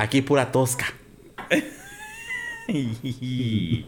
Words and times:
Aquí 0.00 0.22
pura 0.22 0.50
tosca. 0.50 0.86
y, 2.68 3.84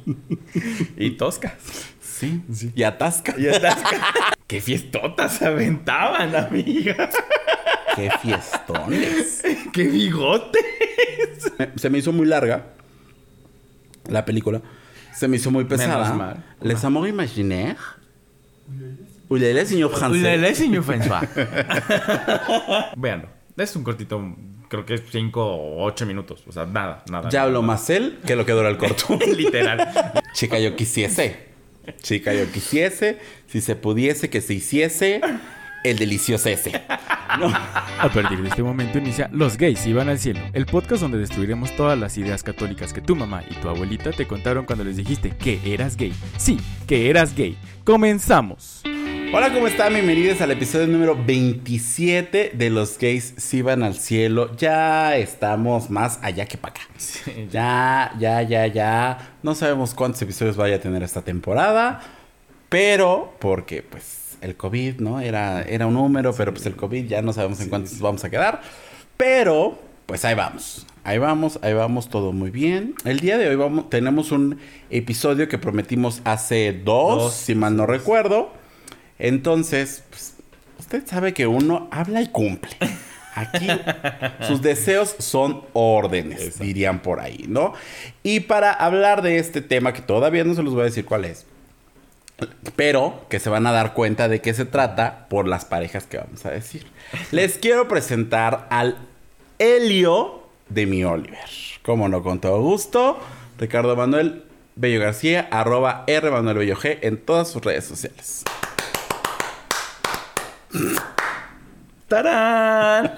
y 0.99 1.11
tosca. 1.12 1.54
Sí, 2.03 2.42
Y 2.77 2.83
atasca. 2.83 3.35
Y 3.38 3.49
atasca. 3.49 3.96
Qué 4.46 4.60
fiestotas 4.60 5.38
se 5.38 5.46
aventaban, 5.46 6.36
amiga. 6.36 7.08
Qué 7.96 8.11
fiestones. 8.20 9.43
Qué 9.72 9.84
bigotes. 9.84 10.62
Se 11.77 11.88
me 11.88 11.96
hizo 11.96 12.12
muy 12.12 12.26
larga 12.26 12.66
la 14.06 14.26
película. 14.26 14.60
Se 15.14 15.29
me 15.29 15.38
hizo 15.38 15.50
muy 15.50 15.64
pesada. 15.64 16.44
Les 16.60 16.84
amours 16.84 17.08
imaginaires. 17.08 17.79
Oulele, 19.30 19.64
señor 19.64 19.90
francés. 19.96 20.20
Ulele, 20.20 20.54
señor 20.54 20.84
François. 20.84 21.26
Véanlo. 22.98 23.29
Es 23.56 23.74
un 23.76 23.82
cortito, 23.82 24.36
creo 24.73 24.86
que 24.86 24.95
es 24.95 25.02
5 25.11 25.45
o 25.45 25.84
8 25.84 26.07
minutos. 26.07 26.43
O 26.48 26.52
sea, 26.52 26.64
nada, 26.64 27.05
nada. 27.11 27.29
Ya 27.29 27.43
habló 27.43 27.61
más 27.61 27.91
él 27.91 28.19
que 28.27 28.37
lo 28.37 28.46
que 28.46 28.52
dura 28.52 28.70
el 28.70 28.79
corto. 28.79 29.19
Literal. 29.37 29.87
Chica, 30.33 30.59
yo 30.59 30.74
quisiese. 30.74 31.48
Chica, 32.01 32.33
yo 32.33 32.51
quisiese. 32.51 33.19
Si 33.48 33.60
se 33.60 33.77
pudiese, 33.77 34.30
que 34.30 34.41
se 34.41 34.55
hiciese 34.55 35.20
el 35.84 35.98
delicioso 35.98 36.48
ese. 36.48 36.73
A 36.88 38.10
partir 38.15 38.41
de 38.41 38.48
este 38.48 38.62
momento 38.62 38.98
inicia 38.98 39.29
Los 39.32 39.59
gays 39.59 39.87
iban 39.87 40.09
al 40.09 40.19
cielo, 40.19 40.41
el 40.52 40.66
podcast 40.66 41.02
donde 41.02 41.18
destruiremos 41.18 41.74
todas 41.77 41.98
las 41.98 42.16
ideas 42.16 42.43
católicas 42.43 42.93
que 42.93 43.01
tu 43.01 43.16
mamá 43.16 43.43
y 43.51 43.54
tu 43.54 43.68
abuelita 43.68 44.10
te 44.12 44.27
contaron 44.27 44.65
cuando 44.65 44.84
les 44.84 44.96
dijiste 44.96 45.30
que 45.37 45.60
eras 45.66 45.96
gay. 45.96 46.15
Sí, 46.38 46.59
que 46.87 47.10
eras 47.10 47.34
gay. 47.34 47.59
Comenzamos. 47.84 48.82
Hola, 49.34 49.50
¿cómo 49.52 49.66
están? 49.66 49.95
Bienvenidos 49.95 50.42
al 50.42 50.50
episodio 50.50 50.86
número 50.86 51.16
27 51.16 52.52
de 52.54 52.70
Los 52.70 52.98
gays 52.98 53.32
si 53.38 53.62
van 53.62 53.82
al 53.82 53.95
cielo. 53.95 54.54
Ya 54.56 55.16
estamos 55.16 55.88
más 55.88 56.18
allá 56.23 56.45
que 56.46 56.59
para 56.59 56.74
acá. 56.74 56.82
Sí, 56.98 57.48
Ya, 57.50 58.12
ya, 58.18 58.42
ya, 58.42 58.66
ya. 58.66 59.34
No 59.42 59.54
sabemos 59.54 59.95
cuántos 59.95 60.20
episodios 60.20 60.57
vaya 60.57 60.76
a 60.76 60.80
tener 60.80 61.02
esta 61.02 61.23
temporada. 61.23 62.01
Pero, 62.68 63.34
porque 63.38 63.82
pues 63.82 64.37
el 64.42 64.55
COVID, 64.57 64.97
¿no? 65.01 65.20
Era, 65.20 65.62
era 65.62 65.87
un 65.87 65.95
número, 65.95 66.35
pero 66.35 66.53
pues 66.53 66.67
el 66.67 66.77
COVID 66.77 67.07
ya 67.07 67.23
no 67.23 67.33
sabemos 67.33 67.61
en 67.61 67.70
cuántos 67.70 67.98
vamos 68.01 68.25
a 68.25 68.31
quedar. 68.31 68.61
Pero, 69.17 69.79
pues 70.05 70.27
ahí 70.27 70.35
vamos. 70.35 70.87
Ahí 71.05 71.17
vamos, 71.19 71.59
ahí 71.62 71.73
vamos, 71.73 72.09
todo 72.11 72.33
muy 72.33 72.51
bien. 72.51 72.95
El 73.05 73.20
día 73.20 73.39
de 73.39 73.48
hoy 73.48 73.57
vamos, 73.57 73.89
tenemos 73.89 74.31
un 74.31 74.59
episodio 74.91 75.48
que 75.48 75.57
prometimos 75.59 76.20
hace 76.25 76.73
dos, 76.85 77.19
Dos. 77.23 77.35
si 77.35 77.55
mal 77.55 77.77
no 77.77 77.87
recuerdo. 77.87 78.61
Entonces, 79.23 80.03
pues, 80.11 80.34
usted 80.81 81.06
sabe 81.06 81.33
que 81.33 81.47
uno 81.47 81.87
habla 81.92 82.23
y 82.23 82.27
cumple. 82.27 82.77
Aquí 83.37 83.69
sus 84.48 84.61
deseos 84.61 85.14
son 85.20 85.62
órdenes, 85.75 86.59
dirían 86.59 87.01
por 87.01 87.20
ahí, 87.20 87.45
¿no? 87.47 87.73
Y 88.25 88.41
para 88.41 88.73
hablar 88.73 89.23
de 89.23 89.39
este 89.39 89.62
tema, 89.62 89.92
que 89.92 90.03
todavía 90.03 90.42
no 90.42 90.55
se 90.55 90.64
los 90.64 90.75
voy 90.75 90.83
a 90.83 90.87
decir 90.87 91.05
cuál 91.05 91.25
es, 91.25 91.47
pero 92.75 93.25
que 93.31 93.39
se 93.39 93.48
van 93.48 93.64
a 93.69 93.70
dar 93.70 93.95
cuenta 93.95 94.27
de 94.27 94.41
qué 94.41 94.55
se 94.55 94.64
trata 94.64 95.29
por 95.31 95.47
las 95.47 95.64
parejas 95.64 96.05
que 96.05 96.19
vamos 96.19 96.45
a 96.45 96.51
decir. 96.51 96.84
Les 97.31 97.59
quiero 97.59 97.86
presentar 97.86 98.67
al 98.70 98.98
Helio 99.61 100.42
de 100.69 100.86
mi 100.86 101.05
Oliver. 101.05 101.48
Como 101.83 102.09
no, 102.09 102.25
con 102.25 102.41
todo 102.41 102.61
gusto. 102.61 103.20
Ricardo 103.57 103.95
Manuel 103.95 104.42
Bello 104.75 105.01
García, 105.01 105.47
arroba 105.53 106.03
R 106.09 106.29
Manuel 106.29 106.59
Bello 106.59 106.77
G 106.77 106.98
en 107.03 107.19
todas 107.19 107.48
sus 107.48 107.64
redes 107.64 107.84
sociales. 107.84 108.42
¡Tarán! 112.09 113.12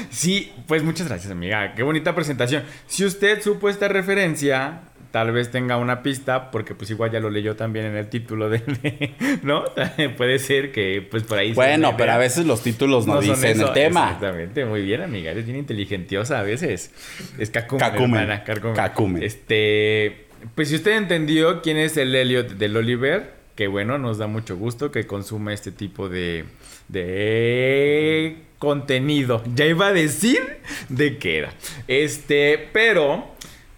sí, 0.10 0.52
pues 0.66 0.82
muchas 0.82 1.08
gracias, 1.08 1.30
amiga. 1.30 1.74
Qué 1.74 1.82
bonita 1.82 2.14
presentación. 2.14 2.64
Si 2.86 3.04
usted 3.04 3.40
supo 3.40 3.68
esta 3.68 3.86
referencia, 3.86 4.80
tal 5.12 5.30
vez 5.30 5.50
tenga 5.50 5.76
una 5.76 6.02
pista, 6.02 6.50
porque 6.50 6.74
pues 6.74 6.90
igual 6.90 7.12
ya 7.12 7.20
lo 7.20 7.30
leyó 7.30 7.54
también 7.54 7.86
en 7.86 7.96
el 7.96 8.08
título 8.08 8.50
de... 8.50 9.14
¿No? 9.42 9.64
Puede 10.16 10.40
ser 10.40 10.72
que 10.72 11.06
pues 11.08 11.22
por 11.22 11.38
ahí... 11.38 11.52
Bueno, 11.52 11.94
pero 11.96 12.12
a 12.12 12.18
veces 12.18 12.44
los 12.44 12.62
títulos 12.62 13.06
no, 13.06 13.20
dicen 13.20 13.52
eso. 13.52 13.68
el 13.68 13.74
tema. 13.74 14.06
Exactamente, 14.06 14.64
muy 14.64 14.82
bien, 14.82 15.02
amiga. 15.02 15.30
Eres 15.30 15.44
bien 15.44 15.58
inteligentiosa 15.58 16.40
a 16.40 16.42
veces. 16.42 16.90
Es 17.38 17.50
cacumen, 17.50 18.28
Cacumen. 18.74 19.22
Este, 19.22 20.26
pues 20.56 20.70
si 20.70 20.76
usted 20.76 20.96
entendió 20.96 21.62
quién 21.62 21.76
es 21.76 21.96
el 21.96 22.14
Elliot 22.14 22.54
del 22.54 22.76
Oliver, 22.76 23.34
que 23.54 23.68
bueno, 23.68 23.98
nos 23.98 24.18
da 24.18 24.26
mucho 24.26 24.56
gusto 24.56 24.90
que 24.90 25.06
consuma 25.06 25.52
este 25.52 25.70
tipo 25.70 26.08
de, 26.08 26.46
de 26.88 28.36
contenido. 28.58 29.42
Ya 29.54 29.66
iba 29.66 29.88
a 29.88 29.92
decir 29.92 30.60
de 30.88 31.18
qué 31.18 31.38
era. 31.38 31.52
Este, 31.88 32.68
pero 32.72 33.26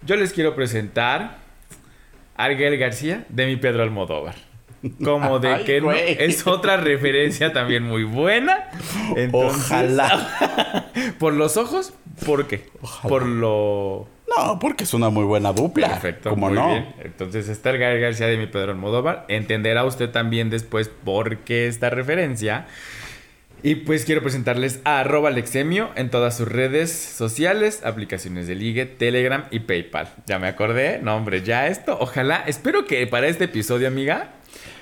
yo 0.05 0.15
les 0.15 0.31
quiero 0.33 0.55
presentar 0.55 1.39
a 2.37 2.43
Arguel 2.43 2.77
García 2.77 3.25
de 3.29 3.47
mi 3.47 3.55
Pedro 3.55 3.83
Almodóvar. 3.83 4.35
Como 5.03 5.39
de 5.39 5.53
Ay, 5.53 5.63
que 5.63 5.81
no, 5.81 5.91
es 5.91 6.45
otra 6.45 6.77
referencia 6.77 7.51
también 7.51 7.83
muy 7.83 8.03
buena. 8.03 8.69
Entonces, 9.15 9.63
Ojalá. 9.65 10.91
por 11.19 11.33
los 11.33 11.57
ojos, 11.57 11.93
¿por 12.25 12.47
qué? 12.47 12.67
Ojalá. 12.81 13.09
Por 13.09 13.25
lo 13.25 14.07
No, 14.37 14.59
porque 14.59 14.83
es 14.83 14.93
una 14.93 15.09
muy 15.09 15.23
buena 15.23 15.53
dupla. 15.53 15.87
Perfecto, 15.89 16.29
¿Cómo 16.29 16.47
muy 16.49 16.55
no? 16.57 16.67
bien. 16.67 16.93
Entonces 17.03 17.49
está 17.49 17.71
el 17.71 17.79
García 17.79 18.27
de 18.27 18.37
mi 18.37 18.45
Pedro 18.45 18.73
Almodóvar. 18.73 19.25
Entenderá 19.27 19.85
usted 19.85 20.11
también 20.11 20.51
después 20.51 20.89
por 20.89 21.37
qué 21.39 21.67
esta 21.67 21.89
referencia. 21.89 22.67
Y 23.65 23.73
pues 23.73 24.05
quiero 24.05 24.21
presentarles 24.21 24.79
a 24.83 24.99
arroba 24.99 25.29
Alexemio 25.29 25.89
en 25.95 26.11
todas 26.11 26.37
sus 26.37 26.47
redes 26.47 26.91
sociales, 26.91 27.81
aplicaciones 27.83 28.45
de 28.45 28.53
ligue, 28.53 28.85
Telegram 28.85 29.45
y 29.49 29.61
PayPal. 29.61 30.07
Ya 30.27 30.37
me 30.37 30.47
acordé, 30.47 30.99
no 31.01 31.15
hombre, 31.15 31.41
ya 31.41 31.65
esto, 31.65 31.97
ojalá, 31.99 32.43
espero 32.45 32.85
que 32.85 33.07
para 33.07 33.25
este 33.25 33.45
episodio, 33.45 33.87
amiga, 33.87 34.33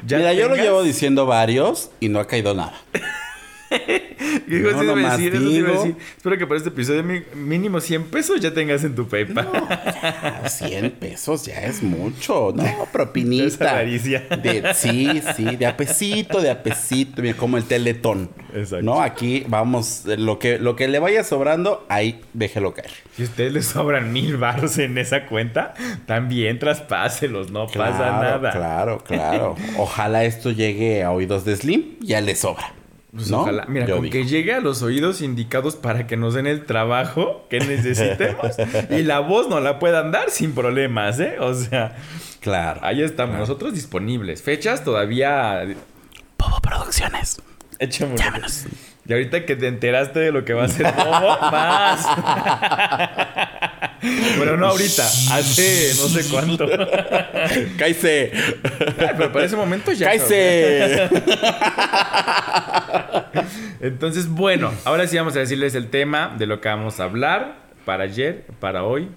ya 0.05 0.17
Mira, 0.17 0.33
yo 0.33 0.49
lo 0.49 0.57
llevo 0.57 0.83
diciendo 0.83 1.25
varios 1.25 1.91
y 2.01 2.09
no 2.09 2.19
ha 2.19 2.27
caído 2.27 2.53
nada. 2.55 2.73
Digo, 4.47 4.71
No, 4.71 4.81
eso 4.81 4.95
decir. 4.95 5.95
Espero 6.17 6.37
que 6.37 6.47
para 6.47 6.57
este 6.57 6.69
episodio 6.69 7.03
mínimo 7.35 7.79
100 7.79 8.05
pesos 8.05 8.39
ya 8.39 8.53
tengas 8.53 8.83
en 8.83 8.95
tu 8.95 9.07
PayPal. 9.07 9.49
Ah, 9.53 10.47
100 10.47 10.91
pesos 10.91 11.45
ya 11.45 11.61
es 11.61 11.81
mucho, 11.81 12.53
¿no? 12.55 12.63
Propinita. 12.91 13.83
De, 13.83 14.73
sí, 14.73 15.21
sí, 15.35 15.55
de 15.55 15.65
a 15.65 15.75
pesito, 15.77 16.41
de 16.41 16.49
a 16.49 16.63
pesito, 16.63 17.21
mira, 17.21 17.35
como 17.35 17.57
el 17.57 17.65
teletón. 17.65 18.29
Exacto. 18.53 18.83
¿No? 18.83 19.01
Aquí 19.01 19.45
vamos, 19.47 20.03
lo 20.05 20.39
que, 20.39 20.57
lo 20.59 20.75
que 20.75 20.87
le 20.87 20.99
vaya 20.99 21.23
sobrando, 21.23 21.85
ahí 21.89 22.21
déjelo 22.33 22.73
caer. 22.73 22.91
Si 23.15 23.23
a 23.23 23.25
ustedes 23.25 23.53
les 23.53 23.65
sobran 23.65 24.11
mil 24.11 24.37
baros 24.37 24.77
en 24.77 24.97
esa 24.97 25.25
cuenta, 25.25 25.73
también 26.05 26.59
traspáselos, 26.59 27.51
no 27.51 27.67
pasa 27.67 28.11
nada. 28.11 28.51
Claro, 28.51 29.03
claro. 29.03 29.55
Ojalá 29.77 30.23
esto 30.23 30.51
llegue 30.51 31.03
a 31.03 31.11
oídos 31.11 31.45
de 31.45 31.55
Slim, 31.55 31.97
ya 31.99 32.21
le 32.21 32.35
sobra. 32.35 32.73
Pues 33.13 33.29
¿no? 33.29 33.41
ojalá. 33.41 33.65
Mira, 33.67 33.85
Yo 33.85 33.95
con 33.97 34.03
digo. 34.05 34.11
que 34.13 34.25
llegue 34.25 34.53
a 34.53 34.59
los 34.59 34.81
oídos 34.81 35.21
indicados 35.21 35.75
para 35.75 36.07
que 36.07 36.17
nos 36.17 36.33
den 36.33 36.47
el 36.47 36.65
trabajo 36.65 37.45
que 37.49 37.59
necesitemos 37.59 38.55
y 38.89 39.03
la 39.03 39.19
voz 39.19 39.47
nos 39.49 39.61
la 39.61 39.77
puedan 39.77 40.11
dar 40.11 40.29
sin 40.31 40.53
problemas, 40.55 41.19
¿eh? 41.19 41.35
O 41.39 41.53
sea, 41.53 41.95
Claro. 42.39 42.79
ahí 42.83 43.01
estamos, 43.03 43.37
nosotros 43.37 43.73
disponibles. 43.73 44.41
Fechas 44.41 44.83
todavía. 44.83 45.63
Popo 46.37 46.59
Producciones. 46.61 47.41
Échame 47.79 48.17
Llámenos. 48.17 48.65
Y 49.05 49.13
ahorita 49.13 49.45
que 49.45 49.55
te 49.57 49.67
enteraste 49.67 50.19
de 50.19 50.31
lo 50.31 50.43
que 50.45 50.53
va 50.53 50.63
a 50.63 50.67
ser 50.69 50.91
Bobo, 50.93 51.37
más. 51.51 52.07
bueno, 54.37 54.57
no 54.57 54.67
ahorita, 54.67 55.05
hace 55.05 55.93
no 56.01 56.07
sé 56.09 56.29
cuánto. 56.29 56.65
Ay, 57.83 57.97
pero 59.17 59.31
para 59.31 59.45
ese 59.45 59.55
momento 59.55 59.91
ya. 59.91 60.07
¡Cállese! 60.07 61.09
Entonces, 63.81 64.27
bueno, 64.29 64.71
ahora 64.85 65.07
sí 65.07 65.17
vamos 65.17 65.35
a 65.35 65.39
decirles 65.39 65.75
el 65.75 65.89
tema 65.89 66.35
de 66.37 66.45
lo 66.45 66.61
que 66.61 66.69
vamos 66.69 66.99
a 66.99 67.03
hablar 67.03 67.55
para 67.85 68.03
ayer, 68.05 68.45
para 68.59 68.83
hoy. 68.83 69.09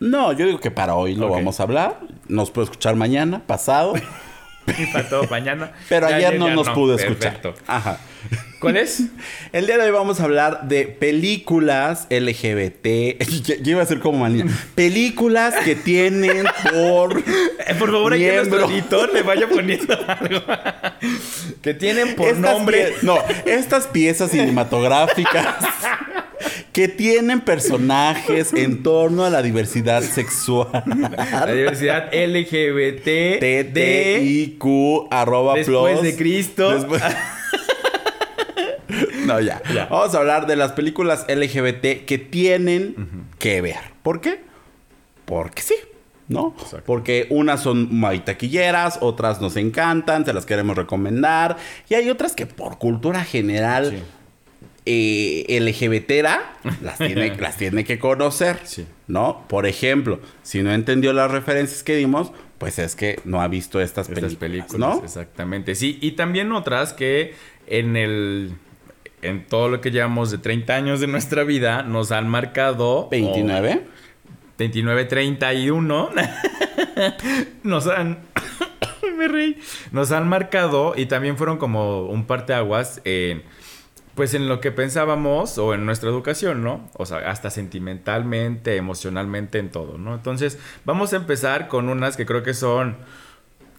No, 0.00 0.32
yo 0.32 0.46
digo 0.46 0.60
que 0.60 0.70
para 0.70 0.94
hoy 0.94 1.14
lo 1.14 1.28
vamos 1.28 1.60
a 1.60 1.64
hablar. 1.64 2.00
Nos 2.28 2.50
puede 2.50 2.66
escuchar 2.66 2.96
mañana, 2.96 3.42
pasado. 3.46 3.94
Y 4.78 4.84
para 4.92 5.08
todo 5.08 5.24
mañana. 5.30 5.72
Pero 5.88 6.10
Ya 6.10 6.16
ayer 6.16 6.38
no 6.38 6.50
nos 6.50 6.68
pudo 6.68 6.94
escuchar. 6.94 7.40
Perfecto. 7.40 7.54
Ajá. 7.66 7.98
¿Cuál 8.60 8.76
es? 8.76 9.02
El 9.52 9.66
día 9.66 9.78
de 9.78 9.84
hoy 9.84 9.90
vamos 9.92 10.20
a 10.20 10.24
hablar 10.24 10.68
de 10.68 10.84
películas 10.86 12.06
LGBT. 12.10 13.22
Yo 13.62 13.70
iba 13.72 13.82
a 13.82 13.86
ser 13.86 14.00
como 14.00 14.18
manía. 14.18 14.46
Películas 14.74 15.54
que 15.64 15.76
tienen 15.76 16.44
por. 16.70 17.18
Eh, 17.18 17.74
por 17.78 17.90
favor, 17.92 18.12
hay 18.12 18.20
que 18.20 18.36
nuestro 18.36 18.68
editor 18.70 19.12
le 19.12 19.22
vaya 19.22 19.48
poniendo 19.48 19.96
algo. 20.06 20.40
que 21.62 21.74
tienen 21.74 22.16
por 22.16 22.28
Estas 22.28 22.40
nombre. 22.40 22.94
No, 23.02 23.18
estas 23.46 23.86
piezas 23.86 24.30
cinematográficas 24.32 25.56
que 26.72 26.88
tienen 26.88 27.40
personajes 27.40 28.52
en 28.52 28.82
torno 28.82 29.24
a 29.24 29.30
la 29.30 29.42
diversidad 29.42 30.02
sexual. 30.02 30.82
La 31.20 31.52
diversidad 31.52 32.10
LGBT 32.12 33.38
TTIQ 33.40 34.64
arroba 35.10 35.54
después 35.54 35.98
plus. 35.98 36.02
de 36.02 36.16
Cristo. 36.16 36.74
Después- 36.74 37.02
No, 39.28 39.40
ya. 39.40 39.62
Ya. 39.74 39.86
Vamos 39.86 40.14
a 40.14 40.18
hablar 40.18 40.46
de 40.46 40.56
las 40.56 40.72
películas 40.72 41.26
LGBT 41.28 42.04
que 42.06 42.18
tienen 42.18 43.26
que 43.38 43.60
ver. 43.60 43.78
¿Por 44.02 44.20
qué? 44.20 44.40
Porque 45.24 45.62
sí. 45.62 45.74
¿no? 46.28 46.54
Porque 46.84 47.26
unas 47.30 47.62
son 47.62 47.94
muy 47.94 48.20
taquilleras, 48.20 48.98
otras 49.00 49.40
nos 49.40 49.56
encantan, 49.56 50.26
se 50.26 50.32
las 50.32 50.44
queremos 50.44 50.76
recomendar, 50.76 51.56
y 51.88 51.94
hay 51.94 52.10
otras 52.10 52.34
que 52.34 52.44
por 52.44 52.76
cultura 52.78 53.24
general 53.24 54.02
eh, 54.84 55.60
LGBTera 55.60 56.56
las 56.82 56.98
tiene, 56.98 57.34
las 57.36 57.56
tiene 57.56 57.84
que 57.84 57.98
conocer, 57.98 58.58
¿no? 59.06 59.44
Por 59.48 59.66
ejemplo, 59.66 60.20
si 60.42 60.62
no 60.62 60.72
entendió 60.72 61.12
las 61.12 61.30
referencias 61.30 61.82
que 61.82 61.96
dimos, 61.96 62.32
pues 62.58 62.78
es 62.78 62.96
que 62.96 63.20
no 63.24 63.40
ha 63.40 63.48
visto 63.48 63.80
estas, 63.80 64.08
películas, 64.08 64.78
¿no? 64.78 65.02
Exactamente, 65.04 65.74
sí. 65.74 65.98
Y 66.00 66.12
también 66.12 66.52
otras 66.52 66.92
que 66.92 67.34
en 67.66 67.96
el... 67.96 68.52
En 69.22 69.46
todo 69.46 69.68
lo 69.68 69.80
que 69.80 69.90
llevamos 69.90 70.30
de 70.30 70.38
30 70.38 70.74
años 70.74 71.00
de 71.00 71.06
nuestra 71.06 71.44
vida, 71.44 71.82
nos 71.82 72.12
han 72.12 72.28
marcado... 72.28 73.08
29. 73.10 73.82
29, 74.58 75.04
31. 75.04 76.10
nos 77.62 77.86
han... 77.86 78.18
me 79.16 79.28
reí. 79.28 79.58
Nos 79.92 80.12
han 80.12 80.28
marcado 80.28 80.94
y 80.96 81.06
también 81.06 81.36
fueron 81.36 81.58
como 81.58 82.06
un 82.06 82.26
parteaguas 82.26 83.00
en 83.04 83.42
pues 84.18 84.34
en 84.34 84.48
lo 84.48 84.60
que 84.60 84.72
pensábamos 84.72 85.58
o 85.58 85.74
en 85.74 85.86
nuestra 85.86 86.10
educación, 86.10 86.64
¿no? 86.64 86.90
O 86.94 87.06
sea, 87.06 87.18
hasta 87.30 87.50
sentimentalmente, 87.50 88.74
emocionalmente, 88.74 89.60
en 89.60 89.70
todo, 89.70 89.96
¿no? 89.96 90.12
Entonces, 90.12 90.58
vamos 90.84 91.12
a 91.12 91.16
empezar 91.18 91.68
con 91.68 91.88
unas 91.88 92.16
que 92.16 92.26
creo 92.26 92.42
que 92.42 92.52
son, 92.52 92.96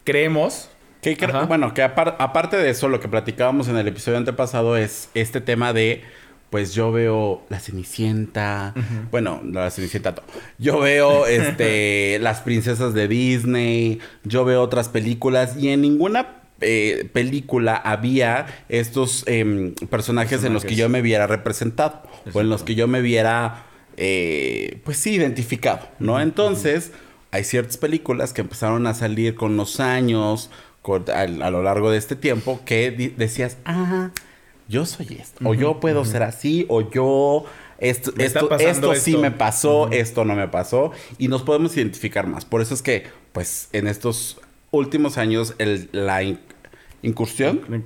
creemos. 0.06 0.70
Que, 1.02 1.16
bueno, 1.48 1.74
que 1.74 1.82
aparte 1.82 2.58
de 2.58 2.70
eso, 2.70 2.90
lo 2.90 3.00
que 3.00 3.08
platicábamos 3.08 3.70
en 3.70 3.78
el 3.78 3.88
episodio 3.88 4.18
antepasado 4.18 4.76
es 4.76 5.10
este 5.14 5.40
tema 5.40 5.72
de, 5.72 6.02
pues 6.50 6.74
yo 6.74 6.92
veo 6.92 7.42
La 7.48 7.62
Cenicienta, 7.62 8.74
bueno, 9.10 9.42
La 9.46 9.72
Cenicienta, 9.72 10.14
yo 10.58 10.80
veo 10.80 11.26
este, 11.28 12.20
las 12.20 12.42
princesas 12.42 12.94
de 12.94 13.08
Disney, 13.08 14.00
yo 14.26 14.44
veo 14.44 14.62
otras 14.62 14.90
películas 14.90 15.56
y 15.58 15.70
en 15.70 15.82
ninguna 15.82 16.40
eh, 16.60 17.10
película 17.14 17.76
había 17.78 18.48
estos 18.68 19.24
em, 19.28 19.76
personajes, 19.90 20.44
en 20.44 20.54
los 20.54 20.66
que 20.66 20.76
yo 20.76 20.90
me 20.90 21.02
viera 21.02 21.28
representado 21.28 22.04
o 22.34 22.42
en 22.42 22.50
los 22.50 22.64
que 22.64 22.76
yo 22.76 22.90
me 22.90 23.02
viera, 23.02 23.68
eh, 23.96 24.82
pues 24.84 24.98
sí, 24.98 25.12
identificado, 25.12 25.88
¿no? 26.00 26.20
Entonces, 26.20 26.92
hay 27.32 27.44
ciertas 27.44 27.78
películas 27.78 28.34
que 28.34 28.42
empezaron 28.42 28.88
a 28.88 28.94
salir 28.94 29.36
con 29.36 29.56
los 29.56 29.80
años, 29.80 30.50
a, 30.96 31.28
lo 31.28 31.64
largo 31.64 31.92
de 31.92 31.98
este 31.98 32.16
tiempo, 32.16 32.62
que 32.66 33.14
decías, 33.16 33.58
ah, 33.66 34.12
yo 34.68 34.86
soy 34.86 35.18
esto, 35.20 35.48
o 35.48 35.54
yo 35.54 35.80
puedo 35.80 36.06
ser 36.06 36.24
así, 36.24 36.66
o 36.70 36.90
yo... 36.90 37.46
Esto, 37.82 38.12
esto, 38.18 38.58
esto, 38.60 38.94
sí 38.96 39.16
me 39.16 39.32
pasó, 39.32 39.90
esto 39.90 40.26
no 40.26 40.36
me 40.36 40.50
pasó, 40.50 40.92
y 41.18 41.30
nos 41.30 41.44
podemos 41.44 41.78
identificar 41.78 42.28
más. 42.28 42.44
Por 42.44 42.62
eso 42.62 42.74
es 42.74 42.82
que, 42.82 43.06
pues, 43.32 43.70
en 43.72 43.88
estos 43.88 44.38
últimos 44.72 45.18
años, 45.18 45.56
el, 45.60 45.88
la, 45.94 46.22
incursión. 47.02 47.62
La. 47.70 47.78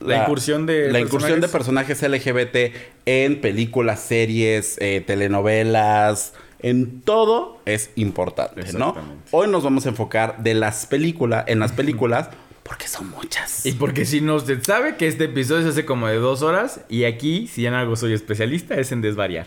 La, 0.00 0.22
incursión 0.22 0.66
de 0.66 0.92
la 0.92 1.00
incursión 1.00 1.40
de 1.40 1.48
personajes 1.48 2.02
LGBT 2.02 2.74
en 3.06 3.40
películas, 3.40 4.00
series, 4.00 4.76
eh, 4.80 5.02
telenovelas, 5.06 6.34
en 6.60 7.00
todo 7.02 7.58
es 7.66 7.90
importante, 7.96 8.72
¿no? 8.72 8.96
Hoy 9.30 9.48
nos 9.48 9.62
vamos 9.62 9.86
a 9.86 9.90
enfocar 9.90 10.42
de 10.42 10.54
las 10.54 10.86
películas, 10.86 11.44
en 11.48 11.58
las 11.58 11.72
películas, 11.72 12.30
porque 12.62 12.88
son 12.88 13.10
muchas. 13.10 13.64
Y 13.66 13.72
porque 13.72 14.04
si 14.04 14.20
no 14.20 14.34
usted 14.36 14.62
sabe 14.62 14.96
que 14.96 15.06
este 15.06 15.24
episodio 15.24 15.62
se 15.62 15.68
hace 15.68 15.84
como 15.84 16.08
de 16.08 16.16
dos 16.16 16.42
horas 16.42 16.80
y 16.88 17.04
aquí, 17.04 17.46
si 17.46 17.66
en 17.66 17.74
algo 17.74 17.96
soy 17.96 18.12
especialista, 18.12 18.74
es 18.74 18.90
en 18.92 19.02
desvariar. 19.02 19.46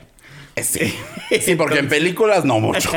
Eh, 0.56 0.64
sí, 0.64 0.94
sí 1.42 1.56
porque 1.56 1.80
en 1.80 1.90
películas 1.90 2.46
no 2.46 2.60
mucho. 2.60 2.92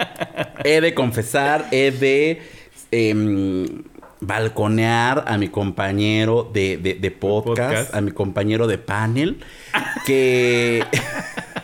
he 0.64 0.80
de 0.80 0.94
confesar, 0.94 1.66
he 1.72 1.90
de 1.90 2.42
em, 2.90 3.82
balconear 4.20 5.24
a 5.26 5.38
mi 5.38 5.48
compañero 5.48 6.48
de, 6.52 6.76
de, 6.76 7.10
podcast, 7.10 7.94
a 7.94 8.00
mi 8.00 8.12
compañero 8.12 8.66
de 8.66 8.78
panel, 8.78 9.38
que... 10.04 10.84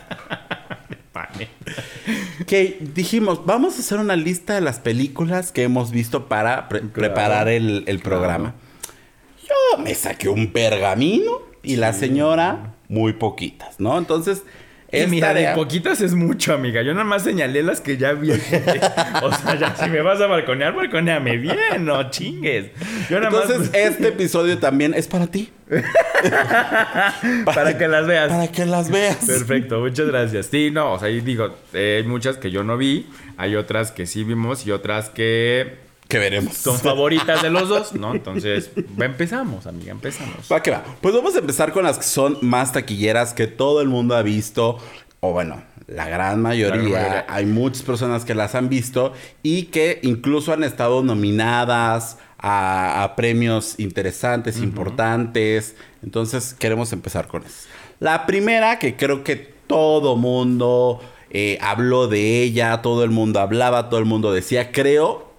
que 2.53 2.77
dijimos, 2.93 3.47
vamos 3.47 3.77
a 3.77 3.79
hacer 3.79 3.97
una 3.97 4.15
lista 4.15 4.53
de 4.53 4.61
las 4.61 4.77
películas 4.77 5.51
que 5.51 5.63
hemos 5.63 5.89
visto 5.89 6.27
para 6.27 6.69
preparar 6.69 7.47
el, 7.47 7.99
programa. 8.03 8.53
Yo 9.41 9.79
me 9.79 9.95
saqué 9.95 10.29
un 10.29 10.51
pergamino 10.51 11.31
y 11.63 11.77
la 11.77 11.93
señora 11.93 12.75
muy 12.89 13.13
poquitas, 13.13 13.79
¿no? 13.79 13.97
Entonces 13.97 14.43
y 14.93 15.07
mira, 15.07 15.33
de 15.33 15.53
poquitas 15.55 16.01
es 16.01 16.13
mucho, 16.13 16.53
amiga. 16.53 16.83
Yo 16.83 16.93
nada 16.93 17.03
más 17.03 17.23
señalé 17.23 17.63
las 17.63 17.81
que 17.81 17.97
ya 17.97 18.13
vi. 18.13 18.31
o 19.23 19.31
sea, 19.31 19.55
ya 19.59 19.75
si 19.75 19.89
me 19.89 20.01
vas 20.01 20.21
a 20.21 20.27
balconear, 20.27 20.75
balconeame 20.75 21.37
bien, 21.37 21.85
no 21.85 22.09
chingues. 22.11 22.67
Entonces, 23.09 23.71
este 23.73 24.09
episodio 24.09 24.59
también 24.59 24.93
es 24.93 25.07
para 25.07 25.27
ti. 25.27 25.51
para, 27.45 27.77
que 27.77 27.87
las 27.87 28.05
veas. 28.05 28.29
Para 28.29 28.47
que 28.47 28.65
las 28.65 28.91
veas. 28.91 29.25
Perfecto, 29.25 29.79
muchas 29.79 30.07
gracias. 30.07 30.45
Sí, 30.47 30.69
no, 30.71 30.93
o 30.93 30.99
sea, 30.99 31.07
ahí 31.07 31.21
digo, 31.21 31.55
eh, 31.73 32.01
hay 32.03 32.07
muchas 32.07 32.37
que 32.37 32.51
yo 32.51 32.63
no 32.63 32.77
vi, 32.77 33.07
hay 33.37 33.55
otras 33.55 33.91
que 33.91 34.05
sí 34.05 34.23
vimos 34.23 34.67
y 34.67 34.71
otras 34.71 35.09
que 35.09 35.77
que 36.13 36.19
veremos. 36.19 36.55
Son 36.55 36.77
favoritas 36.77 37.41
de 37.41 37.49
los 37.49 37.69
dos, 37.69 37.93
¿no? 37.93 38.13
Entonces, 38.13 38.69
empezamos, 38.99 39.65
amiga, 39.65 39.91
empezamos. 39.91 40.47
Va 40.51 40.61
que 40.61 40.69
va. 40.69 40.83
Pues 41.01 41.15
vamos 41.15 41.35
a 41.35 41.39
empezar 41.39 41.73
con 41.73 41.85
las 41.85 41.97
que 41.97 42.03
son 42.03 42.37
más 42.41 42.71
taquilleras 42.71 43.33
que 43.33 43.47
todo 43.47 43.81
el 43.81 43.89
mundo 43.89 44.15
ha 44.15 44.21
visto. 44.21 44.77
O 45.21 45.33
bueno, 45.33 45.63
la 45.87 46.07
gran 46.07 46.39
mayoría. 46.39 47.25
Hay 47.27 47.47
muchas 47.47 47.81
personas 47.81 48.25
que 48.25 48.35
las 48.35 48.53
han 48.53 48.69
visto 48.69 49.13
y 49.41 49.63
que 49.63 50.01
incluso 50.03 50.53
han 50.53 50.63
estado 50.63 51.01
nominadas 51.01 52.19
a, 52.37 53.11
premios 53.17 53.79
interesantes, 53.79 54.59
importantes. 54.59 55.75
Entonces, 56.03 56.53
queremos 56.53 56.93
empezar 56.93 57.27
con 57.27 57.41
eso. 57.43 57.67
La 57.99 58.27
primera, 58.27 58.77
que 58.77 58.95
creo 58.95 59.23
que 59.23 59.35
todo 59.65 60.15
mundo 60.15 61.01
eh, 61.31 61.57
habló 61.59 62.07
de 62.07 62.43
ella, 62.43 62.83
todo 62.83 63.03
el 63.03 63.09
mundo 63.09 63.39
hablaba, 63.39 63.89
todo 63.89 63.99
el 63.99 64.05
mundo 64.05 64.31
decía, 64.31 64.71
creo 64.71 65.32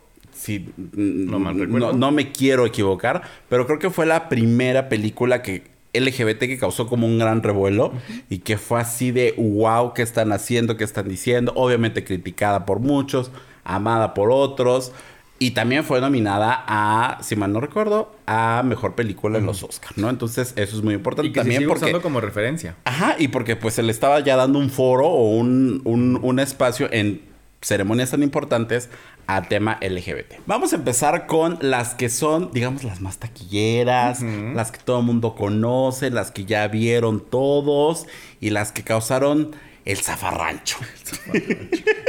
si 0.44 0.68
no, 0.76 1.92
no, 1.94 2.10
me 2.12 2.30
quiero 2.30 2.66
equivocar, 2.66 3.22
pero 3.48 3.66
creo 3.66 3.78
que 3.78 3.88
fue 3.88 4.04
la 4.04 4.28
primera 4.28 4.90
película 4.90 5.40
que 5.40 5.62
LGBT 5.94 6.40
que 6.40 6.58
causó 6.58 6.86
como 6.86 7.06
un 7.06 7.18
gran 7.18 7.42
revuelo 7.42 7.92
y 8.28 8.38
que 8.38 8.58
fue 8.58 8.78
así 8.78 9.10
de 9.10 9.32
wow, 9.38 9.94
¿qué 9.94 10.02
están 10.02 10.32
haciendo? 10.32 10.76
¿Qué 10.76 10.84
están 10.84 11.08
diciendo? 11.08 11.54
Obviamente 11.56 12.04
criticada 12.04 12.66
por 12.66 12.80
muchos, 12.80 13.30
amada 13.64 14.12
por 14.12 14.30
otros. 14.30 14.92
Y 15.38 15.52
también 15.52 15.82
fue 15.82 16.02
nominada 16.02 16.62
a, 16.66 17.22
si 17.22 17.36
mal 17.36 17.50
no 17.50 17.60
recuerdo, 17.60 18.14
a 18.26 18.62
mejor 18.66 18.94
película 18.94 19.38
en 19.38 19.46
los 19.46 19.62
Oscars, 19.62 19.96
¿no? 19.96 20.10
Entonces, 20.10 20.52
eso 20.56 20.76
es 20.76 20.82
muy 20.82 20.94
importante. 20.94 21.28
Y 21.28 21.32
que 21.32 21.40
también 21.40 21.62
se 21.62 21.64
sigue 21.64 21.74
usando 21.74 22.02
como 22.02 22.20
referencia. 22.20 22.76
Ajá, 22.84 23.16
y 23.18 23.28
porque 23.28 23.56
pues 23.56 23.74
se 23.74 23.82
le 23.82 23.92
estaba 23.92 24.20
ya 24.20 24.36
dando 24.36 24.58
un 24.58 24.68
foro 24.68 25.06
o 25.06 25.30
un, 25.30 25.80
un, 25.84 26.18
un 26.22 26.38
espacio 26.38 26.88
en 26.92 27.22
ceremonias 27.64 28.10
tan 28.10 28.22
importantes 28.22 28.90
a 29.26 29.42
tema 29.42 29.78
LGBT. 29.80 30.34
Vamos 30.46 30.72
a 30.72 30.76
empezar 30.76 31.26
con 31.26 31.58
las 31.60 31.94
que 31.94 32.08
son, 32.08 32.50
digamos, 32.52 32.84
las 32.84 33.00
más 33.00 33.18
taquilleras, 33.18 34.22
las 34.22 34.70
que 34.70 34.78
todo 34.78 35.00
el 35.00 35.06
mundo 35.06 35.34
conoce, 35.34 36.10
las 36.10 36.30
que 36.30 36.44
ya 36.44 36.66
vieron 36.68 37.20
todos 37.20 38.06
y 38.40 38.50
las 38.50 38.72
que 38.72 38.82
causaron 38.82 39.54
el 39.84 39.98
zafarrancho. 39.98 40.78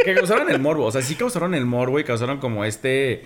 que 0.03 0.13
causaron 0.13 0.49
el 0.49 0.59
morbo, 0.59 0.85
o 0.85 0.91
sea, 0.91 1.01
sí 1.01 1.15
causaron 1.15 1.53
el 1.53 1.65
morbo 1.65 1.99
y 1.99 2.03
causaron 2.03 2.39
como 2.39 2.65
este... 2.65 3.23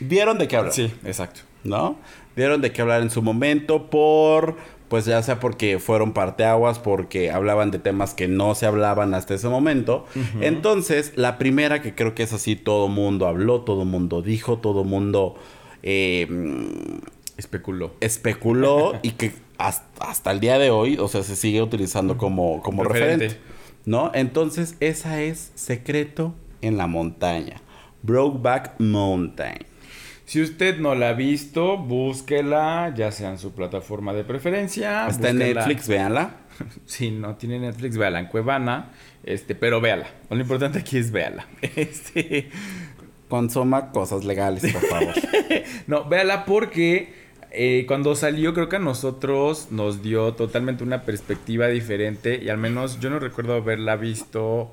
Vieron 0.00 0.38
de 0.38 0.48
qué 0.48 0.56
hablar. 0.56 0.72
Sí, 0.72 0.92
exacto. 1.04 1.42
¿No? 1.62 1.96
Vieron 2.36 2.60
de 2.60 2.72
qué 2.72 2.82
hablar 2.82 3.02
en 3.02 3.10
su 3.10 3.22
momento 3.22 3.88
por 3.88 4.56
pues 4.94 5.06
ya 5.06 5.20
sea 5.24 5.40
porque 5.40 5.80
fueron 5.80 6.12
parteaguas, 6.12 6.78
porque 6.78 7.32
hablaban 7.32 7.72
de 7.72 7.80
temas 7.80 8.14
que 8.14 8.28
no 8.28 8.54
se 8.54 8.64
hablaban 8.64 9.12
hasta 9.12 9.34
ese 9.34 9.48
momento. 9.48 10.06
Entonces, 10.40 11.14
la 11.16 11.36
primera 11.36 11.82
que 11.82 11.96
creo 11.96 12.14
que 12.14 12.22
es 12.22 12.32
así, 12.32 12.54
todo 12.54 12.86
mundo 12.86 13.26
habló, 13.26 13.62
todo 13.62 13.84
mundo 13.84 14.22
dijo, 14.22 14.58
todo 14.58 14.84
mundo 14.84 15.34
eh, 15.82 16.28
especuló. 17.36 17.90
Especuló 18.00 18.92
y 19.02 19.10
que 19.10 19.32
hasta, 19.58 20.30
el 20.30 20.38
día 20.38 20.60
de 20.60 20.70
hoy, 20.70 20.96
o 21.00 21.08
sea, 21.08 21.24
se 21.24 21.34
sigue 21.34 21.60
utilizando 21.60 22.16
como, 22.16 22.62
como 22.62 22.84
referente. 22.84 23.36
¿No? 23.84 24.12
Entonces, 24.14 24.76
esa 24.78 25.22
es 25.22 25.50
Secreto 25.56 26.34
en 26.60 26.76
la 26.76 26.86
Montaña. 26.86 27.60
Brokeback 28.02 28.78
Mountain. 28.78 29.58
Si 30.26 30.40
usted 30.40 30.78
no 30.78 30.94
la 30.94 31.10
ha 31.10 31.12
visto, 31.12 31.76
búsquela, 31.76 32.92
ya 32.96 33.12
sea 33.12 33.30
en 33.30 33.38
su 33.38 33.52
plataforma 33.52 34.14
de 34.14 34.24
preferencia. 34.24 35.06
Está 35.06 35.30
en 35.30 35.38
Netflix, 35.38 35.86
véanla. 35.86 36.36
si 36.86 37.10
no 37.10 37.36
tiene 37.36 37.58
Netflix, 37.58 37.98
véala 37.98 38.20
en 38.20 38.26
Cuevana. 38.26 38.90
Este, 39.22 39.54
pero 39.54 39.80
véala. 39.80 40.06
Lo 40.30 40.40
importante 40.40 40.78
aquí 40.78 40.96
es 40.96 41.10
véala. 41.10 41.46
Este. 41.76 42.48
Consuma 43.28 43.90
cosas 43.90 44.24
legales, 44.24 44.72
por 44.72 44.82
favor. 44.82 45.14
no, 45.86 46.08
véala 46.08 46.44
porque 46.44 47.12
eh, 47.50 47.84
cuando 47.86 48.14
salió 48.14 48.54
creo 48.54 48.68
que 48.68 48.76
a 48.76 48.80
nosotros 48.80 49.68
nos 49.70 50.02
dio 50.02 50.34
totalmente 50.34 50.84
una 50.84 51.02
perspectiva 51.02 51.68
diferente 51.68 52.40
y 52.42 52.48
al 52.48 52.58
menos 52.58 53.00
yo 53.00 53.10
no 53.10 53.18
recuerdo 53.18 53.54
haberla 53.54 53.96
visto 53.96 54.72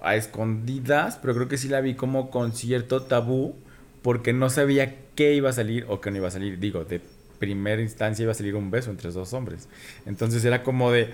a 0.00 0.16
escondidas, 0.16 1.18
pero 1.20 1.34
creo 1.34 1.48
que 1.48 1.58
sí 1.58 1.68
la 1.68 1.80
vi 1.80 1.94
como 1.94 2.30
con 2.30 2.52
cierto 2.52 3.02
tabú 3.02 3.56
porque 4.02 4.32
no 4.32 4.50
sabía 4.50 4.96
qué 5.14 5.34
iba 5.34 5.50
a 5.50 5.52
salir 5.52 5.84
o 5.88 6.00
qué 6.00 6.10
no 6.10 6.18
iba 6.18 6.28
a 6.28 6.30
salir. 6.30 6.58
Digo, 6.58 6.84
de 6.84 7.00
primera 7.38 7.80
instancia 7.80 8.22
iba 8.22 8.32
a 8.32 8.34
salir 8.34 8.54
un 8.54 8.70
beso 8.70 8.90
entre 8.90 9.10
dos 9.10 9.32
hombres. 9.32 9.68
Entonces 10.06 10.44
era 10.44 10.62
como 10.62 10.92
de, 10.92 11.10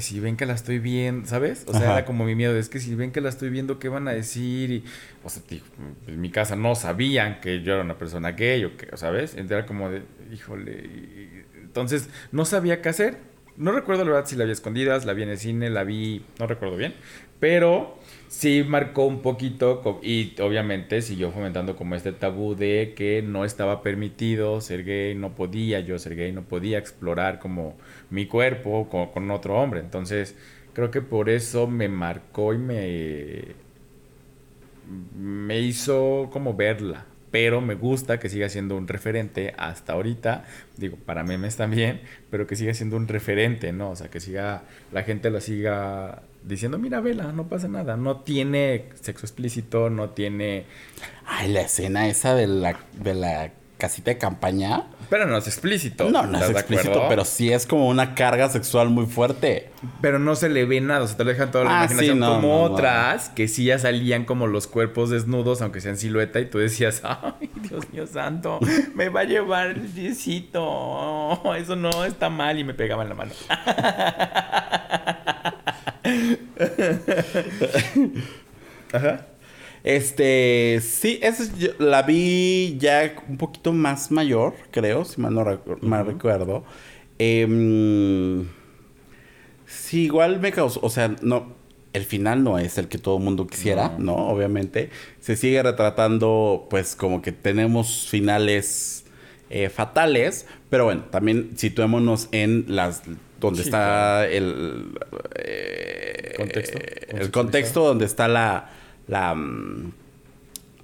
si 0.00 0.20
ven 0.20 0.36
que 0.36 0.46
la 0.46 0.54
estoy 0.54 0.78
viendo, 0.78 1.26
¿sabes? 1.26 1.64
O 1.66 1.72
sea, 1.72 1.92
era 1.92 2.04
como 2.04 2.24
mi 2.24 2.34
miedo, 2.34 2.56
es 2.56 2.68
que 2.68 2.78
si 2.78 2.94
ven 2.94 3.10
que 3.10 3.20
la 3.20 3.30
estoy 3.30 3.50
viendo, 3.50 3.78
¿qué 3.78 3.88
van 3.88 4.06
a 4.06 4.12
decir? 4.12 4.70
Y, 4.70 4.84
o 5.24 5.30
sea, 5.30 5.42
en 6.06 6.20
mi 6.20 6.30
casa 6.30 6.56
no 6.56 6.74
sabían 6.74 7.40
que 7.40 7.62
yo 7.62 7.72
era 7.72 7.82
una 7.82 7.98
persona 7.98 8.32
gay 8.32 8.64
o 8.64 8.76
que, 8.76 8.94
¿sabes? 8.96 9.32
Entonces 9.32 9.58
era 9.58 9.66
como 9.66 9.90
de, 9.90 10.02
híjole. 10.32 11.44
entonces, 11.54 12.08
no 12.30 12.44
sabía 12.44 12.82
qué 12.82 12.90
hacer. 12.90 13.16
No 13.56 13.72
recuerdo 13.72 14.04
la 14.04 14.12
verdad 14.12 14.28
si 14.28 14.36
la 14.36 14.44
vi 14.44 14.52
escondidas, 14.52 15.04
la 15.04 15.14
vi 15.14 15.24
en 15.24 15.30
el 15.30 15.38
cine, 15.38 15.68
la 15.68 15.82
vi, 15.82 16.24
no 16.38 16.46
recuerdo 16.46 16.76
bien, 16.76 16.94
pero 17.40 17.98
sí 18.28 18.62
marcó 18.62 19.06
un 19.06 19.22
poquito 19.22 19.82
y 20.02 20.34
obviamente 20.40 21.02
siguió 21.02 21.32
fomentando 21.32 21.76
como 21.76 21.94
este 21.94 22.12
tabú 22.12 22.54
de 22.54 22.92
que 22.96 23.22
no 23.22 23.44
estaba 23.44 23.82
permitido 23.82 24.60
ser 24.60 24.84
gay, 24.84 25.14
no 25.14 25.34
podía 25.34 25.80
yo 25.80 25.98
ser 25.98 26.14
gay, 26.14 26.32
no 26.32 26.42
podía 26.42 26.78
explorar 26.78 27.38
como 27.38 27.76
mi 28.10 28.26
cuerpo 28.26 28.88
con, 28.88 29.30
otro 29.30 29.56
hombre. 29.56 29.80
Entonces 29.80 30.36
creo 30.74 30.90
que 30.90 31.00
por 31.00 31.30
eso 31.30 31.66
me 31.66 31.88
marcó 31.88 32.54
y 32.54 32.58
me, 32.58 33.42
me 35.16 35.60
hizo 35.60 36.28
como 36.32 36.54
verla. 36.54 37.06
Pero 37.30 37.60
me 37.60 37.74
gusta 37.74 38.18
que 38.18 38.30
siga 38.30 38.48
siendo 38.48 38.74
un 38.74 38.88
referente 38.88 39.54
hasta 39.58 39.92
ahorita. 39.92 40.44
Digo, 40.78 40.96
para 40.96 41.24
memes 41.24 41.56
también, 41.56 42.00
pero 42.30 42.46
que 42.46 42.56
siga 42.56 42.72
siendo 42.72 42.96
un 42.96 43.06
referente, 43.06 43.70
¿no? 43.72 43.90
O 43.90 43.96
sea, 43.96 44.08
que 44.08 44.18
siga, 44.18 44.62
la 44.92 45.02
gente 45.02 45.30
la 45.30 45.42
siga 45.42 46.22
diciendo, 46.42 46.78
mira, 46.78 47.00
vela, 47.00 47.32
no 47.32 47.48
pasa 47.48 47.68
nada. 47.68 47.96
No 47.96 48.20
tiene 48.20 48.90
sexo 49.00 49.26
explícito, 49.26 49.90
no 49.90 50.10
tiene... 50.10 50.66
Ay, 51.26 51.52
la 51.52 51.62
escena 51.62 52.08
esa 52.08 52.34
de 52.34 52.46
la, 52.46 52.78
de 52.94 53.14
la 53.14 53.52
casita 53.78 54.10
de 54.10 54.18
campaña. 54.18 54.84
Pero 55.08 55.24
no 55.26 55.38
es 55.38 55.46
explícito. 55.46 56.10
No, 56.10 56.26
no 56.26 56.38
es 56.38 56.50
explícito, 56.50 57.06
pero 57.08 57.24
sí 57.24 57.50
es 57.50 57.66
como 57.66 57.88
una 57.88 58.14
carga 58.14 58.50
sexual 58.50 58.90
muy 58.90 59.06
fuerte. 59.06 59.70
Pero 60.02 60.18
no 60.18 60.36
se 60.36 60.50
le 60.50 60.66
ve 60.66 60.82
nada, 60.82 61.04
o 61.04 61.06
sea, 61.06 61.16
te 61.16 61.24
lo 61.24 61.30
dejan 61.30 61.50
toda 61.50 61.64
la 61.64 61.70
ah, 61.70 61.84
imaginación. 61.84 62.20
como 62.20 62.62
otras 62.62 63.30
que 63.30 63.48
sí 63.48 63.64
ya 63.64 63.78
salían 63.78 64.26
como 64.26 64.46
los 64.46 64.66
cuerpos 64.66 65.08
desnudos, 65.08 65.62
aunque 65.62 65.80
sean 65.80 65.96
silueta, 65.96 66.40
y 66.40 66.46
tú 66.46 66.58
decías, 66.58 67.00
ay, 67.04 67.50
Dios 67.62 67.90
mío 67.90 68.06
santo, 68.06 68.58
me 68.94 69.08
va 69.08 69.20
a 69.20 69.24
llevar 69.24 69.68
el 69.68 69.94
diecito. 69.94 71.40
Eso 71.56 71.76
no 71.76 72.04
está 72.04 72.28
mal, 72.28 72.58
y 72.58 72.64
me 72.64 72.74
pegaba 72.74 73.04
en 73.04 73.08
la 73.08 73.14
mano. 73.14 73.32
Ajá. 78.92 79.26
Este, 79.84 80.80
sí, 80.82 81.20
esa 81.22 81.44
la 81.78 82.02
vi 82.02 82.76
ya 82.78 83.14
un 83.28 83.38
poquito 83.38 83.72
más 83.72 84.10
mayor, 84.10 84.54
creo, 84.70 85.04
si 85.04 85.20
mal 85.20 85.34
no 85.34 85.44
recuerdo. 85.44 86.64
Em, 87.18 88.46
sí, 89.66 90.04
igual 90.04 90.40
me 90.40 90.52
causó, 90.52 90.80
o 90.82 90.90
sea, 90.90 91.14
no, 91.22 91.54
el 91.92 92.04
final 92.04 92.44
no 92.44 92.58
es 92.58 92.78
el 92.78 92.88
que 92.88 92.98
todo 92.98 93.18
el 93.18 93.24
mundo 93.24 93.46
quisiera, 93.46 93.94
no. 93.98 94.14
Obviamente. 94.14 94.90
Se 95.20 95.36
sigue 95.36 95.62
retratando, 95.62 96.66
pues, 96.70 96.96
como 96.96 97.22
que 97.22 97.32
tenemos 97.32 98.08
finales 98.08 99.04
eh, 99.50 99.68
fatales, 99.68 100.46
pero 100.70 100.84
bueno, 100.84 101.04
también 101.10 101.52
situémonos 101.56 102.28
en 102.32 102.64
las 102.68 103.02
donde 103.40 103.62
está 103.62 104.26
el, 104.26 104.92
eh, 105.36 105.47
contexto, 106.38 106.78
el 107.08 107.30
contexto 107.30 107.84
donde 107.84 108.06
está 108.06 108.28
la 108.28 108.70
la, 109.08 109.34
mm, 109.34 109.92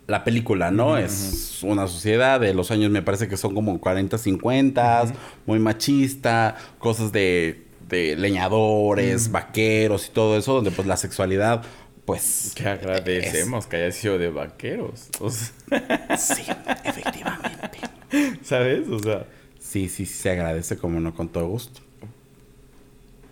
la 0.07 0.25
película, 0.25 0.71
¿no? 0.71 0.99
Es 0.99 1.63
una 1.63 1.87
sociedad 1.87 2.41
de 2.41 2.53
los 2.53 2.71
años, 2.71 2.91
me 2.91 3.03
parece 3.03 3.29
que 3.29 3.37
son 3.37 3.55
como 3.55 3.81
40, 3.81 4.19
50, 4.19 5.13
muy 5.47 5.59
machista, 5.59 6.57
cosas 6.79 7.13
de, 7.13 7.63
de 7.89 8.17
leñadores, 8.17 9.31
vaqueros 9.31 10.09
y 10.09 10.11
todo 10.11 10.37
eso, 10.37 10.55
donde 10.55 10.73
pues 10.73 10.89
la 10.89 10.97
sexualidad, 10.97 11.63
pues... 12.05 12.53
Que 12.55 12.69
agradecemos 12.69 13.67
que 13.67 13.77
haya 13.77 13.93
sido 13.93 14.19
de 14.19 14.29
vaqueros. 14.29 15.09
sí, 16.19 16.43
efectivamente. 16.85 17.79
¿Sabes? 18.43 18.89
O 18.89 18.99
sea... 18.99 19.27
Sí, 19.59 19.89
sí, 19.89 20.05
sí, 20.05 20.15
se 20.15 20.31
agradece 20.31 20.77
como 20.77 21.01
no, 21.01 21.15
con 21.15 21.31
todo 21.31 21.49
gusto. 21.49 21.81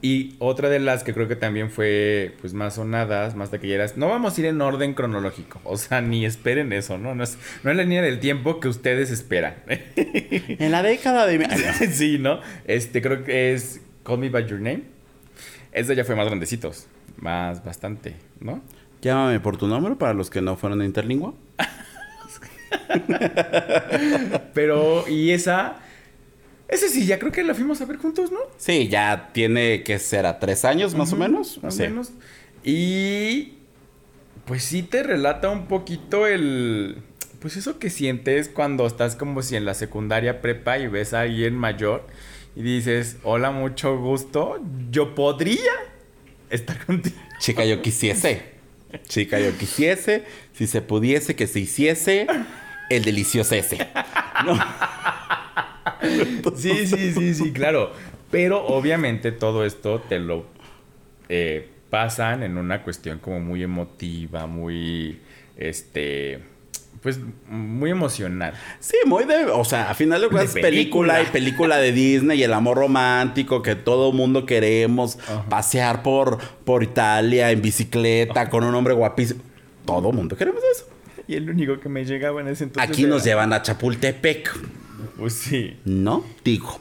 Y 0.04 0.35
otra 0.40 0.68
de 0.68 0.80
las 0.80 1.04
que 1.04 1.14
creo 1.14 1.28
que 1.28 1.37
también 1.37 1.71
fue 1.71 2.35
pues 2.40 2.54
más 2.54 2.75
sonadas, 2.75 3.37
más 3.37 3.52
taquilleras, 3.52 3.97
no 3.97 4.09
vamos 4.09 4.37
a 4.37 4.40
ir 4.40 4.49
en 4.49 4.61
orden 4.61 4.94
cronológico, 4.94 5.61
o 5.62 5.76
sea, 5.76 6.00
ni 6.00 6.26
esperen 6.26 6.73
eso, 6.73 6.99
¿no? 6.99 7.14
No 7.14 7.23
es, 7.23 7.38
no 7.62 7.71
es 7.71 7.76
la 7.76 7.85
línea 7.85 8.02
del 8.02 8.18
tiempo 8.18 8.59
que 8.59 8.66
ustedes 8.66 9.12
esperan. 9.12 9.54
en 9.66 10.73
la 10.73 10.82
década 10.82 11.25
de... 11.25 11.47
sí, 11.92 12.18
¿no? 12.18 12.40
Este 12.64 13.00
creo 13.00 13.23
que 13.23 13.54
es 13.54 13.80
Call 14.02 14.18
Me 14.18 14.28
By 14.28 14.49
Your 14.49 14.61
Name. 14.61 14.82
Ese 15.71 15.94
ya 15.94 16.04
fue 16.04 16.16
más 16.16 16.26
grandecitos, 16.26 16.88
más 17.18 17.64
bastante, 17.64 18.16
¿no? 18.40 18.61
Llámame 19.02 19.38
por 19.38 19.56
tu 19.56 19.68
nombre 19.68 19.94
para 19.94 20.14
los 20.14 20.30
que 20.30 20.40
no 20.40 20.56
fueron 20.56 20.80
de 20.80 20.85
interlingua. 20.85 21.32
Pero, 24.52 25.09
y 25.09 25.30
esa 25.30 25.76
ese 26.73 26.88
sí, 26.88 27.05
ya 27.05 27.19
creo 27.19 27.31
que 27.31 27.45
la 27.45 27.55
fuimos 27.55 27.81
a 27.83 27.85
ver 27.85 27.99
juntos, 27.99 28.33
¿no? 28.33 28.38
Sí, 28.57 28.88
ya 28.88 29.31
tiene 29.35 29.83
que 29.83 29.99
ser 29.99 30.25
a 30.25 30.38
tres 30.38 30.64
años 30.64 30.95
más 30.95 31.12
o 31.12 31.17
menos. 31.17 31.62
Más 31.62 31.79
o 31.79 31.83
menos. 31.83 32.12
Y 32.64 33.59
pues 34.47 34.64
sí 34.64 34.83
te 34.83 35.02
relata 35.02 35.50
un 35.50 35.67
poquito 35.67 36.26
el... 36.26 37.02
Pues 37.41 37.57
eso 37.57 37.79
que 37.79 37.91
sientes 37.91 38.49
cuando 38.49 38.87
estás 38.87 39.17
como 39.17 39.43
si 39.43 39.57
en 39.57 39.67
la 39.67 39.75
secundaria 39.75 40.41
prepa 40.41 40.79
y 40.79 40.87
ves 40.87 41.12
a 41.12 41.21
alguien 41.21 41.57
mayor 41.57 42.07
y 42.57 42.62
dices, 42.62 43.19
hola, 43.23 43.50
mucho 43.50 43.99
gusto, 43.99 44.59
yo 44.91 45.14
podría 45.14 45.73
estar 46.49 46.85
contigo. 46.87 47.17
Chica, 47.38 47.67
yo 47.67 47.83
quisiese. 47.83 48.52
Chica, 49.09 49.41
yo 49.41 49.57
quisiese, 49.59 50.25
si 50.55 50.67
se 50.67 50.81
pudiese, 50.81 51.35
que 51.37 51.47
se 51.47 51.61
hiciese 51.61 52.26
el 52.88 53.05
delicioso 53.05 53.55
ese. 53.55 53.79
No. 54.47 54.59
Sí, 56.57 56.87
sí, 56.87 57.12
sí, 57.12 57.35
sí, 57.35 57.53
claro. 57.53 57.93
Pero 58.31 58.65
obviamente 58.67 59.31
todo 59.33 59.65
esto 59.65 60.01
te 60.01 60.19
lo 60.19 60.47
eh, 61.29 61.69
pasan 61.91 62.43
en 62.43 62.57
una 62.57 62.83
cuestión 62.83 63.19
como 63.19 63.41
muy 63.41 63.62
emotiva, 63.62 64.47
muy, 64.47 65.21
este, 65.57 66.41
pues 67.03 67.21
muy 67.49 67.91
emocional. 67.91 68.55
Sí, 68.81 68.97
muy 69.05 69.25
de, 69.25 69.45
o 69.47 69.65
sea, 69.65 69.91
a 69.91 69.95
final 69.95 70.21
de 70.23 70.29
cuentas 70.29 70.55
película. 70.55 71.21
y 71.21 71.27
película 71.27 71.77
de 71.77 71.93
Disney 71.93 72.41
y 72.41 72.43
el 72.45 72.55
amor 72.55 72.79
romántico 72.79 73.61
que 73.61 73.75
todo 73.75 74.12
mundo 74.12 74.47
queremos 74.47 75.19
pasear 75.51 76.03
por, 76.03 76.39
por 76.65 76.83
Italia 76.83 77.51
en 77.51 77.61
bicicleta 77.61 78.49
con 78.49 78.65
un 78.65 78.75
hombre 78.75 78.95
guapísimo. 78.95 79.43
Todo 79.85 80.12
mundo 80.12 80.37
queremos 80.37 80.62
eso. 80.73 80.87
Y 81.27 81.35
el 81.35 81.51
único 81.51 81.81
que 81.81 81.89
me 81.89 82.05
llegaba 82.05 82.41
en 82.41 82.49
ese 82.49 82.65
entonces. 82.65 82.91
Aquí 82.91 83.05
nos 83.05 83.25
llevan 83.25 83.53
a 83.53 83.62
Chapultepec. 83.62 84.51
Pues 85.23 85.35
sí. 85.35 85.79
No, 85.85 86.25
digo. 86.43 86.81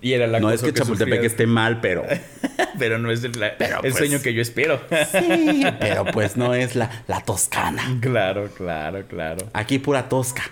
Y 0.00 0.12
era 0.12 0.28
la 0.28 0.38
no 0.38 0.52
es 0.52 0.62
que, 0.62 0.72
Chapultepec 0.72 1.24
esté 1.24 1.48
mal, 1.48 1.80
pero. 1.80 2.04
pero 2.78 2.98
no 2.98 3.10
es 3.10 3.24
el, 3.24 3.32
pues 3.80 3.96
sueño 3.96 4.22
que 4.22 4.32
yo 4.32 4.40
espero. 4.40 4.80
sí, 5.10 5.64
pero 5.80 6.04
pues 6.04 6.36
no 6.36 6.54
es 6.54 6.76
la, 6.76 7.02
la 7.08 7.22
toscana. 7.22 7.98
Claro, 8.00 8.48
claro, 8.56 9.04
claro. 9.08 9.48
Aquí 9.52 9.80
pura 9.80 10.08
tosca. 10.08 10.44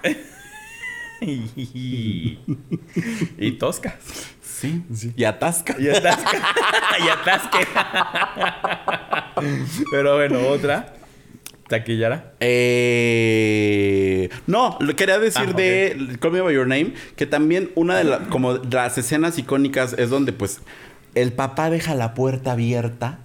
y, 1.20 2.38
tosca. 3.58 3.96
Sí, 4.40 4.84
sí. 4.94 5.12
Y 5.16 5.24
atasca. 5.24 5.74
Y 5.80 5.88
atasca. 5.88 6.38
y 7.04 7.08
atasque. 7.08 7.66
pero 9.90 10.14
bueno, 10.14 10.46
otra. 10.46 10.94
¿Taquillara? 11.68 12.32
Eh, 12.40 14.30
no, 14.46 14.76
lo 14.80 14.96
quería 14.96 15.18
decir 15.18 15.50
ah, 15.50 15.52
de 15.52 16.16
Call 16.18 16.32
Me 16.32 16.40
By 16.40 16.54
Your 16.54 16.66
Name, 16.66 16.94
que 17.14 17.26
también 17.26 17.70
una 17.74 17.98
de 17.98 18.04
las, 18.04 18.20
como 18.28 18.54
las 18.54 18.96
escenas 18.98 19.38
icónicas 19.38 19.94
es 19.98 20.10
donde 20.10 20.32
pues 20.32 20.60
el 21.14 21.32
papá 21.32 21.70
deja 21.70 21.94
la 21.94 22.14
puerta 22.14 22.52
abierta 22.52 23.20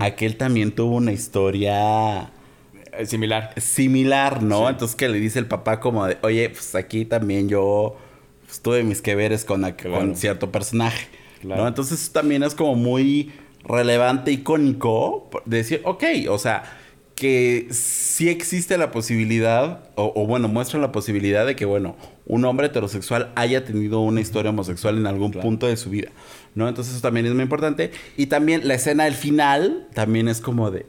a 0.00 0.10
que 0.10 0.26
él 0.26 0.36
también 0.36 0.72
tuvo 0.72 0.96
una 0.96 1.12
historia... 1.12 2.30
Eh, 2.92 3.06
similar. 3.06 3.54
Similar, 3.56 4.42
¿no? 4.42 4.68
Entonces 4.68 4.96
que 4.96 5.08
le 5.08 5.18
dice 5.18 5.38
el 5.38 5.46
papá 5.46 5.80
como 5.80 6.06
de, 6.06 6.18
oye, 6.22 6.50
pues 6.50 6.74
aquí 6.74 7.04
también 7.04 7.48
yo 7.48 7.96
pues, 8.46 8.60
tuve 8.60 8.82
mis 8.82 9.00
que 9.00 9.14
veres 9.14 9.44
con, 9.44 9.64
con 9.72 10.16
cierto 10.16 10.50
personaje. 10.52 11.06
¿no? 11.44 11.66
Entonces 11.66 12.10
también 12.12 12.42
es 12.42 12.54
como 12.54 12.74
muy 12.74 13.32
relevante, 13.64 14.32
icónico, 14.32 15.30
de 15.46 15.58
decir, 15.58 15.80
ok, 15.84 16.04
o 16.28 16.36
sea 16.36 16.64
que 17.20 17.68
sí 17.70 18.30
existe 18.30 18.78
la 18.78 18.90
posibilidad, 18.90 19.84
o, 19.94 20.10
o, 20.16 20.26
bueno, 20.26 20.48
muestra 20.48 20.80
la 20.80 20.90
posibilidad 20.90 21.44
de 21.44 21.54
que, 21.54 21.66
bueno, 21.66 21.94
un 22.24 22.46
hombre 22.46 22.68
heterosexual 22.68 23.30
haya 23.34 23.62
tenido 23.66 24.00
una 24.00 24.22
historia 24.22 24.50
homosexual 24.52 24.96
en 24.96 25.06
algún 25.06 25.30
Claro. 25.30 25.46
punto 25.46 25.66
de 25.66 25.76
su 25.76 25.90
vida, 25.90 26.08
¿no? 26.54 26.66
Entonces 26.66 26.94
eso 26.94 27.02
también 27.02 27.26
es 27.26 27.34
muy 27.34 27.42
importante. 27.42 27.90
Y 28.16 28.26
también 28.26 28.66
la 28.66 28.72
escena 28.72 29.04
del 29.04 29.12
final 29.12 29.86
también 29.92 30.28
es 30.28 30.40
como 30.40 30.70
de 30.70 30.86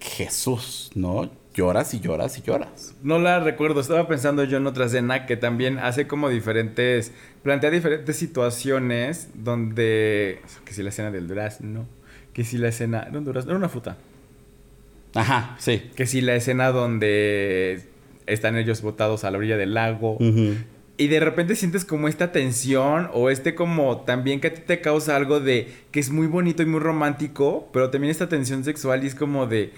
Jesús, 0.00 0.90
¿no? 0.94 1.30
Lloras 1.54 1.94
y 1.94 2.00
lloras 2.00 2.36
y 2.36 2.42
lloras. 2.42 2.94
No 3.02 3.18
la 3.18 3.40
recuerdo, 3.40 3.80
estaba 3.80 4.06
pensando 4.06 4.44
yo 4.44 4.58
en 4.58 4.66
otra 4.66 4.84
escena 4.84 5.24
que 5.24 5.38
también 5.38 5.78
hace 5.78 6.06
como 6.06 6.28
diferentes, 6.28 7.12
plantea 7.42 7.70
diferentes 7.70 8.16
situaciones 8.16 9.30
donde, 9.32 10.42
que 10.66 10.74
si 10.74 10.82
la 10.82 10.90
escena 10.90 11.10
del 11.10 11.26
durazno, 11.26 11.86
que 12.34 12.44
si 12.44 12.58
la 12.58 12.68
escena, 12.68 13.08
no 13.10 13.20
un 13.20 13.24
durazno, 13.24 13.52
era 13.52 13.58
una 13.58 13.70
fruta, 13.70 13.96
Ajá, 15.16 15.56
sí. 15.58 15.90
que 15.94 16.06
si 16.06 16.20
la 16.20 16.34
escena 16.34 16.70
donde 16.70 17.80
están 18.26 18.56
ellos 18.56 18.82
botados 18.82 19.24
a 19.24 19.30
la 19.30 19.38
orilla 19.38 19.56
del 19.56 19.74
lago, 19.74 20.18
y 20.98 21.08
de 21.08 21.20
repente 21.20 21.56
sientes 21.56 21.84
como 21.84 22.08
esta 22.08 22.32
tensión 22.32 23.10
o 23.12 23.28
este 23.28 23.54
como 23.54 24.00
también 24.02 24.40
que 24.40 24.48
a 24.48 24.54
ti 24.54 24.62
te 24.66 24.80
causa 24.80 25.14
algo 25.14 25.40
de 25.40 25.68
que 25.90 26.00
es 26.00 26.10
muy 26.10 26.26
bonito 26.26 26.62
y 26.62 26.66
muy 26.66 26.80
romántico, 26.80 27.68
pero 27.72 27.90
también 27.90 28.10
esta 28.10 28.28
tensión 28.28 28.64
sexual 28.64 29.04
y 29.04 29.08
es 29.08 29.14
como 29.14 29.46
de, 29.46 29.72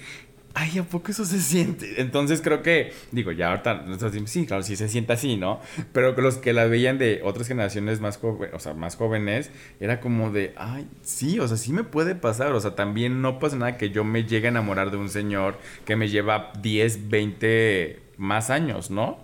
ay, 0.60 0.78
¿a 0.78 0.82
poco 0.82 1.10
eso 1.10 1.24
se 1.24 1.40
siente? 1.40 2.00
Entonces 2.00 2.40
creo 2.42 2.62
que, 2.62 2.92
digo, 3.12 3.30
ya 3.32 3.50
ahorita 3.50 3.84
sí, 4.26 4.46
claro, 4.46 4.62
sí 4.62 4.76
se 4.76 4.88
siente 4.88 5.12
así, 5.12 5.36
¿no? 5.36 5.60
Pero 5.92 6.12
los 6.20 6.36
que 6.38 6.52
la 6.52 6.64
veían 6.66 6.98
de 6.98 7.20
otras 7.24 7.46
generaciones 7.48 8.00
más, 8.00 8.18
joven- 8.18 8.50
o 8.52 8.58
sea, 8.58 8.74
más 8.74 8.96
jóvenes, 8.96 9.50
era 9.80 10.00
como 10.00 10.30
de, 10.30 10.52
ay, 10.56 10.88
sí, 11.02 11.38
o 11.38 11.46
sea, 11.46 11.56
sí 11.56 11.72
me 11.72 11.84
puede 11.84 12.14
pasar, 12.14 12.52
o 12.52 12.60
sea, 12.60 12.74
también 12.74 13.22
no 13.22 13.38
pasa 13.38 13.56
nada 13.56 13.76
que 13.76 13.90
yo 13.90 14.04
me 14.04 14.24
llegue 14.24 14.48
a 14.48 14.50
enamorar 14.50 14.90
de 14.90 14.96
un 14.96 15.08
señor 15.08 15.58
que 15.84 15.96
me 15.96 16.08
lleva 16.08 16.52
10, 16.60 17.08
20 17.08 18.00
más 18.16 18.50
años, 18.50 18.90
¿no? 18.90 19.18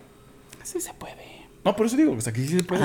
Sí 0.62 0.80
se 0.80 0.94
puede. 0.94 1.14
No, 1.64 1.74
por 1.76 1.86
eso 1.86 1.96
digo, 1.96 2.12
o 2.12 2.20
sea, 2.20 2.32
que 2.32 2.40
sí 2.40 2.48
se 2.58 2.62
puede. 2.62 2.84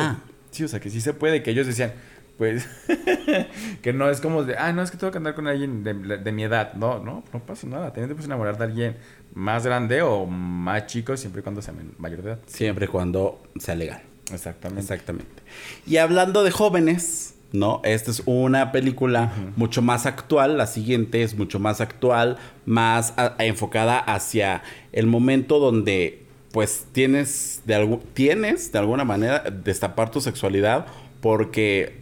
Sí, 0.52 0.64
o 0.64 0.68
sea, 0.68 0.80
que 0.80 0.90
sí 0.90 1.00
se 1.02 1.14
puede. 1.14 1.44
Que 1.44 1.52
ellos 1.52 1.68
decían, 1.68 1.94
pues, 2.40 2.66
que 3.84 3.94
no 3.94 4.10
es 4.10 4.20
como 4.22 4.44
de, 4.44 4.58
ah, 4.58 4.74
no, 4.74 4.82
es 4.82 4.90
que 4.90 4.98
tengo 4.98 5.12
que 5.12 5.18
andar 5.20 5.36
con 5.36 5.46
alguien 5.48 5.84
de, 5.84 5.94
de 5.94 6.32
mi 6.32 6.44
edad. 6.44 6.74
No, 6.74 6.98
no, 6.98 7.24
no 7.32 7.40
pasa 7.46 7.68
nada. 7.68 7.88
También 7.88 8.08
te 8.08 8.16
puedes 8.16 8.26
enamorar 8.26 8.58
de 8.58 8.64
alguien 8.64 8.98
más 9.36 9.64
grande 9.66 10.02
o 10.02 10.26
más 10.26 10.88
chico, 10.88 11.16
siempre 11.18 11.42
y 11.42 11.44
cuando 11.44 11.62
sea 11.62 11.76
mayor 12.00 12.24
de 12.24 12.30
edad. 12.32 12.40
Siempre 12.48 12.86
y 12.86 12.88
cuando 12.88 13.44
sea 13.60 13.76
legal. 13.76 14.02
Exactamente. 14.32 14.82
Exactamente. 14.82 15.44
Y 15.86 15.98
hablando 15.98 16.44
de 16.44 16.52
jóvenes, 16.52 17.36
¿no? 17.52 17.82
Esta 17.84 18.10
es 18.12 18.24
una 18.26 18.72
película 18.72 19.32
mucho 19.56 19.82
más 19.82 20.06
actual, 20.06 20.58
la 20.58 20.66
siguiente 20.68 21.24
es 21.24 21.36
mucho 21.36 21.60
más 21.60 21.82
actual, 21.82 22.38
más 22.66 23.14
a- 23.18 23.36
enfocada 23.40 24.00
hacia 24.00 24.64
el 24.94 25.08
momento 25.08 25.60
donde 25.60 26.24
pues 26.52 26.86
tienes 26.94 27.62
de, 27.66 28.00
tienes 28.14 28.72
de 28.72 28.80
alguna 28.80 29.04
manera 29.04 29.40
destapar 29.52 30.10
tu 30.10 30.22
sexualidad 30.22 30.86
porque 31.22 32.00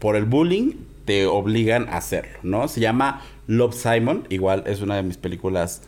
por 0.00 0.16
el 0.16 0.24
bullying 0.24 0.72
te 1.04 1.26
obligan 1.26 1.88
a 1.88 1.98
hacerlo, 1.98 2.38
¿no? 2.42 2.66
Se 2.68 2.80
llama 2.80 3.22
Love 3.46 3.74
Simon, 3.74 4.26
igual 4.28 4.64
es 4.66 4.80
una 4.80 4.96
de 4.96 5.02
mis 5.04 5.16
películas 5.16 5.82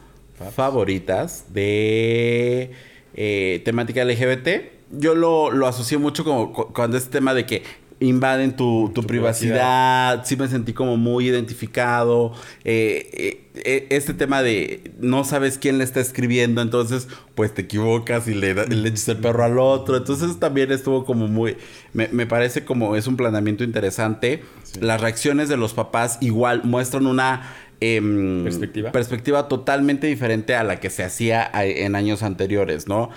favoritas 0.54 1.46
de 1.52 2.70
eh, 3.14 3.62
temática 3.64 4.04
LGBT. 4.04 4.48
Yo 4.90 5.14
lo, 5.14 5.50
lo 5.50 5.66
asocié 5.66 5.98
mucho 5.98 6.24
como 6.24 6.52
cu- 6.52 6.72
cuando 6.72 6.96
es 6.96 7.08
tema 7.08 7.32
de 7.34 7.46
que 7.46 7.62
invaden 8.02 8.56
tu, 8.56 8.90
tu 8.94 9.00
Tu 9.02 9.06
privacidad. 9.06 10.24
Sí 10.24 10.36
me 10.36 10.48
sentí 10.48 10.72
como 10.72 10.96
muy 10.96 11.28
identificado. 11.28 12.32
Eh, 12.64 13.10
eh, 13.12 13.38
eh, 13.64 13.86
este 13.90 14.14
tema 14.14 14.42
de 14.42 14.92
no 15.00 15.24
sabes 15.24 15.58
quién 15.58 15.78
le 15.78 15.84
está 15.84 16.00
escribiendo, 16.00 16.62
entonces 16.62 17.08
pues 17.34 17.54
te 17.54 17.62
equivocas 17.62 18.28
y 18.28 18.34
le, 18.34 18.54
le 18.54 18.88
echas 18.88 19.08
el 19.08 19.18
perro 19.18 19.44
al 19.44 19.58
otro. 19.58 19.96
Entonces 19.96 20.38
también 20.38 20.72
estuvo 20.72 21.04
como 21.04 21.28
muy... 21.28 21.56
Me, 21.92 22.08
me 22.08 22.26
parece 22.26 22.64
como 22.64 22.96
es 22.96 23.06
un 23.06 23.16
planeamiento 23.16 23.64
interesante. 23.64 24.42
Sí. 24.64 24.80
Las 24.80 25.00
reacciones 25.00 25.48
de 25.48 25.56
los 25.56 25.74
papás 25.74 26.18
igual 26.20 26.62
muestran 26.64 27.06
una... 27.06 27.52
em, 27.80 28.44
Perspectiva. 28.44 28.92
perspectiva 28.92 29.48
totalmente 29.48 30.06
diferente 30.06 30.54
a 30.54 30.62
la 30.64 30.78
que 30.80 30.88
se 30.90 31.02
hacía 31.04 31.50
en 31.54 31.94
años 31.96 32.22
anteriores, 32.22 32.86
¿no? 32.88 33.10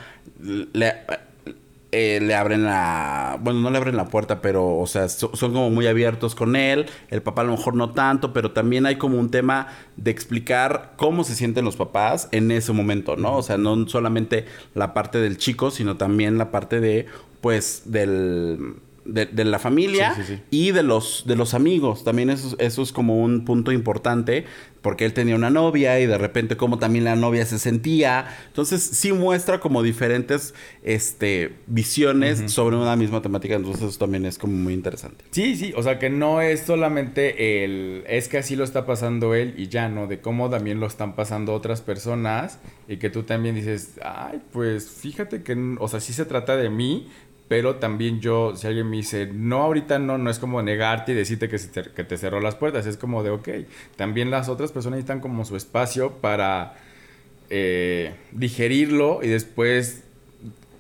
Le, 0.74 0.94
eh, 1.98 2.20
le 2.22 2.36
abren 2.36 2.64
la... 2.64 3.38
Bueno, 3.42 3.60
no 3.62 3.70
le 3.70 3.78
abren 3.78 3.96
la 3.96 4.06
puerta, 4.08 4.42
pero, 4.42 4.78
o 4.78 4.88
sea, 4.88 5.08
so- 5.10 5.32
son 5.36 5.54
como 5.54 5.70
muy 5.70 5.88
abiertos 5.88 6.36
con 6.36 6.56
él. 6.56 6.88
El 7.10 7.22
papá 7.22 7.42
a 7.42 7.46
lo 7.46 7.52
mejor 7.52 7.76
no 7.76 7.92
tanto, 7.92 8.34
pero 8.34 8.52
también 8.52 8.86
hay 8.86 8.98
como 8.98 9.20
un 9.20 9.32
tema 9.32 9.68
de 9.98 10.12
explicar 10.12 10.94
cómo 10.98 11.24
se 11.24 11.36
sienten 11.36 11.66
los 11.66 11.76
papás 11.76 12.28
en 12.32 12.52
ese 12.52 12.74
momento, 12.74 13.16
¿no? 13.16 13.38
O 13.38 13.44
sea, 13.44 13.58
no 13.58 13.88
solamente 13.88 14.46
la 14.74 14.94
parte 14.94 15.20
del 15.20 15.38
chico, 15.38 15.72
sino 15.72 15.98
también 15.98 16.38
la 16.38 16.52
parte 16.52 16.80
de, 16.80 17.08
pues, 17.42 17.84
del... 17.86 18.76
De, 19.06 19.28
de 19.28 19.46
la 19.46 19.60
familia 19.60 20.16
Sí, 20.16 20.22
sí, 20.26 20.36
sí. 20.36 20.42
y 20.50 20.72
de 20.72 20.82
los 20.84 21.24
de 21.28 21.36
los 21.36 21.54
amigos. 21.54 22.04
También 22.04 22.30
eso, 22.32 22.56
eso 22.60 22.82
es 22.82 22.92
como 22.92 23.22
un 23.22 23.46
punto 23.46 23.72
importante 23.72 24.46
porque 24.82 25.06
él 25.06 25.14
tenía 25.14 25.36
una 25.36 25.50
novia 25.50 26.00
y 26.00 26.06
de 26.06 26.18
repente 26.18 26.58
como 26.58 26.78
también 26.78 27.06
la 27.06 27.16
novia 27.16 27.46
se 27.46 27.58
sentía. 27.60 28.28
Entonces 28.48 28.82
sí 28.84 29.14
muestra 29.14 29.60
como 29.60 29.82
diferentes 29.84 30.54
este 30.84 31.56
visiones 31.68 32.52
sobre 32.52 32.76
una 32.76 32.96
misma 32.96 33.22
temática. 33.22 33.56
Entonces 33.56 33.84
eso 33.84 33.98
también 34.00 34.26
es 34.26 34.38
como 34.38 34.54
muy 34.54 34.74
interesante. 34.74 35.24
Sí, 35.32 35.56
sí, 35.56 35.74
o 35.76 35.84
sea 35.84 36.00
que 36.00 36.10
no 36.10 36.42
es 36.42 36.62
solamente 36.62 37.64
el, 37.64 38.04
es 38.08 38.28
que 38.28 38.38
así 38.40 38.56
lo 38.56 38.64
está 38.64 38.86
pasando 38.86 39.34
él 39.36 39.54
y 39.58 39.68
ya, 39.68 39.90
¿no? 39.90 40.08
De 40.08 40.20
cómo 40.20 40.50
también 40.50 40.80
lo 40.80 40.88
están 40.88 41.16
pasando 41.16 41.54
otras 41.54 41.82
personas 41.82 42.60
y 42.88 42.98
que 42.98 43.10
tú 43.10 43.24
también 43.24 43.56
dices, 43.56 43.96
ay, 44.04 44.42
pues 44.52 44.90
fíjate 44.90 45.44
que, 45.44 45.76
o 45.80 45.88
sea, 45.88 46.00
sí 46.00 46.14
se 46.14 46.26
trata 46.26 46.56
de 46.58 46.70
mí, 46.70 47.08
pero 47.48 47.76
también 47.76 48.22
yo, 48.22 48.56
si 48.56 48.68
alguien 48.68 48.90
me 48.90 48.98
dice, 48.98 49.28
no, 49.32 49.62
ahorita 49.62 50.00
no, 50.00 50.18
no 50.18 50.30
es 50.30 50.40
como 50.40 50.62
negarte 50.62 51.12
y 51.12 51.16
decirte 51.16 51.48
que, 51.48 51.60
te, 51.60 51.84
que 51.92 52.04
te 52.04 52.18
cerró 52.18 52.40
las 52.40 52.56
puertas, 52.56 52.86
es 52.88 52.98
como 52.98 53.24
de, 53.24 53.30
ok, 53.30 53.50
también 53.96 54.32
las 54.32 54.50
otras 54.50 54.72
personas 54.72 54.98
necesitan 54.98 55.20
como 55.20 55.46
su 55.46 55.56
espacio 55.56 56.14
para 56.14 56.76
eh, 57.50 58.16
digerirlo 58.32 59.20
y 59.22 59.28
después 59.28 60.04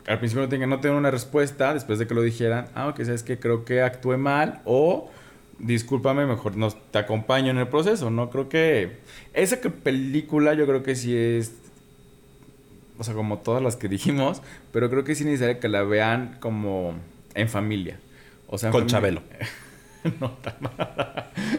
al 0.07 0.19
principio 0.19 0.43
no 0.43 0.49
tengan 0.49 0.69
no 0.69 0.79
tener 0.79 0.97
una 0.97 1.11
respuesta, 1.11 1.73
después 1.73 1.99
de 1.99 2.07
que 2.07 2.13
lo 2.13 2.21
dijeran, 2.21 2.67
ah, 2.75 2.87
ok, 2.87 2.97
sabes 3.03 3.23
que 3.23 3.39
creo 3.39 3.65
que 3.65 3.81
actué 3.81 4.17
mal 4.17 4.61
o 4.65 5.09
discúlpame, 5.59 6.25
mejor 6.25 6.57
no 6.57 6.69
te 6.71 6.99
acompaño 6.99 7.51
en 7.51 7.57
el 7.57 7.67
proceso, 7.67 8.09
¿no? 8.09 8.29
Creo 8.29 8.49
que 8.49 8.97
esa 9.33 9.59
película 9.61 10.53
yo 10.53 10.65
creo 10.65 10.83
que 10.83 10.95
sí 10.95 11.15
es, 11.15 11.53
o 12.97 13.03
sea, 13.03 13.13
como 13.13 13.39
todas 13.39 13.61
las 13.61 13.75
que 13.75 13.87
dijimos, 13.89 14.41
pero 14.71 14.89
creo 14.89 15.03
que 15.03 15.11
es 15.13 15.21
necesario 15.21 15.59
que 15.59 15.67
la 15.69 15.83
vean 15.83 16.37
como 16.39 16.93
en 17.33 17.49
familia. 17.49 17.99
O 18.47 18.57
sea, 18.57 18.71
con 18.71 18.83
fami- 18.83 18.87
Chabelo 18.87 19.21
no, 20.19 20.37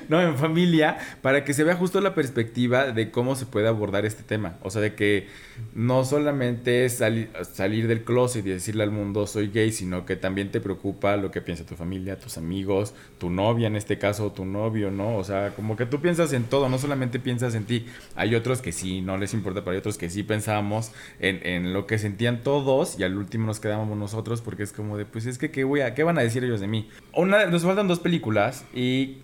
no, 0.09 0.20
en 0.22 0.37
familia, 0.37 0.98
para 1.22 1.44
que 1.44 1.52
se 1.54 1.64
vea 1.64 1.74
justo 1.76 2.00
la 2.00 2.14
perspectiva 2.14 2.92
de 2.92 3.11
cómo 3.11 3.35
se 3.37 3.46
puede 3.46 3.68
abordar 3.68 4.04
este 4.06 4.22
tema. 4.22 4.56
O 4.62 4.70
sea, 4.70 4.80
de 4.80 4.94
que 4.94 5.26
no 5.74 6.04
solamente 6.04 6.85
es 6.85 6.98
sali- 7.00 7.28
salir 7.52 7.88
del 7.88 8.04
closet 8.04 8.46
y 8.46 8.50
decirle 8.50 8.85
al 8.85 8.90
mundo 8.90 9.26
soy 9.26 9.48
gay, 9.48 9.72
sino 9.72 10.06
que 10.06 10.16
también 10.16 10.50
te 10.50 10.61
preocupa 10.61 11.16
lo 11.16 11.30
que 11.30 11.40
piensa 11.42 11.64
tu 11.66 11.74
familia, 11.74 12.18
tus 12.18 12.38
amigos, 12.38 12.94
tu 13.18 13.30
novia 13.30 13.66
en 13.66 13.76
este 13.76 13.98
caso, 13.98 14.30
tu 14.32 14.44
novio, 14.44 14.90
¿no? 14.90 15.16
O 15.16 15.24
sea, 15.24 15.50
como 15.56 15.76
que 15.76 15.87
tú 15.87 16.00
piensas 16.00 16.32
en 16.32 16.44
todo, 16.44 16.68
no 16.68 16.78
solamente 16.78 17.18
piensas 17.18 17.54
en 17.54 17.64
ti. 17.64 17.87
Hay 18.14 18.35
otros 18.35 18.62
que 18.62 18.72
sí, 18.72 19.00
no 19.02 19.16
les 19.18 19.35
importa, 19.35 19.61
pero 19.62 19.72
hay 19.72 19.78
otros 19.78 19.98
que 19.98 20.11
sí 20.11 20.22
pensamos 20.22 20.92
en, 21.18 21.44
en 21.46 21.72
lo 21.72 21.87
que 21.87 21.98
sentían 21.98 22.42
todos 22.42 22.98
y 22.98 23.02
al 23.04 23.16
último 23.16 23.46
nos 23.46 23.61
quedábamos 23.61 23.96
nosotros 23.98 24.40
porque 24.40 24.62
es 24.62 24.72
como 24.72 24.96
de, 24.96 25.04
pues 25.06 25.26
es 25.26 25.38
que, 25.38 25.50
¿qué, 25.50 25.64
voy 25.64 25.80
a, 25.80 25.94
qué 25.94 26.02
van 26.04 26.18
a 26.18 26.22
decir 26.22 26.44
ellos 26.44 26.61
de 26.61 26.66
mí? 26.68 26.88
Una, 27.14 27.46
nos 27.46 27.62
faltan 27.62 27.88
dos 27.88 28.00
películas 28.00 28.36
y 28.75 29.18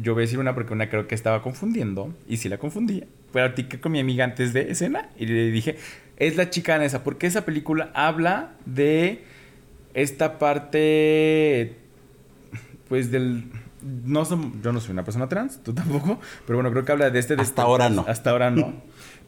yo 0.00 0.14
voy 0.14 0.22
a 0.22 0.24
decir 0.26 0.38
una 0.38 0.54
porque 0.54 0.72
una 0.72 0.88
creo 0.88 1.06
que 1.08 1.14
estaba 1.14 1.42
confundiendo 1.42 2.14
y 2.28 2.36
sí 2.38 2.48
la 2.48 2.58
confundí. 2.58 3.04
Platiqué 3.32 3.80
con 3.80 3.92
mi 3.92 4.00
amiga 4.00 4.24
antes 4.24 4.52
de 4.52 4.70
escena 4.70 5.08
y 5.18 5.26
le 5.26 5.50
dije, 5.50 5.76
es 6.16 6.36
la 6.36 6.50
chica 6.50 6.82
esa, 6.84 7.02
porque 7.04 7.26
esa 7.26 7.44
película 7.44 7.90
habla 7.94 8.52
de 8.64 9.24
esta 9.94 10.38
parte, 10.38 11.76
pues 12.88 13.10
del... 13.10 13.44
No 13.82 14.24
som- 14.24 14.60
yo 14.62 14.72
no 14.72 14.80
soy 14.80 14.92
una 14.92 15.04
persona 15.04 15.28
trans, 15.28 15.62
tú 15.62 15.72
tampoco, 15.72 16.18
pero 16.46 16.56
bueno, 16.56 16.70
creo 16.72 16.84
que 16.84 16.92
habla 16.92 17.10
de 17.10 17.18
este... 17.18 17.34
Hasta 17.34 17.62
desper- 17.62 17.66
ahora 17.66 17.88
no. 17.88 18.04
Hasta 18.08 18.30
ahora 18.30 18.50
no. 18.50 18.74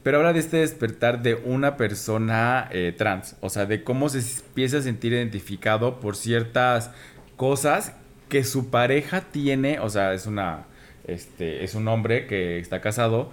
Pero 0.03 0.19
habla 0.19 0.33
de 0.33 0.41
este 0.41 0.57
despertar 0.59 1.23
de 1.23 1.35
una 1.35 1.77
persona 1.77 2.69
eh, 2.73 2.95
trans, 2.97 3.37
o 3.41 3.51
sea, 3.51 3.67
de 3.67 3.85
cómo 3.85 4.09
se 4.09 4.19
empieza 4.19 4.79
a 4.79 4.83
sentir 4.83 5.13
identificado 5.13 6.01
por 6.01 6.17
ciertas 6.17 6.91
cosas 7.37 7.93
que 8.29 8.45
su 8.45 8.71
pareja 8.71 9.23
tiene, 9.23 9.81
o 9.81 9.89
sea, 9.89 10.15
es 10.15 10.27
una, 10.27 10.67
este, 11.07 11.65
es 11.65 11.75
un 11.75 11.89
hombre 11.89 12.27
que 12.27 12.59
está 12.59 12.81
casado, 12.81 13.33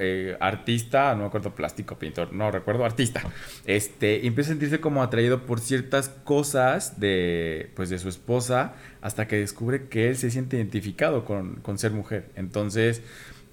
eh, 0.00 0.36
artista, 0.38 1.12
no 1.14 1.22
me 1.22 1.26
acuerdo, 1.26 1.54
plástico, 1.54 1.98
pintor, 1.98 2.32
no 2.32 2.50
recuerdo, 2.52 2.84
artista, 2.84 3.22
este, 3.66 4.26
empieza 4.26 4.50
a 4.50 4.52
sentirse 4.52 4.80
como 4.80 5.02
atraído 5.02 5.44
por 5.44 5.58
ciertas 5.58 6.08
cosas 6.08 7.00
de, 7.00 7.70
pues, 7.74 7.90
de 7.90 7.98
su 7.98 8.08
esposa, 8.08 8.74
hasta 9.02 9.26
que 9.26 9.36
descubre 9.36 9.88
que 9.88 10.08
él 10.08 10.16
se 10.16 10.30
siente 10.30 10.56
identificado 10.56 11.24
con, 11.24 11.56
con 11.56 11.78
ser 11.78 11.90
mujer. 11.90 12.30
Entonces, 12.36 13.02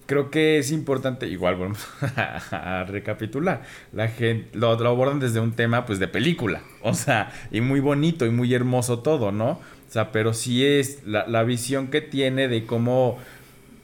creo 0.05 0.29
que 0.29 0.57
es 0.57 0.71
importante, 0.71 1.27
igual 1.27 1.55
vamos 1.55 1.79
a, 2.51 2.85
recapitular, 2.87 3.63
la 3.91 4.07
gente 4.07 4.57
lo, 4.57 4.69
abordan 4.69 5.19
desde 5.19 5.39
un 5.39 5.53
tema 5.53 5.85
pues 5.85 5.99
de 5.99 6.07
película, 6.07 6.61
o 6.81 6.93
sea, 6.93 7.31
y 7.51 7.61
muy 7.61 7.79
bonito 7.79 8.25
y 8.25 8.29
muy 8.29 8.53
hermoso 8.53 8.99
todo, 8.99 9.31
¿no? 9.31 9.59
O 9.87 9.91
sea, 9.91 10.11
pero 10.11 10.33
sí 10.33 10.65
es 10.65 11.03
la, 11.05 11.27
la 11.27 11.43
visión 11.43 11.87
que 11.87 12.01
tiene 12.01 12.47
de 12.47 12.65
cómo 12.65 13.17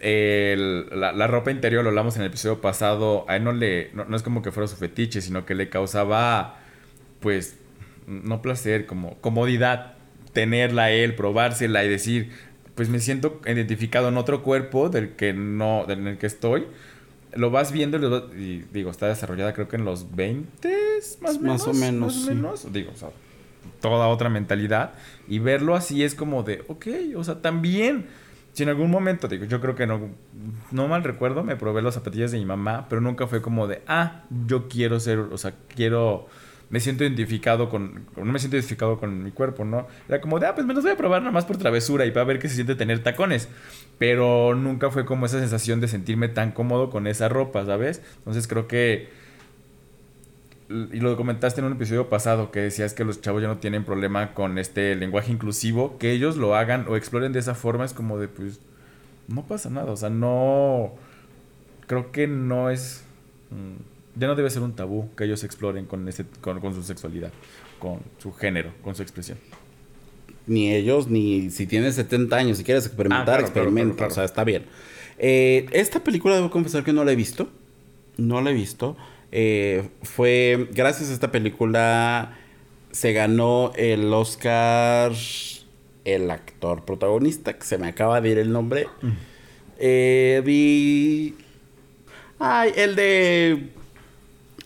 la, 0.02 1.28
ropa 1.28 1.52
interior, 1.52 1.84
lo 1.84 1.90
hablamos 1.90 2.16
en 2.16 2.24
el 2.24 2.30
episodio 2.30 2.60
pasado, 2.60 3.26
a 3.28 3.36
él 3.36 3.44
no 3.44 3.54
le, 3.54 3.92
no, 3.94 4.16
es 4.16 4.24
como 4.24 4.42
que 4.42 4.52
fuera 4.52 4.68
su 4.68 4.76
fetiche, 4.76 5.22
sino 5.22 5.46
que 5.46 5.54
le 5.54 5.70
causaba, 5.70 6.60
pues, 7.20 7.58
no 8.08 8.42
placer, 8.42 8.88
como 8.88 9.18
comodidad, 9.22 9.94
tenerla 10.34 10.86
a 10.86 10.92
él, 10.92 11.16
probársela 11.16 11.84
y 11.84 11.90
decir, 11.90 12.32
pues 12.74 12.90
me 12.90 13.00
siento 13.00 13.42
identificado 13.46 14.08
en 14.08 14.18
otro 14.18 14.44
cuerpo 14.44 14.90
del 14.90 15.12
que 15.12 15.34
no, 15.34 15.86
en 15.90 16.08
el 16.08 16.18
que 16.18 16.26
estoy. 16.26 16.66
Lo 17.34 17.50
vas 17.50 17.72
viendo 17.72 17.98
y, 18.36 18.66
digo, 18.74 18.90
está 18.90 19.08
desarrollada 19.08 19.54
creo 19.54 19.68
que 19.70 19.78
en 19.78 19.86
los 19.86 20.16
20 20.16 20.78
más, 21.22 21.40
más 21.40 21.68
o 21.68 21.74
menos. 21.74 22.16
Más 22.16 22.28
o 22.28 22.34
menos. 22.34 22.74
Digo, 22.74 22.92
o 22.94 22.98
sea, 22.98 23.10
toda 23.80 24.08
otra 24.08 24.30
mentalidad. 24.30 24.94
Y 25.28 25.40
verlo 25.40 25.76
así 25.76 26.04
es 26.04 26.16
como 26.16 26.44
de, 26.44 26.64
ok, 26.68 26.88
o 27.16 27.24
sea, 27.24 27.42
también 27.42 28.08
si 28.54 28.64
en 28.64 28.70
algún 28.70 28.92
momento, 28.92 29.28
digo, 29.28 29.46
yo 29.46 29.62
creo 29.62 29.76
que 29.76 29.88
no, 29.88 30.10
no 30.72 30.88
mal 30.88 31.04
recuerdo, 31.04 31.44
me 31.44 31.56
probé 31.56 31.82
las 31.82 31.94
zapatillas 31.94 32.32
de 32.32 32.40
mi 32.40 32.46
mamá, 32.46 32.88
pero 32.90 33.02
nunca 33.02 33.28
fue 33.28 33.42
como 33.42 33.68
de, 33.68 33.82
ah, 33.88 34.24
yo 34.46 34.68
quiero 34.68 35.00
ser, 35.00 35.20
o 35.20 35.38
sea, 35.38 35.54
quiero, 35.74 36.28
me 36.70 36.82
siento 36.82 37.06
identificado 37.06 37.70
con, 37.70 38.08
no 38.16 38.26
me 38.26 38.40
siento 38.40 38.58
identificado 38.58 39.00
con 39.00 39.24
mi 39.24 39.32
cuerpo, 39.32 39.64
¿no? 39.64 39.88
Era 40.10 40.20
como 40.20 40.40
de, 40.40 40.48
ah, 40.48 40.56
pues 40.56 40.68
me 40.68 40.74
los 40.74 40.84
voy 40.84 40.92
a 40.92 40.98
probar 40.98 41.22
nada 41.22 41.32
más 41.32 41.46
por 41.46 41.58
travesura 41.58 42.06
y 42.06 42.12
para 42.12 42.26
ver 42.26 42.40
qué 42.40 42.50
se 42.50 42.56
siente 42.56 42.76
tener 42.76 43.02
tacones. 43.02 43.48
Pero 43.98 44.54
nunca 44.54 44.90
fue 44.90 45.06
como 45.06 45.28
esa 45.28 45.40
sensación 45.40 45.80
de 45.80 45.88
sentirme 45.88 46.28
tan 46.28 46.52
cómodo 46.52 46.90
con 46.90 47.08
esa 47.08 47.30
ropa, 47.30 47.66
¿sabes? 47.66 48.02
Entonces 48.18 48.48
creo 48.48 48.68
que 48.68 49.10
y 50.92 51.00
lo 51.00 51.16
comentaste 51.18 51.62
en 51.62 51.68
un 51.68 51.74
episodio 51.74 52.10
pasado 52.10 52.52
que 52.52 52.60
decías 52.60 52.94
que 52.94 53.04
los 53.04 53.22
chavos 53.22 53.42
ya 53.42 53.48
no 53.48 53.58
tienen 53.58 53.84
problema 53.84 54.34
con 54.34 54.58
este 54.58 54.96
lenguaje 54.96 55.32
inclusivo, 55.32 55.98
que 55.98 56.12
ellos 56.12 56.38
lo 56.38 56.56
hagan 56.56 56.86
o 56.88 56.96
exploren 56.96 57.34
de 57.34 57.40
esa 57.40 57.56
forma 57.56 57.86
es 57.86 57.94
como 57.94 58.18
de 58.18 58.28
pues 58.28 58.60
no 59.28 59.46
pasa 59.46 59.70
nada, 59.70 59.92
o 59.92 59.98
sea, 59.98 60.10
no 60.10 60.94
creo 61.88 62.12
que 62.12 62.28
no 62.28 62.70
es 62.70 63.04
mm, 63.50 64.20
ya 64.20 64.28
no 64.28 64.36
debe 64.36 64.50
ser 64.50 64.62
un 64.62 64.74
tabú 64.74 65.10
que 65.16 65.26
ellos 65.26 65.44
exploren 65.44 65.86
con 65.86 66.08
ese 66.08 66.26
con, 66.42 66.74
su 66.74 66.84
sexualidad, 66.84 67.32
con 67.80 68.00
su 68.18 68.34
género, 68.34 68.72
con 68.84 68.96
su 68.96 69.02
expresión. 69.02 69.38
Ni 70.48 70.74
ellos, 70.74 71.08
ni 71.08 71.50
si 71.50 71.68
tienes 71.68 71.96
70 71.96 72.36
años, 72.36 72.58
si 72.58 72.64
quieres 72.64 72.86
experimentar, 72.86 73.40
ah, 73.40 73.42
experimenta, 73.42 74.08
o 74.08 74.10
sea, 74.10 74.24
está 74.24 74.44
bien. 74.44 74.66
Eh, 75.18 75.68
esta 75.72 76.04
película 76.04 76.36
debo 76.36 76.50
confesar 76.50 76.84
que 76.84 76.94
no 76.94 77.04
la 77.04 77.12
he 77.12 77.16
visto, 77.16 77.50
no 78.18 78.42
la 78.42 78.50
he 78.50 78.54
visto. 78.54 78.98
Eh, 79.32 79.90
fue, 80.04 80.68
gracias 80.74 81.10
a 81.10 81.14
esta 81.14 81.32
película, 81.32 82.38
se 82.92 83.14
ganó 83.14 83.72
el 83.76 84.14
Oscar 84.14 85.14
el 86.06 86.32
actor 86.32 86.84
protagonista, 86.86 87.54
que 87.54 87.66
se 87.66 87.78
me 87.78 87.88
acaba 87.88 88.22
de 88.22 88.30
ir 88.30 88.38
el 88.40 88.52
nombre. 88.52 88.88
Eh, 89.78 91.34
Ay, 92.40 92.74
el 92.76 92.96
de 92.96 93.70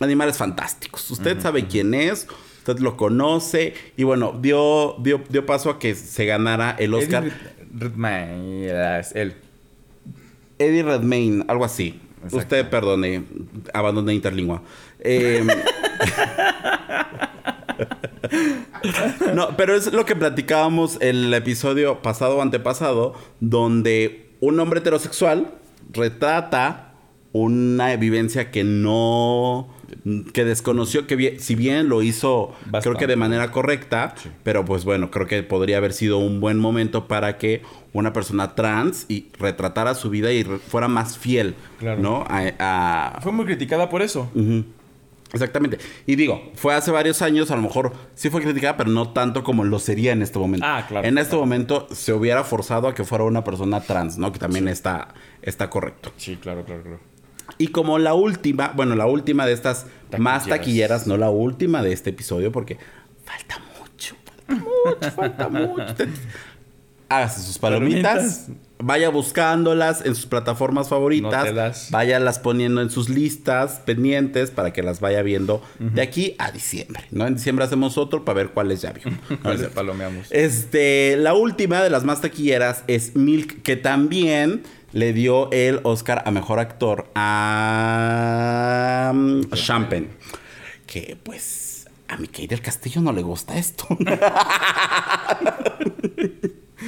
Animales 0.00 0.38
Fantásticos. 0.38 1.10
Usted 1.10 1.40
sabe 1.40 1.66
quién 1.66 1.94
es, 1.94 2.26
usted 2.58 2.78
lo 2.78 2.96
conoce. 2.96 3.74
Y 3.96 4.04
bueno, 4.04 4.38
dio, 4.40 4.96
dio, 5.00 5.22
dio 5.28 5.44
paso 5.44 5.70
a 5.70 5.78
que 5.78 5.94
se 5.94 6.24
ganara 6.24 6.74
el 6.78 6.94
Oscar. 6.94 7.24
Eddie 7.24 7.34
Redmayne, 7.78 9.02
él. 9.14 9.34
Eddie 10.58 10.82
Redmayne, 10.82 11.44
algo 11.48 11.66
así. 11.66 12.00
Usted 12.32 12.68
perdone, 12.68 13.24
abandoné 13.72 14.14
interlingua. 14.14 14.62
Em, 15.00 15.46
no, 19.34 19.56
pero 19.56 19.74
es 19.74 19.92
lo 19.92 20.04
que 20.04 20.16
platicábamos 20.16 20.98
el 21.00 21.32
episodio 21.34 22.02
pasado 22.02 22.38
o 22.38 22.42
antepasado, 22.42 23.14
donde 23.40 24.30
un 24.40 24.58
hombre 24.60 24.80
heterosexual 24.80 25.54
retrata 25.92 26.94
una 27.32 27.94
vivencia 27.96 28.50
que 28.50 28.64
no 28.64 29.68
que 30.32 30.44
desconoció 30.44 31.06
que 31.06 31.38
si 31.38 31.54
bien 31.54 31.88
lo 31.88 32.02
hizo 32.02 32.54
creo 32.82 32.94
que 32.94 33.06
de 33.06 33.16
manera 33.16 33.50
correcta, 33.50 34.14
pero 34.42 34.64
pues 34.64 34.84
bueno, 34.84 35.10
creo 35.10 35.26
que 35.26 35.42
podría 35.42 35.78
haber 35.78 35.92
sido 35.92 36.18
un 36.18 36.40
buen 36.40 36.58
momento 36.58 37.08
para 37.08 37.38
que 37.38 37.62
una 37.92 38.12
persona 38.12 38.54
trans 38.54 39.06
y 39.08 39.28
retratara 39.38 39.94
su 39.94 40.10
vida 40.10 40.32
y 40.32 40.44
fuera 40.44 40.88
más 40.88 41.18
fiel, 41.18 41.54
¿no? 41.98 42.26
Fue 43.22 43.32
muy 43.32 43.44
criticada 43.44 43.88
por 43.88 44.02
eso. 44.02 44.30
Exactamente. 45.32 45.78
Y 46.06 46.14
digo, 46.14 46.52
fue 46.54 46.74
hace 46.74 46.90
varios 46.90 47.20
años, 47.20 47.50
a 47.50 47.56
lo 47.56 47.62
mejor 47.62 47.92
sí 48.14 48.30
fue 48.30 48.42
criticada, 48.42 48.76
pero 48.76 48.90
no 48.90 49.10
tanto 49.10 49.42
como 49.42 49.64
lo 49.64 49.78
sería 49.78 50.12
en 50.12 50.22
este 50.22 50.38
momento. 50.38 50.64
Ah, 50.66 50.84
claro. 50.88 51.06
En 51.06 51.18
este 51.18 51.36
momento 51.36 51.88
se 51.90 52.12
hubiera 52.12 52.44
forzado 52.44 52.86
a 52.88 52.94
que 52.94 53.04
fuera 53.04 53.24
una 53.24 53.42
persona 53.42 53.80
trans, 53.80 54.18
¿no? 54.18 54.32
Que 54.32 54.38
también 54.38 54.68
está, 54.68 55.14
está 55.42 55.68
correcto. 55.68 56.12
Sí, 56.16 56.36
claro, 56.36 56.64
claro, 56.64 56.82
claro. 56.82 57.00
Y 57.58 57.68
como 57.68 57.98
la 57.98 58.14
última, 58.14 58.72
bueno, 58.74 58.94
la 58.94 59.06
última 59.06 59.46
de 59.46 59.52
estas 59.52 59.86
más 60.18 60.46
taquilleras, 60.46 61.06
no 61.06 61.16
la 61.16 61.30
última 61.30 61.82
de 61.82 61.92
este 61.92 62.10
episodio, 62.10 62.52
porque 62.52 62.78
falta 63.24 63.58
mucho, 63.80 64.16
falta 64.26 64.64
mucho, 64.64 65.10
falta 65.12 65.48
mucho. 65.48 65.94
Hágase 67.08 67.40
sus 67.40 67.58
palomitas, 67.58 68.48
vaya 68.78 69.10
buscándolas 69.10 70.04
en 70.04 70.16
sus 70.16 70.26
plataformas 70.26 70.88
favoritas, 70.88 71.88
vaya 71.90 72.18
las 72.18 72.40
poniendo 72.40 72.82
en 72.82 72.90
sus 72.90 73.08
listas 73.08 73.80
pendientes 73.86 74.50
para 74.50 74.72
que 74.72 74.82
las 74.82 74.98
vaya 74.98 75.22
viendo 75.22 75.62
de 75.78 76.02
aquí 76.02 76.34
a 76.38 76.50
diciembre, 76.50 77.04
¿no? 77.12 77.26
En 77.26 77.36
diciembre 77.36 77.64
hacemos 77.64 77.96
otro 77.96 78.24
para 78.24 78.36
ver 78.36 78.48
cuáles 78.50 78.82
ya 78.82 78.90
a 78.90 79.48
ver 79.50 79.70
palomeamos. 79.70 80.26
Este, 80.30 81.16
la 81.16 81.34
última 81.34 81.80
de 81.80 81.90
las 81.90 82.04
más 82.04 82.20
taquilleras 82.20 82.82
es 82.88 83.14
Milk, 83.14 83.62
que 83.62 83.76
también 83.76 84.64
le 84.96 85.12
dio 85.12 85.50
el 85.52 85.80
Oscar 85.82 86.22
a 86.24 86.30
Mejor 86.30 86.58
Actor 86.58 87.10
a 87.14 88.32
um, 89.12 89.42
Champagne. 89.50 90.08
Que 90.86 91.18
pues 91.22 91.86
a 92.08 92.16
mi 92.16 92.28
del 92.28 92.62
Castillo 92.62 93.02
no 93.02 93.12
le 93.12 93.20
gusta 93.20 93.58
esto. 93.58 93.86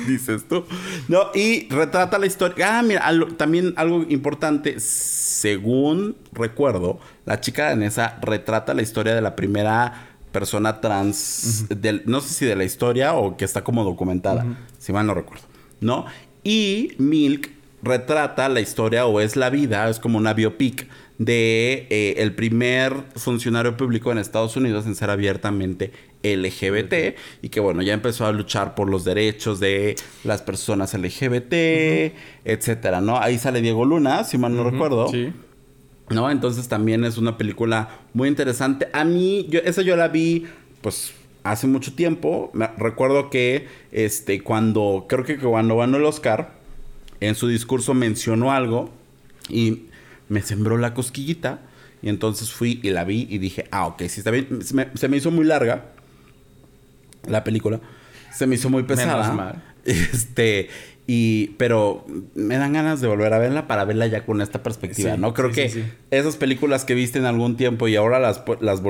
Dices 0.07 0.49
tú. 0.49 0.65
No, 1.09 1.27
y 1.35 1.69
retrata 1.69 2.19
la 2.19 2.25
historia. 2.25 2.79
Ah, 2.79 2.83
mira, 2.83 3.05
también 3.37 3.75
algo 3.77 4.07
importante. 4.09 4.81
Según 4.81 6.17
recuerdo, 6.33 7.01
la 7.27 7.43
chica 7.43 7.67
danesa 7.69 8.19
retrata 8.23 8.73
la 8.73 8.81
historia 8.81 9.15
de 9.15 9.21
la 9.21 9.37
primera 9.37 10.15
persona 10.33 10.81
trans. 10.81 11.67
no 12.07 12.23
sé 12.23 12.33
si 12.33 12.47
de 12.47 12.57
la 12.57 12.65
historia 12.65 13.13
o 13.13 13.37
que 13.37 13.45
está 13.45 13.63
como 13.63 13.85
documentada. 13.85 14.47
Si 14.79 14.95
mal 14.95 15.07
no 15.07 15.13
recuerdo. 15.13 15.45
¿No? 15.81 16.07
Y 16.43 16.95
Milk 16.97 17.58
retrata 17.83 18.49
la 18.49 18.61
historia 18.61 19.07
o 19.07 19.21
es 19.21 19.37
la 19.37 19.51
vida, 19.51 19.89
es 19.89 19.99
como 19.99 20.19
una 20.19 20.35
biopic 20.35 20.89
de 21.19 21.87
eh, 21.91 22.15
el 22.19 22.35
primer 22.35 22.95
funcionario 23.17 23.77
público 23.77 24.13
en 24.13 24.19
Estados 24.19 24.57
Unidos 24.57 24.87
en 24.87 24.95
ser 24.95 25.11
abiertamente 25.11 25.93
LGBT 26.23 27.17
y 27.43 27.49
que 27.49 27.61
bueno, 27.61 27.83
ya 27.83 27.93
empezó 27.93 28.27
a 28.27 28.33
luchar 28.33 28.75
por 28.75 28.89
los 28.89 29.05
derechos 29.05 29.61
de 29.61 29.97
las 30.25 30.43
personas 30.43 30.95
LGBT, 30.95 32.15
etcétera, 32.45 33.01
¿no? 33.01 33.19
Ahí 33.19 33.39
sale 33.39 33.61
Diego 33.61 33.85
Luna, 33.85 34.25
si 34.25 34.39
mal 34.39 34.55
no 34.55 34.69
recuerdo. 34.69 35.09
Sí. 35.09 35.33
¿No? 36.11 36.31
Entonces 36.31 36.69
también 36.69 37.05
es 37.05 37.19
una 37.19 37.37
película 37.37 38.01
muy 38.15 38.29
interesante. 38.29 38.89
A 38.93 39.05
mí, 39.05 39.47
yo, 39.51 39.61
esa 39.61 39.83
yo 39.83 39.95
la 39.95 40.09
vi, 40.09 40.47
pues, 40.81 41.13
hace 41.45 41.67
mucho 41.67 41.95
tiempo. 41.95 42.51
Me, 42.55 42.67
recuerdo 42.79 43.29
que, 43.29 43.69
este, 43.93 44.43
cuando, 44.43 45.05
creo 45.07 45.25
que 45.25 45.37
cuando 45.37 45.77
ganó 45.77 45.99
el 45.99 46.05
Oscar, 46.05 46.58
en 47.21 47.35
su 47.35 47.49
discurso 47.49 47.95
mencionó 47.95 48.53
algo 48.53 48.91
y 49.49 49.87
me 50.29 50.43
sembró 50.43 50.79
la 50.79 50.95
cosquillita. 50.95 51.61
Y 52.01 52.09
entonces 52.09 52.53
fui 52.53 52.79
y 52.83 52.91
la 52.91 53.05
vi 53.05 53.27
y 53.29 53.39
dije, 53.39 53.65
ah, 53.71 53.87
ok, 53.87 54.03
sí 54.09 54.21
está 54.21 54.31
bien. 54.31 54.61
Se 54.63 55.09
me, 55.09 55.17
hizo 55.17 55.31
muy 55.31 55.45
larga 55.45 55.87
la 57.27 57.43
película. 57.43 57.81
Se 58.33 58.47
me 58.47 58.55
hizo 58.55 58.71
muy 58.71 58.85
pesada. 58.85 59.65
Este, 59.85 60.69
y, 61.07 61.55
pero 61.57 62.05
me 62.35 62.59
dan 62.59 62.75
ganas 62.75 63.01
de 63.01 63.09
volver 63.09 63.33
a 63.33 63.39
verla 63.39 63.67
para 63.67 63.87
verla 63.87 64.07
ya 64.09 64.27
con 64.27 64.43
esta 64.43 64.63
perspectiva, 64.63 65.17
¿no? 65.17 65.33
Creo 65.33 65.51
que 65.51 65.87
esas 66.11 66.37
películas 66.37 66.85
que 66.85 66.93
viste 66.93 67.19
en 67.19 67.25
algún 67.25 67.57
tiempo 67.57 67.89
y 67.89 67.97
ahora 67.97 68.19
las, 68.19 68.43
las, 68.61 68.83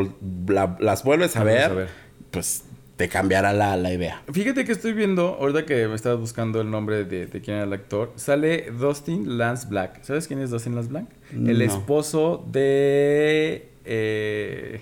las 0.81 1.05
vuelves 1.05 1.37
a 1.37 1.45
ver, 1.45 1.63
a 1.63 1.69
ver, 1.69 1.89
pues 2.33 2.65
te 2.99 3.09
cambiará 3.09 3.53
la, 3.53 3.77
la, 3.77 3.93
idea. 3.93 4.23
Fíjate 4.33 4.65
que 4.65 4.73
estoy 4.73 4.93
viendo, 4.93 5.37
ahorita 5.41 5.65
que 5.65 5.87
me 5.87 5.95
estás 5.95 6.19
buscando 6.19 6.61
el 6.61 6.69
nombre 6.69 7.05
de, 7.05 7.29
quién 7.29 7.59
era 7.59 7.63
el 7.65 7.73
actor, 7.73 8.13
sale 8.17 8.73
Dustin 8.73 9.39
Lance 9.39 9.69
Black. 9.69 10.03
¿Sabes 10.03 10.27
quién 10.27 10.41
es 10.41 10.51
Dustin 10.51 10.75
Lance 10.75 10.91
Black? 10.91 11.07
El 11.33 11.63
esposo 11.63 12.45
de. 12.51 13.69
Eh, 13.85 14.81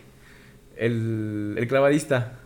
el, 0.78 1.56
el, 1.58 1.68
clavadista. 1.68 2.38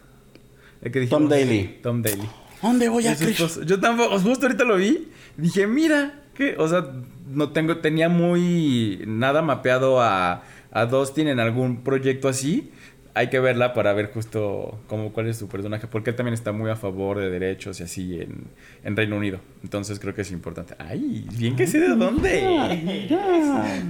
El 0.82 0.90
que 0.90 1.06
Tom 1.06 1.28
Daly. 1.28 1.78
Tom 1.80 2.02
Daly. 2.02 2.28
¿Dónde 2.60 2.88
voy 2.88 3.06
a 3.06 3.14
Yo 3.14 3.78
tampoco, 3.78 4.18
justo 4.18 4.46
ahorita 4.46 4.64
lo 4.64 4.76
vi. 4.76 5.08
Dije, 5.36 5.68
mira, 5.68 6.24
¿qué? 6.34 6.56
O 6.58 6.66
sea, 6.66 6.84
no 7.28 7.52
tengo, 7.52 7.76
tenía 7.76 8.08
muy 8.08 9.04
nada 9.06 9.40
mapeado 9.40 10.02
a, 10.02 10.42
a 10.72 10.86
Dustin 10.86 11.28
en 11.28 11.38
algún 11.38 11.84
proyecto 11.84 12.28
así. 12.28 12.72
Hay 13.14 13.28
que 13.28 13.40
verla 13.40 13.74
para 13.74 13.92
ver 13.92 14.10
justo 14.12 14.78
cómo, 14.86 15.12
cuál 15.12 15.26
es 15.28 15.36
su 15.36 15.48
personaje, 15.48 15.86
porque 15.88 16.10
él 16.10 16.16
también 16.16 16.34
está 16.34 16.52
muy 16.52 16.70
a 16.70 16.76
favor 16.76 17.18
de 17.18 17.28
derechos 17.28 17.80
y 17.80 17.82
así 17.82 18.20
en, 18.20 18.44
en 18.84 18.96
Reino 18.96 19.16
Unido. 19.16 19.40
Entonces 19.64 19.98
creo 19.98 20.14
que 20.14 20.22
es 20.22 20.30
importante. 20.30 20.74
¡Ay! 20.78 21.26
Bien 21.36 21.56
que 21.56 21.66
sé 21.66 21.80
de 21.80 21.88
dónde. 21.88 23.08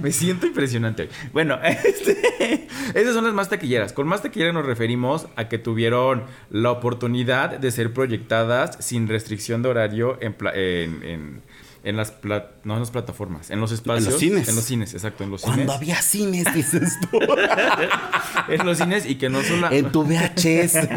Me 0.01 0.11
siento 0.11 0.47
impresionante. 0.47 1.07
Bueno, 1.33 1.59
este, 1.63 2.67
esas 2.95 3.13
son 3.13 3.25
las 3.25 3.33
más 3.33 3.49
taquilleras. 3.49 3.93
Con 3.93 4.07
más 4.07 4.21
taquilleras 4.21 4.53
nos 4.53 4.65
referimos 4.65 5.27
a 5.35 5.47
que 5.47 5.57
tuvieron 5.57 6.23
la 6.49 6.71
oportunidad 6.71 7.59
de 7.59 7.71
ser 7.71 7.93
proyectadas 7.93 8.77
sin 8.83 9.07
restricción 9.07 9.61
de 9.61 9.69
horario 9.69 10.17
en, 10.21 10.35
en, 10.55 11.03
en- 11.03 11.41
en 11.83 11.97
las 11.97 12.11
pla- 12.11 12.51
no 12.63 12.73
en 12.75 12.79
las 12.81 12.91
plataformas, 12.91 13.49
en 13.49 13.59
los 13.59 13.71
espacios. 13.71 14.17
cines. 14.19 14.47
En 14.47 14.55
los 14.55 14.63
cines, 14.65 14.93
exacto, 14.93 15.23
en 15.23 15.31
los 15.31 15.41
Cuando 15.41 15.61
cines. 15.63 15.75
había 15.75 16.01
cines, 16.01 16.53
dices 16.53 16.97
tú. 17.09 17.19
En 18.47 18.65
los 18.65 18.77
cines 18.77 19.05
y 19.09 19.15
que 19.15 19.29
no 19.29 19.41
solo... 19.41 19.71
en 19.71 19.91
tu 19.91 20.03
VHS. 20.03 20.87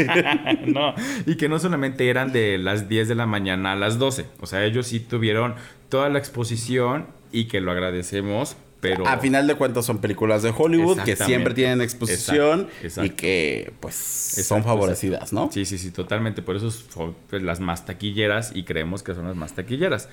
no, 0.66 0.94
y 1.27 1.37
que 1.37 1.49
no 1.49 1.59
solamente 1.59 2.09
eran 2.09 2.33
de 2.33 2.59
las 2.59 2.88
10 2.88 3.09
de 3.09 3.14
la 3.14 3.27
mañana 3.27 3.73
a 3.73 3.77
las 3.77 3.99
12. 3.99 4.27
O 4.40 4.47
sea, 4.47 4.64
ellos 4.64 4.87
sí 4.87 5.01
tuvieron 5.01 5.55
toda 5.88 6.09
la 6.09 6.18
exposición 6.18 7.07
y 7.33 7.44
que 7.47 7.61
lo 7.61 7.70
agradecemos, 7.73 8.57
pero... 8.81 9.07
A 9.07 9.18
final 9.18 9.47
de 9.47 9.55
cuentas 9.57 9.85
son 9.87 9.99
películas 9.99 10.42
de 10.42 10.53
Hollywood 10.57 11.01
que 11.01 11.16
siempre 11.16 11.55
tienen 11.55 11.81
exposición 11.81 12.61
Exacto, 12.83 12.85
exacto. 12.87 13.05
y 13.07 13.11
que 13.11 13.73
pues 13.81 13.94
son 13.94 14.62
favorecidas, 14.64 15.33
¿no? 15.33 15.51
Sí, 15.53 15.64
sí, 15.64 15.79
sí, 15.79 15.90
totalmente. 15.90 16.42
Por 16.42 16.57
eso 16.57 16.70
son 16.70 17.14
pues, 17.31 17.42
las 17.42 17.61
más 17.61 17.87
taquilleras 17.87 18.53
y 18.55 18.64
creemos 18.64 19.03
que 19.03 19.14
son 19.14 19.27
las 19.27 19.37
más 19.37 19.55
taquilleras. 19.55 20.09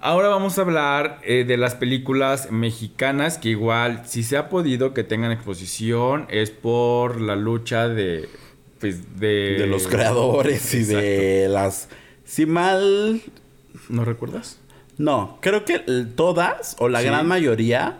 Ahora 0.00 0.28
vamos 0.28 0.58
a 0.58 0.62
hablar 0.62 1.20
eh, 1.24 1.44
de 1.44 1.56
las 1.56 1.74
películas 1.74 2.50
mexicanas 2.50 3.38
que 3.38 3.48
igual, 3.48 4.02
si 4.06 4.22
se 4.22 4.36
ha 4.36 4.48
podido 4.48 4.92
que 4.94 5.04
tengan 5.04 5.32
exposición, 5.32 6.26
es 6.30 6.50
por 6.50 7.20
la 7.20 7.34
lucha 7.34 7.88
de... 7.88 8.28
Pues, 8.78 9.18
de... 9.18 9.56
De 9.58 9.66
los 9.66 9.86
creadores 9.88 10.74
y 10.74 10.84
de 10.84 11.48
las... 11.48 11.88
Si 12.24 12.44
mal... 12.46 13.22
¿No 13.88 14.04
recuerdas? 14.04 14.58
No, 14.98 15.38
creo 15.40 15.64
que 15.64 15.78
todas 16.14 16.76
o 16.78 16.88
la 16.88 17.00
Sí. 17.00 17.06
gran 17.06 17.26
mayoría 17.26 17.98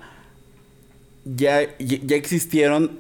ya, 1.25 1.61
ya 1.79 2.17
existieron 2.17 2.99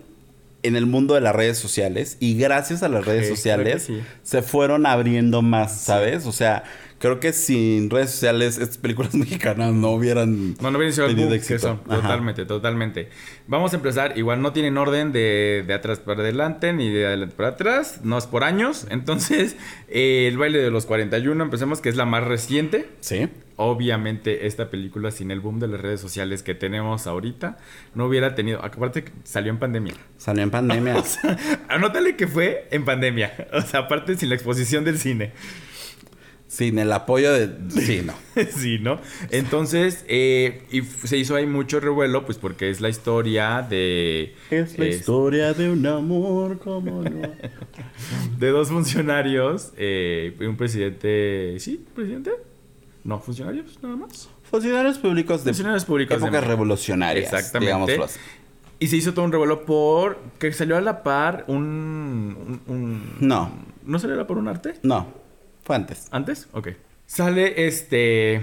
en 0.62 0.74
el 0.76 0.87
mundo 0.87 1.14
de 1.14 1.20
las 1.20 1.35
redes 1.35 1.59
sociales 1.59 2.16
y 2.18 2.37
gracias 2.37 2.82
a 2.82 2.88
las 2.88 3.04
redes 3.04 3.28
Sí, 3.28 3.37
sociales 3.37 3.85
sí. 3.85 4.00
se 4.22 4.42
fueron 4.42 4.85
abriendo 4.87 5.42
más, 5.42 5.80
¿sabes? 5.80 6.26
O 6.26 6.32
sea, 6.32 6.64
creo 6.98 7.20
que 7.20 7.32
sin 7.32 7.90
redes 7.90 8.11
sociales 8.11 8.59
estas 8.59 8.78
películas 8.78 9.14
mexicanas 9.14 9.72
no 9.72 9.90
hubieran 9.90 10.54
No, 10.61 10.70
no 10.70 10.80
el 10.82 11.16
boom 11.16 11.28
que 11.28 11.35
éxito. 11.37 11.80
Totalmente, 11.88 12.44
totalmente. 12.46 13.09
Vamos 13.46 13.72
a 13.72 13.76
empezar. 13.76 14.16
Igual 14.16 14.42
no 14.42 14.52
tienen 14.52 14.76
orden 14.78 15.12
de, 15.12 15.64
de 15.66 15.74
atrás 15.74 15.98
para 15.98 16.20
adelante 16.20 16.72
ni 16.72 16.90
de 16.90 17.06
adelante 17.06 17.35
para 17.37 17.50
atrás. 17.50 18.00
No 18.02 18.18
es 18.18 18.26
por 18.26 18.44
años. 18.44 18.87
Entonces, 18.90 19.56
eh, 19.88 20.26
el 20.28 20.38
baile 20.38 20.59
de 20.59 20.70
los 20.70 20.87
41, 20.87 21.42
empecemos, 21.42 21.80
que 21.80 21.88
es 21.88 21.96
la 21.96 22.06
más 22.06 22.24
reciente. 22.24 22.88
Sí. 23.00 23.28
Obviamente, 23.59 24.46
esta 24.46 24.68
película, 24.68 25.11
sin 25.11 25.30
el 25.30 25.40
boom 25.40 25.61
de 25.61 25.68
las 25.68 25.80
redes 25.80 26.00
sociales 26.00 26.42
que 26.42 26.54
tenemos 26.54 27.06
ahorita, 27.06 27.56
no 27.94 28.06
hubiera 28.06 28.35
tenido. 28.35 28.62
Aparte, 28.62 29.04
salió 29.24 29.50
en 29.50 29.59
pandemia. 29.59 29.94
Salió 30.18 30.42
en 30.42 30.50
pandemia. 30.50 30.96
O 30.96 31.04
sea, 31.04 31.38
anótale 31.68 32.16
que 32.16 32.26
fue 32.26 32.68
en 32.70 32.85
pandemia. 32.85 33.48
O 33.52 33.61
sea, 33.62 33.80
aparte, 33.80 34.16
sin 34.16 34.28
la 34.28 34.35
exposición 34.35 34.85
del 34.85 34.98
cine. 34.98 35.32
Sin 36.48 36.78
el 36.78 36.92
apoyo 36.92 37.32
de... 37.32 37.50
Sí, 37.70 38.02
no. 38.04 38.14
sí, 38.56 38.78
¿no? 38.78 39.00
Entonces, 39.30 40.04
eh, 40.09 40.62
y 40.70 40.82
se 40.82 41.16
hizo 41.18 41.35
ahí 41.35 41.46
mucho 41.46 41.80
revuelo, 41.80 42.24
pues 42.24 42.38
porque 42.38 42.70
es 42.70 42.80
la 42.80 42.88
historia 42.88 43.62
de... 43.68 44.35
Es 44.50 44.78
la 44.78 44.85
es- 44.87 44.96
historia 44.96 45.52
de 45.54 45.70
un 45.70 45.85
amor 45.87 46.59
como 46.59 47.02
no. 47.02 47.28
De 48.38 48.50
dos 48.50 48.68
funcionarios, 48.68 49.72
eh, 49.76 50.37
y 50.38 50.44
un 50.44 50.56
presidente... 50.56 51.56
¿Sí? 51.59 51.85
¿Presidente? 51.94 52.30
No, 53.02 53.18
funcionarios, 53.20 53.78
nada 53.82 53.96
más. 53.96 54.28
Funcionarios 54.50 54.98
públicos 54.98 55.42
de 55.44 55.50
Funcionarios 55.50 55.85
públicos 55.85 56.20
de 56.20 56.26
épocas 56.28 56.46
revolucionarias. 56.46 57.24
Exactamente. 57.32 57.66
Digámoslo 57.72 58.04
así. 58.04 58.20
Y 58.78 58.88
se 58.88 58.96
hizo 58.96 59.14
todo 59.14 59.24
un 59.24 59.32
revuelo 59.32 59.64
por... 59.64 60.18
Que 60.38 60.52
salió 60.52 60.76
a 60.76 60.80
la 60.80 61.02
par 61.02 61.44
un... 61.48 62.61
un- 62.68 62.74
un- 62.74 63.16
No, 63.20 63.50
¿No 63.85 63.98
salió 63.98 64.14
a 64.14 64.18
la 64.18 64.26
par 64.26 64.37
un 64.38 64.46
arte? 64.48 64.74
no. 64.82 65.26
Fue 65.66 65.76
antes. 65.76 66.07
¿Antes? 66.12 66.48
Ok. 66.52 66.68
Sale 67.07 67.66
este. 67.66 68.42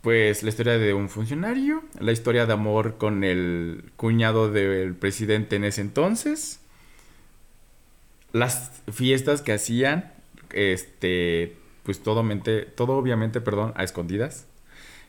Pues 0.00 0.42
la 0.42 0.48
historia 0.48 0.78
de 0.78 0.94
un 0.94 1.10
funcionario, 1.10 1.84
la 1.98 2.12
historia 2.12 2.46
de 2.46 2.54
amor 2.54 2.96
con 2.96 3.22
el 3.22 3.92
cuñado 3.96 4.50
del 4.50 4.94
presidente 4.94 5.56
en 5.56 5.64
ese 5.64 5.82
entonces, 5.82 6.60
las 8.32 8.80
fiestas 8.90 9.42
que 9.42 9.52
hacían, 9.52 10.10
este, 10.54 11.54
pues 11.82 12.02
todo, 12.02 12.22
mente- 12.22 12.62
todo 12.62 12.94
obviamente, 12.96 13.42
perdón, 13.42 13.74
a 13.76 13.84
escondidas, 13.84 14.46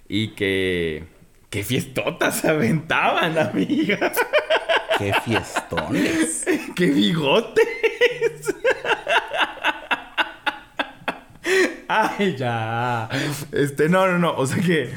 y 0.10 0.30
que, 0.32 1.06
qué 1.50 1.63
fiestotas 1.63 2.41
se 2.41 2.50
aventaban, 2.50 3.38
amiga, 3.38 4.12
Qué 4.97 5.13
fiestones. 5.24 6.45
qué 6.76 6.88
bigotes. 6.88 7.65
Ay, 12.17 12.38
ya. 12.38 13.10
Este, 13.51 13.89
no, 13.89 14.08
no, 14.08 14.17
no. 14.17 14.34
O 14.38 14.45
sea 14.45 14.63
que. 14.63 14.89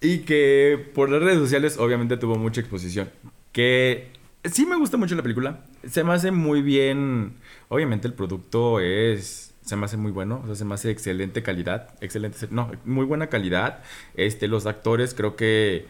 Y 0.00 0.20
que 0.20 0.90
por 0.94 1.10
las 1.10 1.22
redes 1.22 1.38
sociales, 1.38 1.76
obviamente, 1.78 2.16
tuvo 2.16 2.36
mucha 2.36 2.62
exposición. 2.62 3.10
Que 3.52 4.10
sí 4.44 4.64
me 4.64 4.76
gusta 4.76 4.96
mucho 4.96 5.14
la 5.14 5.22
película. 5.22 5.66
Se 5.86 6.02
me 6.02 6.14
hace 6.14 6.30
muy 6.30 6.62
bien. 6.62 7.34
Obviamente, 7.68 8.08
el 8.08 8.14
producto 8.14 8.80
es. 8.80 9.52
Se 9.62 9.76
me 9.76 9.84
hace 9.84 9.98
muy 9.98 10.12
bueno. 10.12 10.40
O 10.42 10.46
sea, 10.46 10.54
se 10.54 10.64
me 10.64 10.74
hace 10.74 10.90
excelente 10.90 11.42
calidad. 11.42 11.94
Excelente. 12.00 12.38
No, 12.50 12.70
muy 12.86 13.04
buena 13.04 13.26
calidad. 13.26 13.82
Este, 14.14 14.48
los 14.48 14.64
actores 14.64 15.12
creo 15.12 15.36
que. 15.36 15.86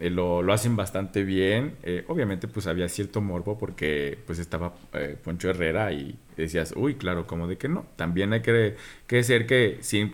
Eh, 0.00 0.10
lo, 0.10 0.42
lo 0.42 0.52
hacen 0.52 0.76
bastante 0.76 1.22
bien. 1.24 1.74
Eh, 1.82 2.04
obviamente, 2.08 2.48
pues 2.48 2.66
había 2.66 2.88
cierto 2.88 3.20
morbo 3.20 3.56
porque 3.58 4.18
pues 4.26 4.38
estaba 4.38 4.74
eh, 4.94 5.16
Poncho 5.22 5.48
Herrera 5.50 5.92
y 5.92 6.18
decías, 6.36 6.74
uy, 6.76 6.94
claro, 6.94 7.26
como 7.26 7.46
de 7.46 7.56
que 7.58 7.68
no. 7.68 7.86
También 7.96 8.32
hay 8.32 8.42
que, 8.42 8.76
que 9.06 9.22
ser 9.22 9.46
que 9.46 9.78
si, 9.82 10.12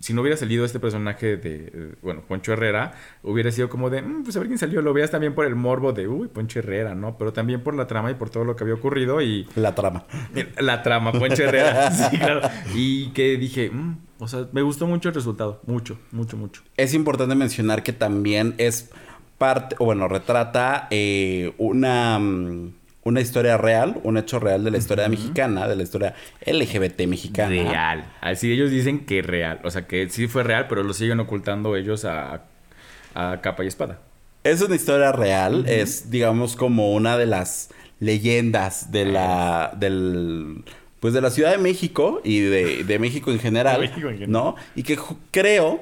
si 0.00 0.14
no 0.14 0.22
hubiera 0.22 0.36
salido 0.36 0.64
este 0.64 0.80
personaje 0.80 1.36
de, 1.36 1.92
bueno, 2.02 2.22
Poncho 2.26 2.52
Herrera, 2.52 2.94
hubiera 3.22 3.50
sido 3.50 3.68
como 3.68 3.90
de, 3.90 4.00
"Mm, 4.00 4.22
pues 4.24 4.36
a 4.36 4.38
ver 4.38 4.48
quién 4.48 4.58
salió. 4.58 4.80
Lo 4.80 4.92
veías 4.94 5.10
también 5.10 5.34
por 5.34 5.44
el 5.44 5.54
morbo 5.56 5.92
de, 5.92 6.08
uy, 6.08 6.28
Poncho 6.28 6.60
Herrera, 6.60 6.94
¿no? 6.94 7.18
Pero 7.18 7.32
también 7.32 7.60
por 7.62 7.74
la 7.74 7.86
trama 7.86 8.10
y 8.10 8.14
por 8.14 8.30
todo 8.30 8.44
lo 8.44 8.56
que 8.56 8.64
había 8.64 8.74
ocurrido 8.74 9.20
y 9.20 9.46
La 9.56 9.74
trama. 9.74 10.06
la 10.58 10.82
trama, 10.82 11.12
Poncho 11.12 11.42
Herrera. 11.42 11.90
sí, 12.10 12.16
claro. 12.16 12.48
Y 12.74 13.10
que 13.10 13.36
dije, 13.36 13.70
"Mm", 13.70 13.98
o 14.20 14.26
sea, 14.28 14.48
me 14.52 14.62
gustó 14.62 14.86
mucho 14.86 15.10
el 15.10 15.14
resultado. 15.14 15.60
Mucho, 15.66 15.98
mucho, 16.12 16.36
mucho. 16.36 16.62
Es 16.76 16.94
importante 16.94 17.34
mencionar 17.34 17.82
que 17.82 17.92
también 17.92 18.54
es 18.58 18.90
parte, 19.38 19.76
o 19.78 19.84
bueno, 19.84 20.08
retrata 20.08 20.88
eh, 20.90 21.52
una, 21.58 22.18
mm, 22.18 22.72
una 23.04 23.20
historia 23.20 23.56
real, 23.56 24.00
un 24.02 24.18
hecho 24.18 24.38
real 24.40 24.64
de 24.64 24.70
la 24.70 24.78
historia 24.78 25.08
mexicana, 25.08 25.66
de 25.68 25.76
la 25.76 25.82
historia 25.82 26.14
LGBT 26.44 27.06
mexicana. 27.06 27.50
Real. 27.50 28.12
Así 28.20 28.52
ellos 28.52 28.70
dicen 28.70 29.06
que 29.06 29.22
real. 29.22 29.60
O 29.64 29.70
sea, 29.70 29.86
que 29.86 30.08
sí 30.10 30.26
fue 30.28 30.42
real, 30.42 30.66
pero 30.68 30.82
lo 30.82 30.92
siguen 30.92 31.20
ocultando 31.20 31.76
ellos 31.76 32.04
a, 32.04 32.42
a 33.14 33.40
capa 33.40 33.64
y 33.64 33.68
espada. 33.68 34.00
Es 34.44 34.60
una 34.60 34.74
historia 34.74 35.12
real, 35.12 35.64
es 35.68 36.10
digamos 36.10 36.56
como 36.56 36.92
una 36.92 37.16
de 37.16 37.26
las 37.26 37.70
leyendas 38.00 38.92
de 38.92 39.04
la 39.04 39.72
del 39.76 40.64
pues 41.00 41.14
de 41.14 41.20
la 41.20 41.30
Ciudad 41.30 41.52
de 41.52 41.58
México 41.58 42.20
y 42.24 42.40
de, 42.40 42.84
de 42.84 42.98
México 42.98 43.30
en 43.30 43.38
general, 43.40 43.80
De 43.80 43.88
México 43.88 44.08
en 44.08 44.18
general. 44.18 44.30
¿no? 44.30 44.56
Y 44.74 44.82
que 44.82 44.98
creo 45.30 45.80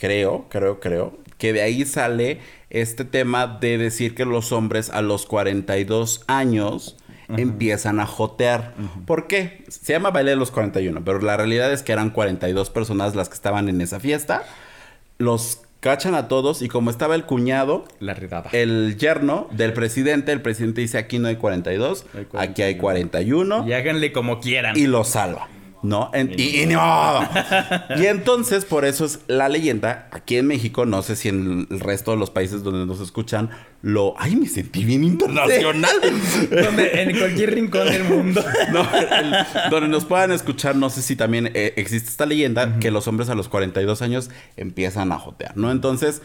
creo, 0.00 0.46
creo, 0.48 0.80
creo 0.80 1.18
que 1.40 1.52
de 1.52 1.62
ahí 1.62 1.84
sale 1.84 2.38
este 2.70 3.04
tema 3.04 3.58
de 3.60 3.76
decir 3.78 4.14
que 4.14 4.24
los 4.24 4.52
hombres 4.52 4.90
a 4.90 5.02
los 5.02 5.26
42 5.26 6.22
años 6.28 6.96
empiezan 7.36 7.98
a 8.00 8.06
jotear. 8.06 8.74
¿Por 9.06 9.26
qué? 9.26 9.64
Se 9.68 9.92
llama 9.92 10.10
baile 10.10 10.30
de 10.32 10.36
los 10.36 10.50
41, 10.50 11.04
pero 11.04 11.20
la 11.20 11.36
realidad 11.36 11.72
es 11.72 11.82
que 11.82 11.92
eran 11.92 12.10
42 12.10 12.70
personas 12.70 13.14
las 13.16 13.28
que 13.28 13.34
estaban 13.34 13.68
en 13.68 13.80
esa 13.80 13.98
fiesta. 14.00 14.42
Los 15.18 15.62
cachan 15.80 16.14
a 16.14 16.28
todos 16.28 16.60
y 16.60 16.68
como 16.68 16.90
estaba 16.90 17.14
el 17.14 17.24
cuñado, 17.24 17.84
La 18.00 18.14
redada. 18.14 18.50
el 18.52 18.96
yerno 18.98 19.48
del 19.52 19.72
presidente, 19.72 20.30
el 20.32 20.42
presidente 20.42 20.80
dice 20.82 20.98
aquí 20.98 21.18
no 21.18 21.28
hay 21.28 21.36
42, 21.36 22.04
Hay 22.34 22.48
aquí 22.48 22.62
hay 22.62 22.76
41 22.76 23.66
Y 23.66 23.72
háganle 23.72 24.12
como 24.12 24.40
quieran. 24.40 24.76
y 24.76 24.86
lo 24.86 25.04
salva. 25.04 25.48
¿No? 25.82 26.10
En- 26.12 26.32
y, 26.38 26.62
y 26.62 26.66
no. 26.66 27.20
Y 27.96 28.06
entonces, 28.06 28.64
por 28.64 28.84
eso 28.84 29.04
es 29.04 29.20
la 29.28 29.48
leyenda. 29.48 30.08
Aquí 30.12 30.36
en 30.36 30.46
México, 30.46 30.84
no 30.86 31.02
sé 31.02 31.16
si 31.16 31.28
en 31.28 31.66
el 31.70 31.80
resto 31.80 32.10
de 32.10 32.16
los 32.18 32.30
países 32.30 32.62
donde 32.62 32.84
nos 32.86 33.00
escuchan, 33.00 33.50
lo. 33.82 34.14
¡Ay, 34.18 34.36
me 34.36 34.46
sentí 34.46 34.84
bien 34.84 35.02
internacional! 35.04 35.96
Donde- 36.50 37.02
en 37.02 37.18
cualquier 37.18 37.54
rincón 37.54 37.86
del 37.88 38.04
mundo. 38.04 38.44
No, 38.72 38.80
el- 38.82 39.70
donde 39.70 39.88
nos 39.88 40.04
puedan 40.04 40.32
escuchar, 40.32 40.76
no 40.76 40.90
sé 40.90 41.02
si 41.02 41.16
también 41.16 41.50
eh, 41.54 41.72
existe 41.76 42.08
esta 42.10 42.26
leyenda 42.26 42.78
que 42.78 42.90
los 42.90 43.08
hombres 43.08 43.28
a 43.30 43.34
los 43.34 43.48
42 43.48 44.02
años 44.02 44.30
empiezan 44.56 45.12
a 45.12 45.18
jotear, 45.18 45.56
¿no? 45.56 45.70
Entonces, 45.70 46.22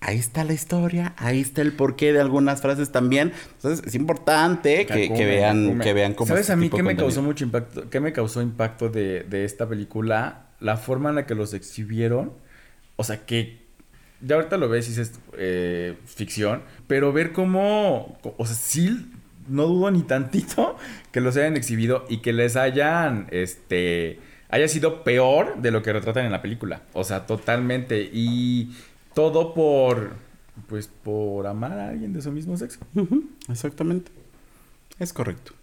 ahí 0.00 0.18
está 0.18 0.44
la 0.44 0.52
historia, 0.52 1.14
ahí 1.16 1.40
está 1.40 1.62
el 1.62 1.72
porqué 1.72 2.12
de 2.12 2.20
algunas 2.20 2.60
frases 2.60 2.90
también. 2.90 3.32
Entonces 3.56 3.86
es 3.86 3.94
importante 3.94 4.86
que, 4.86 5.12
que 5.12 5.26
vean, 5.26 5.80
que 5.80 5.92
vean 5.92 6.14
cómo 6.14 6.28
¿Sabes 6.28 6.42
este 6.42 6.52
a 6.52 6.56
mí 6.56 6.70
qué 6.70 6.82
me 6.82 6.96
causó 6.96 7.22
mucho 7.22 7.44
impacto? 7.44 7.88
¿Qué 7.90 8.00
me 8.00 8.12
causó 8.12 8.42
impacto 8.42 8.88
de, 8.88 9.24
de 9.24 9.44
esta 9.44 9.68
película? 9.68 10.46
La 10.60 10.76
forma 10.76 11.10
en 11.10 11.16
la 11.16 11.26
que 11.26 11.34
los 11.34 11.54
exhibieron. 11.54 12.32
O 12.96 13.04
sea, 13.04 13.24
que 13.26 13.68
ya 14.20 14.36
ahorita 14.36 14.56
lo 14.56 14.68
ves 14.68 14.86
y 14.86 14.90
dices 14.90 15.20
eh, 15.36 15.96
ficción, 16.04 16.62
pero 16.86 17.12
ver 17.12 17.32
cómo, 17.32 18.18
o 18.36 18.46
sea, 18.46 18.56
sí, 18.56 19.10
no 19.48 19.66
dudo 19.66 19.90
ni 19.90 20.02
tantito 20.02 20.76
que 21.12 21.20
los 21.20 21.36
hayan 21.36 21.56
exhibido 21.56 22.04
y 22.08 22.18
que 22.18 22.32
les 22.32 22.56
hayan, 22.56 23.28
este, 23.30 24.18
haya 24.48 24.68
sido 24.68 25.04
peor 25.04 25.60
de 25.60 25.70
lo 25.70 25.82
que 25.82 25.92
retratan 25.92 26.26
en 26.26 26.32
la 26.32 26.42
película. 26.42 26.82
O 26.92 27.04
sea, 27.04 27.26
totalmente. 27.26 28.10
Y 28.12 28.74
todo 29.18 29.52
por, 29.52 30.12
pues, 30.68 30.86
por 31.02 31.48
amar 31.48 31.72
a 31.72 31.88
alguien 31.88 32.12
de 32.12 32.22
su 32.22 32.30
mismo 32.30 32.56
sexo. 32.56 32.78
Exactamente. 33.48 34.12
Es 35.00 35.12
correcto. 35.12 35.54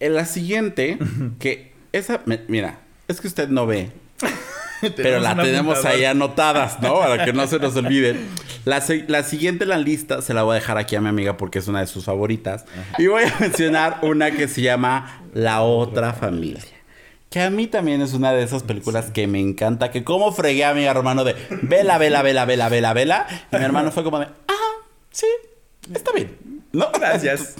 En 0.00 0.12
la 0.12 0.26
siguiente, 0.26 0.98
que 1.38 1.72
esa, 1.94 2.20
me- 2.26 2.42
mira, 2.46 2.80
es 3.08 3.22
que 3.22 3.26
usted 3.28 3.48
no 3.48 3.66
ve, 3.66 3.90
pero 4.96 5.18
la 5.20 5.34
tenemos 5.34 5.78
apuntador. 5.78 5.98
ahí 5.98 6.04
anotadas, 6.04 6.82
¿no? 6.82 6.98
Para 6.98 7.24
que 7.24 7.32
no 7.32 7.46
se 7.46 7.58
nos 7.58 7.74
olviden. 7.76 8.26
La 8.66 8.80
siguiente 9.22 9.64
en 9.64 9.68
la 9.68 9.76
lista 9.76 10.22
se 10.22 10.32
la 10.32 10.42
voy 10.42 10.52
a 10.52 10.54
dejar 10.54 10.78
aquí 10.78 10.96
a 10.96 11.00
mi 11.02 11.08
amiga 11.10 11.36
porque 11.36 11.58
es 11.58 11.68
una 11.68 11.80
de 11.80 11.86
sus 11.86 12.06
favoritas. 12.06 12.64
Y 12.96 13.08
voy 13.08 13.24
a 13.24 13.34
mencionar 13.38 13.98
una 14.02 14.30
que 14.30 14.48
se 14.48 14.62
llama 14.62 15.22
La 15.34 15.60
Otra 15.60 16.14
Familia. 16.14 16.62
Que 17.34 17.42
a 17.42 17.50
mí 17.50 17.66
también 17.66 18.00
es 18.00 18.12
una 18.12 18.32
de 18.32 18.44
esas 18.44 18.62
películas 18.62 19.10
que 19.10 19.26
me 19.26 19.40
encanta. 19.40 19.90
Que 19.90 20.04
como 20.04 20.30
fregué 20.30 20.64
a 20.64 20.72
mi 20.72 20.84
hermano 20.84 21.24
de 21.24 21.34
vela, 21.62 21.98
vela, 21.98 22.22
vela, 22.22 22.44
vela, 22.44 22.68
vela, 22.68 22.92
vela. 22.92 23.26
Y 23.50 23.56
mi 23.56 23.64
hermano 23.64 23.90
fue 23.90 24.04
como 24.04 24.20
de, 24.20 24.26
ah, 24.46 24.86
sí, 25.10 25.26
está 25.92 26.12
bien. 26.12 26.38
¿No? 26.70 26.92
Gracias. 26.92 27.56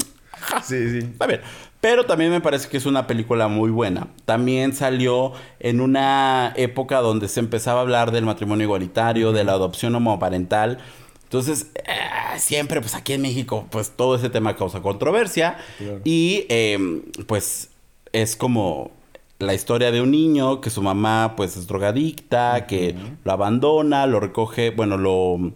Sí, 0.62 0.90
sí. 0.90 0.98
Está 0.98 1.26
bien. 1.26 1.40
Pero 1.80 2.06
también 2.06 2.30
me 2.30 2.40
parece 2.40 2.68
que 2.68 2.76
es 2.76 2.86
una 2.86 3.08
película 3.08 3.48
muy 3.48 3.72
buena. 3.72 4.06
También 4.26 4.74
salió 4.74 5.32
en 5.58 5.80
una 5.80 6.52
época 6.54 7.00
donde 7.00 7.26
se 7.26 7.40
empezaba 7.40 7.80
a 7.80 7.82
hablar 7.82 8.12
del 8.12 8.24
matrimonio 8.24 8.62
igualitario, 8.62 9.32
de 9.32 9.42
la 9.42 9.54
adopción 9.54 9.92
homoparental. 9.96 10.78
Entonces, 11.24 11.66
eh, 11.74 12.38
siempre, 12.38 12.80
pues 12.80 12.94
aquí 12.94 13.14
en 13.14 13.22
México, 13.22 13.66
pues 13.70 13.90
todo 13.90 14.14
ese 14.14 14.30
tema 14.30 14.54
causa 14.54 14.82
controversia. 14.82 15.56
Claro. 15.78 16.00
Y 16.04 16.46
eh, 16.48 17.02
pues 17.26 17.70
es 18.12 18.36
como 18.36 18.92
la 19.38 19.54
historia 19.54 19.90
de 19.90 20.00
un 20.00 20.10
niño 20.10 20.60
que 20.60 20.70
su 20.70 20.82
mamá 20.82 21.34
pues 21.36 21.56
es 21.56 21.66
drogadicta, 21.66 22.66
que 22.66 22.94
lo 23.24 23.32
abandona, 23.32 24.06
lo 24.06 24.20
recoge, 24.20 24.70
bueno, 24.70 24.96
lo... 24.96 25.52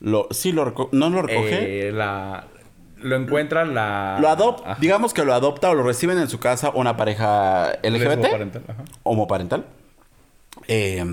lo 0.00 0.28
sí, 0.30 0.52
lo 0.52 0.64
reco- 0.64 0.88
no 0.92 1.10
lo 1.10 1.22
recoge. 1.22 1.88
Eh, 1.88 1.92
la, 1.92 2.44
lo 3.00 3.16
encuentra 3.16 3.64
la... 3.64 4.18
Lo 4.20 4.28
adopta, 4.28 4.76
digamos 4.80 5.14
que 5.14 5.24
lo 5.24 5.34
adopta 5.34 5.70
o 5.70 5.74
lo 5.74 5.82
reciben 5.82 6.18
en 6.18 6.28
su 6.28 6.38
casa 6.38 6.70
una 6.74 6.96
pareja 6.96 7.72
LGBT, 7.82 8.16
Lesboparental, 8.16 8.64
ajá. 8.68 8.84
homoparental. 9.02 9.64
Eh, 10.68 11.04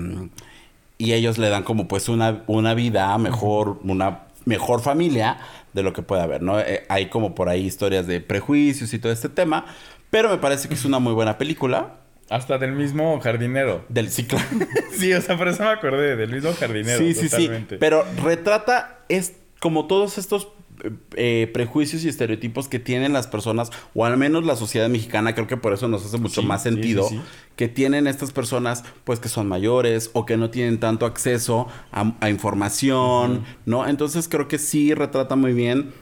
y 0.98 1.14
ellos 1.14 1.38
le 1.38 1.48
dan 1.48 1.62
como 1.62 1.88
pues 1.88 2.08
una, 2.08 2.42
una 2.46 2.74
vida 2.74 3.16
mejor, 3.16 3.78
una 3.84 4.24
mejor 4.44 4.80
familia 4.82 5.38
de 5.72 5.82
lo 5.82 5.92
que 5.94 6.02
puede 6.02 6.22
haber, 6.22 6.42
¿no? 6.42 6.60
Eh, 6.60 6.84
hay 6.88 7.06
como 7.06 7.34
por 7.34 7.48
ahí 7.48 7.64
historias 7.64 8.06
de 8.06 8.20
prejuicios 8.20 8.92
y 8.92 8.98
todo 8.98 9.10
este 9.10 9.30
tema, 9.30 9.64
pero 10.10 10.28
me 10.28 10.36
parece 10.36 10.68
que 10.68 10.74
es 10.74 10.84
una 10.84 10.98
muy 10.98 11.14
buena 11.14 11.38
película 11.38 11.94
Hasta 12.30 12.56
del 12.58 12.72
mismo 12.72 13.20
jardinero. 13.20 13.84
del 13.90 14.10
ciclo. 14.10 14.38
Sí, 14.96 15.12
o 15.12 15.20
sea, 15.20 15.36
por 15.36 15.48
eso 15.48 15.62
me 15.64 15.70
acordé 15.70 16.16
del 16.16 16.30
mismo 16.32 16.52
jardinero. 16.52 16.98
Sí, 16.98 17.12
sí, 17.14 17.28
sí. 17.28 17.50
Pero 17.78 18.04
retrata 18.22 19.00
es 19.08 19.34
como 19.60 19.86
todos 19.86 20.16
estos 20.16 20.48
eh, 20.84 20.90
eh, 21.16 21.50
prejuicios 21.52 22.04
y 22.04 22.08
estereotipos 22.08 22.68
que 22.68 22.78
tienen 22.78 23.12
las 23.12 23.26
personas, 23.26 23.70
o 23.94 24.04
al 24.06 24.16
menos 24.16 24.46
la 24.46 24.56
sociedad 24.56 24.88
mexicana, 24.88 25.34
creo 25.34 25.46
que 25.46 25.56
por 25.58 25.72
eso 25.74 25.88
nos 25.88 26.04
hace 26.06 26.16
mucho 26.18 26.40
Sí, 26.40 26.46
más 26.46 26.62
sentido, 26.62 27.06
sí, 27.08 27.16
sí. 27.16 27.22
que 27.56 27.68
tienen 27.68 28.06
estas 28.06 28.32
personas, 28.32 28.84
pues 29.04 29.20
que 29.20 29.28
son 29.28 29.46
mayores 29.48 30.08
o 30.14 30.24
que 30.24 30.36
no 30.38 30.48
tienen 30.50 30.78
tanto 30.80 31.04
acceso 31.06 31.66
a, 31.92 32.14
a 32.20 32.30
información, 32.30 33.44
¿no? 33.66 33.86
Entonces 33.88 34.28
creo 34.28 34.48
que 34.48 34.58
sí 34.58 34.94
retrata 34.94 35.36
muy 35.36 35.52
bien. 35.52 35.92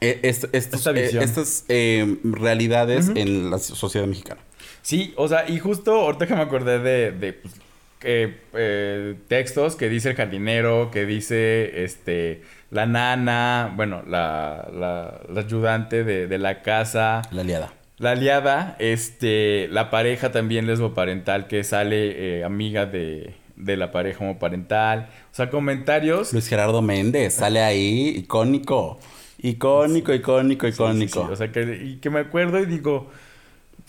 eh, 0.00 0.20
est- 0.22 0.44
estos- 0.54 0.86
Esta 0.86 0.90
eh, 0.92 1.24
estas 1.24 1.64
eh, 1.68 2.18
realidades 2.24 3.10
en 3.14 3.50
la 3.50 3.58
sociedad 3.58 4.06
mexicana. 4.06 4.40
Sí, 4.82 5.12
o 5.16 5.28
sea, 5.28 5.48
y 5.48 5.58
justo 5.58 5.92
ahorita 5.92 6.26
que 6.26 6.34
me 6.34 6.42
acordé 6.42 6.78
de, 6.78 7.12
de 7.12 7.32
pues, 7.34 7.54
eh, 8.02 9.16
textos 9.28 9.76
que 9.76 9.88
dice 9.88 10.10
el 10.10 10.16
jardinero, 10.16 10.90
que 10.90 11.06
dice 11.06 11.84
este 11.84 12.42
la 12.70 12.86
nana, 12.86 13.72
bueno, 13.76 14.02
la, 14.06 14.68
la, 14.72 15.20
la 15.28 15.40
ayudante 15.40 16.04
de, 16.04 16.26
de 16.28 16.38
la 16.38 16.62
casa, 16.62 17.22
La 17.30 17.42
aliada. 17.42 17.72
la 17.98 18.12
aliada, 18.12 18.76
este, 18.78 19.68
la 19.70 19.90
pareja 19.90 20.30
también 20.32 20.66
lesboparental 20.66 21.46
que 21.48 21.64
sale 21.64 22.38
eh, 22.38 22.44
amiga 22.44 22.86
de, 22.86 23.34
de 23.56 23.76
la 23.76 23.90
pareja 23.90 24.20
homoparental. 24.24 25.08
O 25.32 25.34
sea, 25.34 25.50
comentarios. 25.50 26.32
Luis 26.32 26.48
Gerardo 26.48 26.80
Méndez 26.80 27.34
sale 27.34 27.60
ahí, 27.60 28.08
icónico. 28.16 28.98
Icónico, 29.42 30.12
icónico, 30.14 30.66
sí, 30.70 30.72
icónico. 30.74 31.26
sí. 31.26 31.32
O 31.32 31.36
sea, 31.36 31.50
que, 31.52 31.62
y 31.82 31.96
que 31.96 32.10
me 32.10 32.20
acuerdo 32.20 32.58
y 32.60 32.66
digo, 32.66 33.10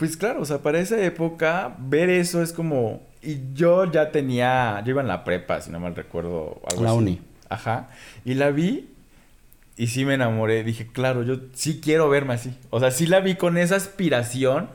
pues 0.01 0.17
claro, 0.17 0.41
o 0.41 0.45
sea, 0.45 0.63
para 0.63 0.79
esa 0.79 0.99
época, 0.99 1.75
ver 1.77 2.09
eso 2.09 2.41
es 2.41 2.53
como. 2.53 3.03
Y 3.21 3.53
yo 3.53 3.85
ya 3.85 4.09
tenía. 4.09 4.81
Yo 4.83 4.89
iba 4.93 5.01
en 5.03 5.07
la 5.07 5.23
prepa, 5.23 5.61
si 5.61 5.69
no 5.69 5.79
mal 5.79 5.95
recuerdo. 5.95 6.59
Algo 6.71 6.81
La 6.83 6.89
así. 6.89 6.97
uni. 6.97 7.21
Ajá. 7.49 7.87
Y 8.25 8.33
la 8.33 8.49
vi. 8.49 8.89
Y 9.77 9.87
sí 9.87 10.03
me 10.03 10.15
enamoré. 10.15 10.63
Dije, 10.63 10.87
claro, 10.87 11.21
yo 11.21 11.35
sí 11.53 11.81
quiero 11.83 12.09
verme 12.09 12.33
así. 12.33 12.51
O 12.71 12.79
sea, 12.79 12.89
sí 12.89 13.05
la 13.05 13.19
vi 13.19 13.35
con 13.35 13.59
esa 13.59 13.75
aspiración 13.75 14.69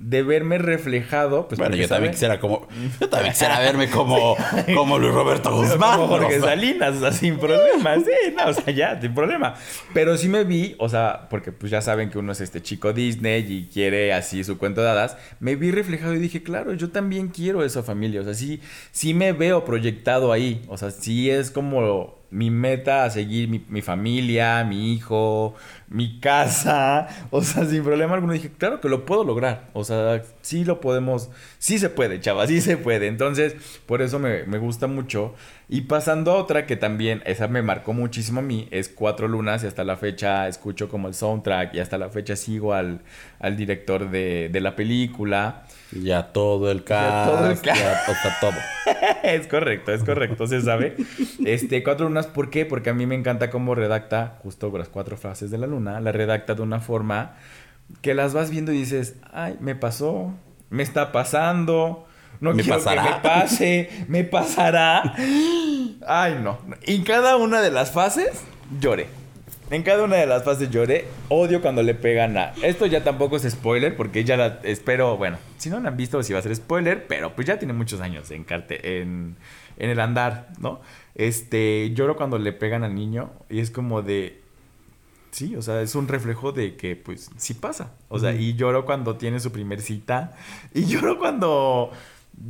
de 0.00 0.22
verme 0.22 0.58
reflejado. 0.58 1.48
Pues 1.48 1.58
bueno, 1.58 1.76
yo 1.76 1.88
también 1.88 2.12
quisiera 2.12 2.38
como... 2.38 2.66
Yo 3.00 3.08
también 3.08 3.32
quisiera 3.32 3.58
verme 3.60 3.90
como, 3.90 4.36
como 4.74 4.98
Luis 4.98 5.12
Roberto 5.12 5.54
Guzmán. 5.54 5.96
Como 5.96 6.08
Jorge 6.08 6.38
o 6.38 6.40
sea. 6.40 6.40
Salinas, 6.50 6.96
o 6.96 7.00
sea, 7.00 7.12
sin 7.12 7.38
problema, 7.38 7.96
sí, 7.96 8.34
no, 8.36 8.48
o 8.48 8.52
sea, 8.52 8.72
ya, 8.72 9.00
sin 9.00 9.14
problema. 9.14 9.54
Pero 9.94 10.16
sí 10.16 10.28
me 10.28 10.44
vi, 10.44 10.76
o 10.78 10.88
sea, 10.88 11.28
porque 11.28 11.52
pues 11.52 11.70
ya 11.70 11.80
saben 11.80 12.10
que 12.10 12.18
uno 12.18 12.32
es 12.32 12.40
este 12.40 12.62
chico 12.62 12.92
Disney 12.92 13.44
y 13.48 13.66
quiere 13.66 14.12
así 14.12 14.44
su 14.44 14.58
cuento 14.58 14.82
de 14.82 14.90
hadas, 14.90 15.16
me 15.40 15.56
vi 15.56 15.70
reflejado 15.70 16.14
y 16.14 16.18
dije, 16.18 16.42
claro, 16.42 16.72
yo 16.74 16.90
también 16.90 17.28
quiero 17.28 17.64
esa 17.64 17.82
familia, 17.82 18.20
o 18.20 18.24
sea, 18.24 18.34
sí, 18.34 18.60
sí 18.92 19.14
me 19.14 19.32
veo 19.32 19.64
proyectado 19.64 20.32
ahí, 20.32 20.62
o 20.68 20.76
sea, 20.76 20.90
sí 20.90 21.30
es 21.30 21.50
como 21.50 22.17
mi 22.30 22.50
meta 22.50 23.04
a 23.04 23.10
seguir 23.10 23.48
mi, 23.48 23.64
mi 23.68 23.80
familia, 23.82 24.62
mi 24.64 24.92
hijo, 24.92 25.54
mi 25.88 26.20
casa, 26.20 27.08
o 27.30 27.42
sea, 27.42 27.64
sin 27.64 27.82
problema 27.82 28.14
alguno 28.14 28.32
dije, 28.34 28.50
claro 28.56 28.80
que 28.80 28.88
lo 28.88 29.06
puedo 29.06 29.24
lograr, 29.24 29.68
o 29.72 29.84
sea, 29.84 30.22
sí 30.42 30.64
lo 30.64 30.80
podemos, 30.80 31.30
sí 31.58 31.78
se 31.78 31.88
puede, 31.88 32.20
chava, 32.20 32.46
sí 32.46 32.60
se 32.60 32.76
puede, 32.76 33.06
entonces, 33.06 33.54
por 33.86 34.02
eso 34.02 34.18
me, 34.18 34.44
me 34.44 34.58
gusta 34.58 34.86
mucho. 34.86 35.34
Y 35.70 35.82
pasando 35.82 36.32
a 36.32 36.36
otra 36.36 36.64
que 36.66 36.76
también, 36.76 37.22
esa 37.26 37.46
me 37.48 37.62
marcó 37.62 37.92
muchísimo 37.92 38.40
a 38.40 38.42
mí, 38.42 38.68
es 38.70 38.88
Cuatro 38.88 39.28
Lunas 39.28 39.64
y 39.64 39.66
hasta 39.66 39.84
la 39.84 39.96
fecha 39.96 40.48
escucho 40.48 40.88
como 40.88 41.08
el 41.08 41.14
soundtrack 41.14 41.74
y 41.74 41.80
hasta 41.80 41.98
la 41.98 42.08
fecha 42.08 42.36
sigo 42.36 42.72
al, 42.72 43.00
al 43.38 43.56
director 43.56 44.10
de, 44.10 44.48
de 44.50 44.60
la 44.60 44.76
película. 44.76 45.66
Ya 45.92 46.32
todo 46.32 46.70
el 46.70 46.84
cast. 46.84 47.30
todo 47.30 47.50
el 47.50 47.60
ya, 47.62 48.02
o 48.08 48.14
sea, 48.14 48.36
todo. 48.40 48.52
es 49.22 49.46
correcto, 49.46 49.92
es 49.92 50.04
correcto, 50.04 50.46
se 50.46 50.60
sabe. 50.60 50.96
Este, 51.44 51.82
Cuatro 51.82 52.08
Lunas, 52.08 52.26
¿por 52.26 52.50
qué? 52.50 52.66
Porque 52.66 52.90
a 52.90 52.94
mí 52.94 53.06
me 53.06 53.14
encanta 53.14 53.50
cómo 53.50 53.74
redacta 53.74 54.38
justo 54.42 54.76
las 54.76 54.88
cuatro 54.88 55.16
frases 55.16 55.50
de 55.50 55.58
la 55.58 55.66
luna, 55.66 56.00
la 56.00 56.12
redacta 56.12 56.54
de 56.54 56.62
una 56.62 56.80
forma 56.80 57.36
que 58.02 58.14
las 58.14 58.34
vas 58.34 58.50
viendo 58.50 58.72
y 58.72 58.78
dices, 58.78 59.16
ay, 59.32 59.56
me 59.60 59.74
pasó, 59.74 60.34
me 60.70 60.82
está 60.82 61.10
pasando, 61.10 62.06
no 62.40 62.52
¿Me 62.52 62.62
quiero 62.62 62.78
pasará? 62.78 63.02
que 63.02 63.10
me 63.10 63.20
pase, 63.20 63.90
me 64.08 64.24
pasará. 64.24 65.14
Ay, 66.06 66.38
no. 66.42 66.58
En 66.82 67.02
cada 67.02 67.36
una 67.36 67.60
de 67.60 67.70
las 67.70 67.90
fases 67.90 68.42
lloré. 68.80 69.08
En 69.70 69.82
cada 69.82 70.04
una 70.04 70.16
de 70.16 70.26
las 70.26 70.44
fases 70.44 70.70
lloré. 70.70 71.06
Odio 71.28 71.60
cuando 71.60 71.82
le 71.82 71.94
pegan 71.94 72.38
a. 72.38 72.54
Esto 72.62 72.86
ya 72.86 73.04
tampoco 73.04 73.36
es 73.36 73.42
spoiler, 73.42 73.94
porque 73.96 74.24
ya 74.24 74.38
la 74.38 74.60
espero. 74.62 75.18
Bueno, 75.18 75.36
si 75.58 75.68
no 75.68 75.78
la 75.78 75.90
han 75.90 75.96
visto, 75.96 76.22
sí 76.22 76.32
va 76.32 76.38
a 76.38 76.42
ser 76.42 76.56
spoiler, 76.56 77.06
pero 77.06 77.34
pues 77.34 77.46
ya 77.46 77.58
tiene 77.58 77.74
muchos 77.74 78.00
años 78.00 78.30
en, 78.30 78.44
carte, 78.44 79.00
en, 79.00 79.36
en 79.76 79.90
el 79.90 80.00
andar, 80.00 80.48
¿no? 80.58 80.80
Este. 81.14 81.90
Lloro 81.92 82.16
cuando 82.16 82.38
le 82.38 82.52
pegan 82.54 82.82
al 82.82 82.94
niño 82.94 83.30
y 83.50 83.60
es 83.60 83.70
como 83.70 84.00
de. 84.00 84.40
Sí, 85.32 85.54
o 85.54 85.60
sea, 85.60 85.82
es 85.82 85.94
un 85.94 86.08
reflejo 86.08 86.52
de 86.52 86.76
que, 86.76 86.96
pues, 86.96 87.30
sí 87.36 87.52
pasa. 87.52 87.92
O 88.08 88.18
sea, 88.18 88.32
y 88.32 88.54
lloro 88.54 88.86
cuando 88.86 89.16
tiene 89.16 89.38
su 89.38 89.52
primer 89.52 89.82
cita. 89.82 90.34
Y 90.72 90.86
lloro 90.86 91.18
cuando 91.18 91.90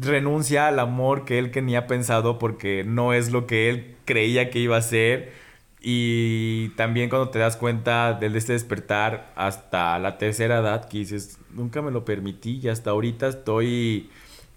renuncia 0.01 0.69
al 0.69 0.79
amor 0.79 1.25
que 1.25 1.41
él 1.41 1.51
tenía 1.51 1.89
pensado 1.89 2.39
porque 2.39 2.85
no 2.85 3.13
es 3.13 3.33
lo 3.33 3.47
que 3.47 3.71
él 3.71 3.97
creía 4.05 4.51
que 4.51 4.61
iba 4.61 4.77
a 4.77 4.83
ser. 4.83 5.48
Y 5.81 6.71
también 6.71 7.09
cuando 7.09 7.31
te 7.31 7.39
das 7.39 7.57
cuenta 7.57 8.15
del 8.15 8.33
de 8.33 8.39
este 8.39 8.53
despertar 8.53 9.33
hasta 9.37 9.99
la 9.99 10.19
tercera 10.19 10.59
edad 10.59 10.89
que 10.89 10.99
dices, 10.99 11.39
nunca 11.51 11.83
me 11.83 11.91
lo 11.91 12.05
permití 12.05 12.61
y 12.63 12.69
hasta 12.69 12.91
ahorita 12.91 13.29
estoy, 13.29 14.11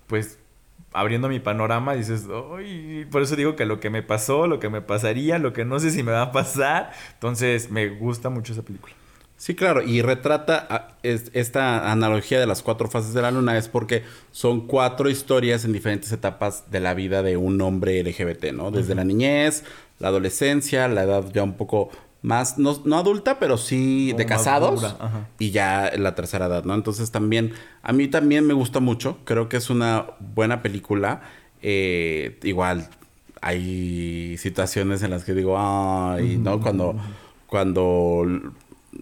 pues, 0.07 0.39
abriendo 0.93 1.30
mi 1.30 1.39
panorama, 1.39 1.93
dices, 1.93 2.28
Ay", 2.57 3.05
por 3.11 3.22
eso 3.22 3.36
digo 3.36 3.55
que 3.55 3.65
lo 3.65 3.80
que 3.80 3.89
me 3.89 4.03
pasó, 4.03 4.47
lo 4.47 4.59
que 4.59 4.69
me 4.69 4.82
pasaría, 4.82 5.38
lo 5.39 5.53
que 5.53 5.63
no 5.65 5.80
sé 5.80 5.91
si 5.91 6.03
me 6.03 6.11
va 6.11 6.24
a 6.24 6.32
pasar. 6.32 6.91
Entonces, 7.13 7.72
me 7.72 7.89
gusta 7.89 8.30
mucho 8.30 8.53
esa 8.53 8.63
película. 8.63 8.93
Sí, 9.41 9.55
claro, 9.55 9.81
y 9.81 10.03
retrata 10.03 10.67
a- 10.69 10.87
es- 11.01 11.31
esta 11.33 11.91
analogía 11.91 12.39
de 12.39 12.45
las 12.45 12.61
cuatro 12.61 12.87
fases 12.87 13.15
de 13.15 13.23
la 13.23 13.31
luna 13.31 13.57
es 13.57 13.67
porque 13.67 14.03
son 14.31 14.67
cuatro 14.67 15.09
historias 15.09 15.65
en 15.65 15.73
diferentes 15.73 16.11
etapas 16.11 16.69
de 16.69 16.79
la 16.79 16.93
vida 16.93 17.23
de 17.23 17.37
un 17.37 17.59
hombre 17.61 17.99
LGBT, 18.03 18.51
¿no? 18.53 18.69
Desde 18.69 18.93
la 18.93 19.03
niñez, 19.03 19.63
la 19.97 20.09
adolescencia, 20.09 20.87
la 20.87 21.01
edad 21.01 21.25
ya 21.33 21.41
un 21.41 21.53
poco 21.53 21.89
más, 22.21 22.59
no, 22.59 22.79
no 22.85 22.99
adulta, 22.99 23.39
pero 23.39 23.57
sí 23.57 24.13
de 24.13 24.27
casados 24.27 24.83
y 25.39 25.49
ya 25.49 25.91
la 25.97 26.13
tercera 26.13 26.45
edad, 26.45 26.63
¿no? 26.63 26.75
Entonces 26.75 27.09
también, 27.09 27.53
a 27.81 27.93
mí 27.93 28.07
también 28.07 28.45
me 28.45 28.53
gusta 28.53 28.79
mucho, 28.79 29.17
creo 29.23 29.49
que 29.49 29.57
es 29.57 29.71
una 29.71 30.05
buena 30.19 30.61
película, 30.61 31.21
Eh, 31.63 32.37
igual 32.43 32.89
hay 33.41 34.35
situaciones 34.37 35.01
en 35.03 35.09
las 35.09 35.23
que 35.23 35.33
digo, 35.33 35.57
ay, 35.59 36.37
¿no? 36.37 36.59
Cuando, 36.59 36.95
cuando 37.47 38.23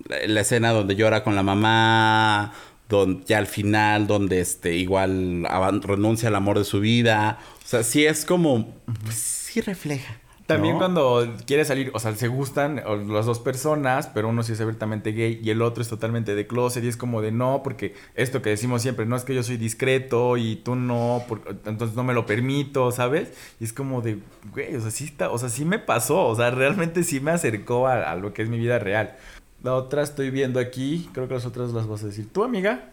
la- 0.08 0.42
escena 0.42 0.72
donde 0.72 0.96
llora 0.96 1.24
con 1.24 1.36
la 1.36 1.44
mamá, 1.44 2.54
donde 2.88 3.24
ya 3.26 3.38
al 3.38 3.48
final, 3.48 4.08
donde 4.08 4.40
este, 4.42 4.76
igual 4.76 5.46
renuncia 5.84 6.30
al 6.30 6.36
amor 6.36 6.58
de 6.58 6.66
su 6.66 6.80
vida, 6.80 7.40
o 7.64 7.68
sea, 7.68 7.84
sí 7.84 8.06
es 8.06 8.26
como, 8.26 8.76
pues, 9.04 9.16
sí 9.16 9.62
refleja. 9.62 10.16
También 10.48 10.78
cuando 10.80 11.32
quiere 11.46 11.64
salir, 11.64 11.92
o 11.94 12.00
sea, 12.00 12.16
se 12.16 12.28
gustan 12.28 12.82
las 13.14 13.28
dos 13.28 13.38
personas, 13.38 14.08
pero 14.08 14.30
uno 14.30 14.42
sí 14.42 14.54
es 14.54 14.60
abiertamente 14.60 15.12
gay 15.12 15.40
y 15.44 15.52
el 15.52 15.62
otro 15.62 15.84
es 15.84 15.90
totalmente 15.90 16.34
de 16.34 16.48
closet 16.48 16.84
y 16.84 16.88
es 16.88 16.98
como 16.98 17.22
de 17.22 17.32
no, 17.32 17.62
porque 17.64 17.94
esto 18.16 18.42
que 18.42 18.50
decimos 18.50 18.82
siempre, 18.82 19.06
no 19.06 19.16
es 19.16 19.24
que 19.26 19.36
yo 19.36 19.44
soy 19.44 19.58
discreto 19.58 20.38
y 20.38 20.56
tú 20.56 20.74
no, 20.74 21.24
entonces 21.68 21.96
no 21.96 22.04
me 22.04 22.16
lo 22.16 22.26
permito, 22.26 22.92
¿sabes? 22.92 23.32
Y 23.60 23.66
es 23.66 23.74
como 23.74 24.02
de, 24.02 24.18
güey, 24.52 24.76
o 24.76 24.82
sea, 24.82 24.90
sí 24.90 25.04
está, 25.04 25.30
o 25.30 25.38
sea, 25.38 25.50
sí 25.50 25.66
me 25.66 25.78
pasó, 25.78 26.26
o 26.26 26.36
sea, 26.36 26.50
realmente 26.50 27.04
sí 27.04 27.20
me 27.20 27.30
acercó 27.30 27.86
a, 27.88 28.10
a 28.12 28.16
lo 28.16 28.34
que 28.34 28.42
es 28.42 28.50
mi 28.50 28.58
vida 28.58 28.80
real. 28.80 29.18
La 29.64 29.74
otra 29.76 30.04
estoy 30.04 30.30
viendo 30.30 30.60
aquí, 30.60 31.10
creo 31.14 31.28
que 31.28 31.34
las 31.34 31.46
otras 31.46 31.72
las 31.72 31.88
vas 31.88 32.04
a 32.04 32.08
decir 32.08 32.28
tú, 32.32 32.44
amiga, 32.44 32.90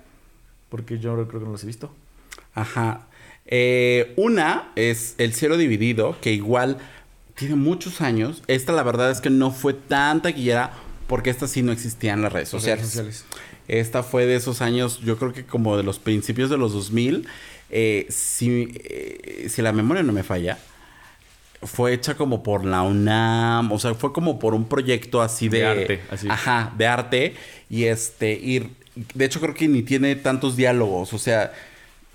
porque 0.69 0.99
yo 0.99 1.15
creo 1.27 1.41
que 1.41 1.47
no 1.47 1.53
las 1.53 1.63
he 1.63 1.67
visto. 1.67 1.91
Ajá. 2.55 3.07
Eh, 3.47 4.13
una 4.17 4.73
es 4.75 5.15
El 5.19 5.33
cielo 5.33 5.57
dividido, 5.57 6.17
que 6.21 6.33
igual 6.33 6.79
tiene 7.37 7.55
muchos 7.55 8.01
años. 8.01 8.43
Esta 8.49 8.73
la 8.73 8.83
verdad 8.83 9.11
es 9.11 9.21
que 9.21 9.31
no 9.31 9.53
fue 9.53 9.75
tan 9.75 10.23
taquillera 10.23 10.73
porque 11.07 11.31
esta 11.31 11.47
sí 11.47 11.63
no 11.63 11.71
existía 11.71 12.15
en 12.15 12.23
las 12.23 12.33
redes 12.33 12.49
sociales. 12.49 12.81
redes 12.81 12.91
sociales. 12.91 13.25
Esta 13.69 14.03
fue 14.03 14.27
de 14.27 14.37
esos 14.37 14.63
años, 14.63 15.01
yo 15.01 15.19
creo 15.19 15.33
que 15.33 15.45
como 15.45 15.77
de 15.77 15.83
los 15.83 15.99
principios 15.99 16.51
de 16.51 16.59
los 16.59 16.73
2000. 16.73 17.27
Eh, 17.69 18.07
si, 18.11 18.69
eh, 18.75 19.49
si 19.49 19.61
la 19.61 19.73
memoria 19.73 20.03
no 20.03 20.13
me 20.13 20.23
falla, 20.23 20.59
fue 21.67 21.93
hecha 21.93 22.15
como 22.15 22.43
por 22.43 22.65
la 22.65 22.83
UNAM, 22.83 23.73
o 23.73 23.79
sea, 23.79 23.95
fue 23.95 24.13
como 24.13 24.39
por 24.39 24.55
un 24.55 24.67
proyecto 24.67 25.23
así 25.23 25.49
de, 25.49 25.59
De 25.59 25.67
arte, 25.67 26.01
así. 26.11 26.29
Ajá, 26.31 26.73
de 26.77 26.87
arte. 26.87 27.35
Y 27.69 27.85
este, 27.85 28.33
y 28.33 28.71
de 29.15 29.25
hecho 29.25 29.41
creo 29.41 29.55
que 29.55 29.69
ni 29.69 29.83
tiene 29.83 30.17
tantos 30.17 30.57
diálogos, 30.57 31.13
o 31.13 31.19
sea, 31.19 31.53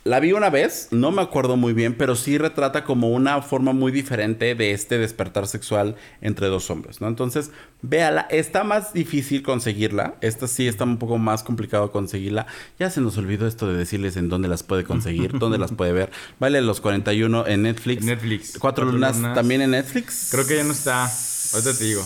la 0.04 0.20
vi 0.20 0.32
una 0.34 0.50
vez, 0.50 0.88
no 0.90 1.12
me 1.12 1.22
acuerdo 1.22 1.58
muy 1.58 1.74
bien, 1.74 1.94
pero 1.96 2.16
sí 2.16 2.38
retrata 2.40 2.84
como 2.84 3.10
una 3.12 3.42
forma 3.44 3.72
muy 3.72 3.92
diferente 3.92 4.56
de 4.56 4.72
este 4.72 4.98
despertar 4.98 5.48
sexual 5.48 5.96
entre 6.22 6.48
dos 6.48 6.72
hombres, 6.72 7.02
¿no? 7.02 7.08
Entonces, 7.08 7.52
véala, 7.84 8.22
está 8.32 8.64
más 8.64 8.94
difícil 8.94 9.44
conseguirla, 9.44 10.16
esta 10.22 10.48
sí 10.48 10.68
está 10.68 10.86
un 10.86 10.98
poco 10.98 11.20
más 11.20 11.44
complicado 11.44 11.92
conseguirla. 11.92 12.48
Ya 12.80 12.90
se 12.90 13.00
nos 13.00 13.18
olvidó 13.20 13.46
esto 13.46 13.68
de 13.68 13.78
decirles 13.78 14.18
en 14.18 14.28
dónde 14.28 14.48
las 14.48 14.64
puede 14.64 14.84
conseguir, 14.86 15.38
dónde 15.38 15.60
las 15.60 15.72
puede 15.72 15.92
ver. 15.92 16.10
Vale 16.40 16.62
los 16.62 16.82
41 16.82 17.46
en 17.46 17.62
Netflix. 17.62 18.04
Netflix. 18.04 18.58
Cuatro, 18.58 18.86
Cuatro 18.86 18.86
lunas, 18.86 19.18
lunas. 19.18 19.36
también 19.36 19.62
en 19.62 19.72
Netflix. 19.72 20.30
Creo 20.32 20.48
que 20.48 20.56
ya 20.56 20.64
no 20.64 20.72
está. 20.72 21.04
Ahorita 21.54 21.78
te 21.78 21.84
digo. 21.84 22.02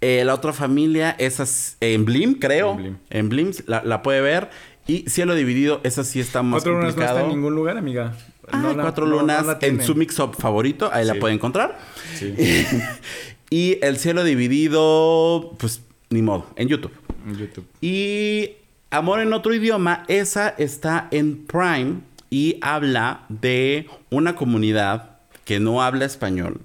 Eh, 0.00 0.24
la 0.24 0.34
otra 0.34 0.52
familia, 0.52 1.16
esa 1.18 1.42
es 1.42 1.76
en 1.80 2.04
Blim, 2.04 2.34
creo. 2.38 2.72
En 2.72 2.76
Blim. 2.76 2.96
En 3.10 3.28
Blim, 3.28 3.52
la, 3.66 3.82
la 3.82 4.02
puede 4.02 4.20
ver. 4.20 4.50
Y 4.86 5.08
Cielo 5.10 5.34
Dividido, 5.34 5.80
esa 5.84 6.04
sí 6.04 6.20
está 6.20 6.42
más 6.42 6.62
Cuatro 6.62 6.72
lunas 6.72 6.84
no 6.86 6.90
complicado. 6.92 7.18
está 7.18 7.28
en 7.30 7.36
ningún 7.36 7.54
lugar, 7.54 7.76
amiga. 7.76 8.14
Ah, 8.50 8.58
No 8.58 8.72
la- 8.72 8.82
Cuatro 8.82 9.06
no- 9.06 9.16
no 9.16 9.20
Lunas 9.22 9.56
en 9.62 9.82
su 9.82 9.94
mix-up 9.96 10.36
favorito, 10.38 10.88
ahí 10.92 11.04
la 11.04 11.14
puede 11.16 11.34
encontrar. 11.34 11.78
Sí. 12.14 12.34
y 13.50 13.78
El 13.82 13.96
Cielo 13.98 14.22
Dividido, 14.24 15.54
pues 15.58 15.82
ni 16.10 16.22
modo, 16.22 16.46
en 16.56 16.68
YouTube. 16.68 16.92
En 17.26 17.36
YouTube. 17.36 17.66
Y 17.80 18.50
Amor 18.90 19.18
en 19.20 19.32
otro 19.32 19.52
idioma, 19.52 20.04
esa 20.06 20.48
está 20.50 21.08
en 21.10 21.44
Prime 21.44 21.96
y 22.30 22.56
habla 22.62 23.24
de 23.28 23.88
una 24.10 24.36
comunidad 24.36 25.18
que 25.44 25.58
no 25.58 25.82
habla 25.82 26.04
español. 26.04 26.60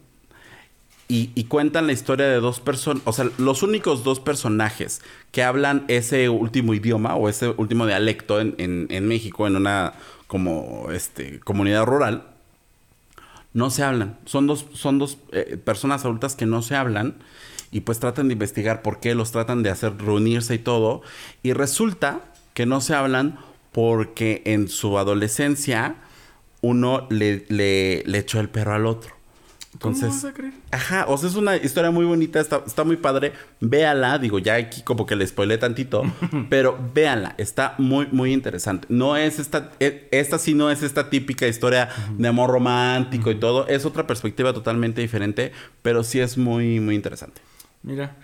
Y, 1.13 1.43
cuentan 1.45 1.87
la 1.87 1.93
historia 1.93 2.25
de 2.27 2.39
dos 2.39 2.61
personas, 2.61 3.03
o 3.05 3.11
sea, 3.11 3.25
los 3.37 3.63
únicos 3.63 4.05
dos 4.05 4.21
personajes 4.21 5.01
que 5.33 5.43
hablan 5.43 5.83
ese 5.89 6.29
último 6.29 6.73
idioma 6.73 7.15
o 7.15 7.27
ese 7.27 7.49
último 7.57 7.85
dialecto 7.85 8.39
en, 8.39 8.55
en- 8.59 8.87
en 8.89 9.07
México, 9.09 9.45
en 9.45 9.57
una 9.57 9.93
como 10.27 10.87
este 10.91 11.41
comunidad 11.41 11.83
rural, 11.85 12.23
no 13.53 13.69
se 13.69 13.83
hablan. 13.83 14.17
Son 14.25 14.47
dos, 14.47 14.65
son 14.73 14.99
dos 14.99 15.17
eh, 15.33 15.57
personas 15.63 16.05
adultas 16.05 16.35
que 16.35 16.45
no 16.45 16.61
se 16.61 16.75
hablan 16.75 17.15
y 17.71 17.81
pues 17.81 17.99
tratan 17.99 18.27
de 18.29 18.33
investigar 18.33 18.81
por 18.81 18.99
qué 19.01 19.13
los 19.15 19.31
tratan 19.31 19.63
de 19.63 19.69
hacer 19.69 19.97
reunirse 19.97 20.55
y 20.55 20.59
todo. 20.59 21.01
Y 21.43 21.51
resulta 21.53 22.21
que 22.53 22.65
no 22.65 22.79
se 22.81 22.95
hablan 22.95 23.37
porque 23.73 24.41
en 24.45 24.69
su 24.69 24.97
adolescencia 24.97 25.95
uno 26.61 27.07
le, 27.09 27.45
le, 27.49 28.03
le 28.05 28.17
echó 28.19 28.39
el 28.39 28.49
perro 28.49 28.75
al 28.75 28.85
otro. 28.85 29.20
Entonces, 29.73 30.09
¿Cómo 30.09 30.15
vas 30.15 30.25
a 30.25 30.33
creer? 30.33 30.53
Ajá, 30.71 31.05
o 31.07 31.17
sea, 31.17 31.29
es 31.29 31.35
una 31.35 31.55
historia 31.55 31.91
muy 31.91 32.05
bonita, 32.05 32.39
está, 32.39 32.61
está 32.67 32.83
muy 32.83 32.97
padre. 32.97 33.31
Véala, 33.61 34.19
digo, 34.19 34.37
ya 34.39 34.55
aquí 34.55 34.81
como 34.81 35.05
que 35.05 35.15
le 35.15 35.25
spoilé 35.25 35.57
tantito, 35.57 36.03
pero 36.49 36.77
véala, 36.93 37.35
está 37.37 37.75
muy, 37.77 38.07
muy 38.11 38.33
interesante. 38.33 38.85
No 38.89 39.15
es 39.15 39.39
esta, 39.39 39.71
e- 39.79 40.07
esta 40.11 40.37
sí 40.39 40.53
no 40.53 40.69
es 40.69 40.83
esta 40.83 41.09
típica 41.09 41.47
historia 41.47 41.89
de 42.17 42.27
amor 42.27 42.49
romántico 42.49 43.31
y 43.31 43.35
todo, 43.35 43.67
es 43.67 43.85
otra 43.85 44.05
perspectiva 44.05 44.53
totalmente 44.53 45.01
diferente, 45.01 45.51
pero 45.81 46.03
sí 46.03 46.19
es 46.19 46.37
muy, 46.37 46.79
muy 46.79 46.95
interesante. 46.95 47.41
Mira. 47.81 48.17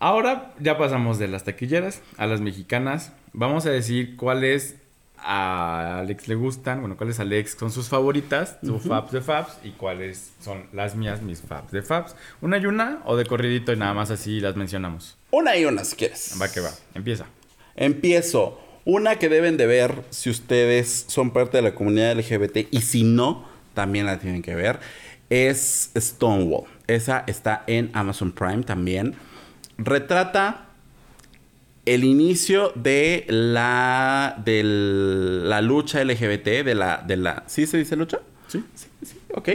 Ahora 0.00 0.54
ya 0.60 0.78
pasamos 0.78 1.18
de 1.18 1.26
las 1.26 1.42
taquilleras 1.42 2.02
a 2.18 2.26
las 2.26 2.40
mexicanas. 2.40 3.12
Vamos 3.32 3.66
a 3.66 3.70
decir 3.70 4.14
cuáles 4.16 4.76
a 5.20 5.98
Alex 5.98 6.28
le 6.28 6.34
gustan, 6.34 6.80
bueno, 6.80 6.96
cuáles 6.96 7.20
Alex 7.20 7.56
son 7.58 7.70
sus 7.70 7.88
favoritas, 7.88 8.58
sus 8.62 8.82
faps 8.82 9.12
de 9.12 9.20
faps, 9.20 9.58
y 9.64 9.70
cuáles 9.70 10.32
son 10.40 10.66
las 10.72 10.94
mías, 10.94 11.22
mis 11.22 11.40
faps 11.40 11.72
de 11.72 11.82
faps. 11.82 12.14
¿Una 12.40 12.58
y 12.58 12.66
una 12.66 13.02
o 13.04 13.16
de 13.16 13.26
corridito 13.26 13.72
y 13.72 13.76
nada 13.76 13.94
más 13.94 14.10
así 14.10 14.40
las 14.40 14.56
mencionamos? 14.56 15.16
Una 15.30 15.56
y 15.56 15.64
una, 15.64 15.84
si 15.84 15.96
quieres. 15.96 16.36
Va 16.40 16.48
que 16.48 16.60
va, 16.60 16.70
empieza. 16.94 17.26
Empiezo. 17.76 18.60
Una 18.84 19.16
que 19.16 19.28
deben 19.28 19.56
de 19.56 19.66
ver 19.66 20.02
si 20.10 20.30
ustedes 20.30 21.04
son 21.08 21.30
parte 21.30 21.58
de 21.58 21.62
la 21.62 21.74
comunidad 21.74 22.16
LGBT 22.16 22.68
y 22.70 22.80
si 22.80 23.04
no, 23.04 23.46
también 23.74 24.06
la 24.06 24.18
tienen 24.18 24.42
que 24.42 24.54
ver. 24.54 24.80
Es 25.28 25.90
Stonewall. 25.94 26.64
Esa 26.86 27.24
está 27.26 27.64
en 27.66 27.90
Amazon 27.92 28.32
Prime 28.32 28.62
también. 28.62 29.14
Retrata 29.76 30.67
el 31.94 32.04
inicio 32.04 32.72
de 32.74 33.24
la, 33.28 34.40
de 34.44 34.62
la 34.64 35.60
lucha 35.62 36.02
LGBT, 36.04 36.64
de 36.64 36.74
la, 36.74 37.02
de 37.06 37.16
la... 37.16 37.44
¿Sí 37.46 37.66
se 37.66 37.78
dice 37.78 37.96
lucha? 37.96 38.20
¿Sí? 38.46 38.62
Sí, 38.74 38.86
sí, 39.04 39.16
ok. 39.34 39.48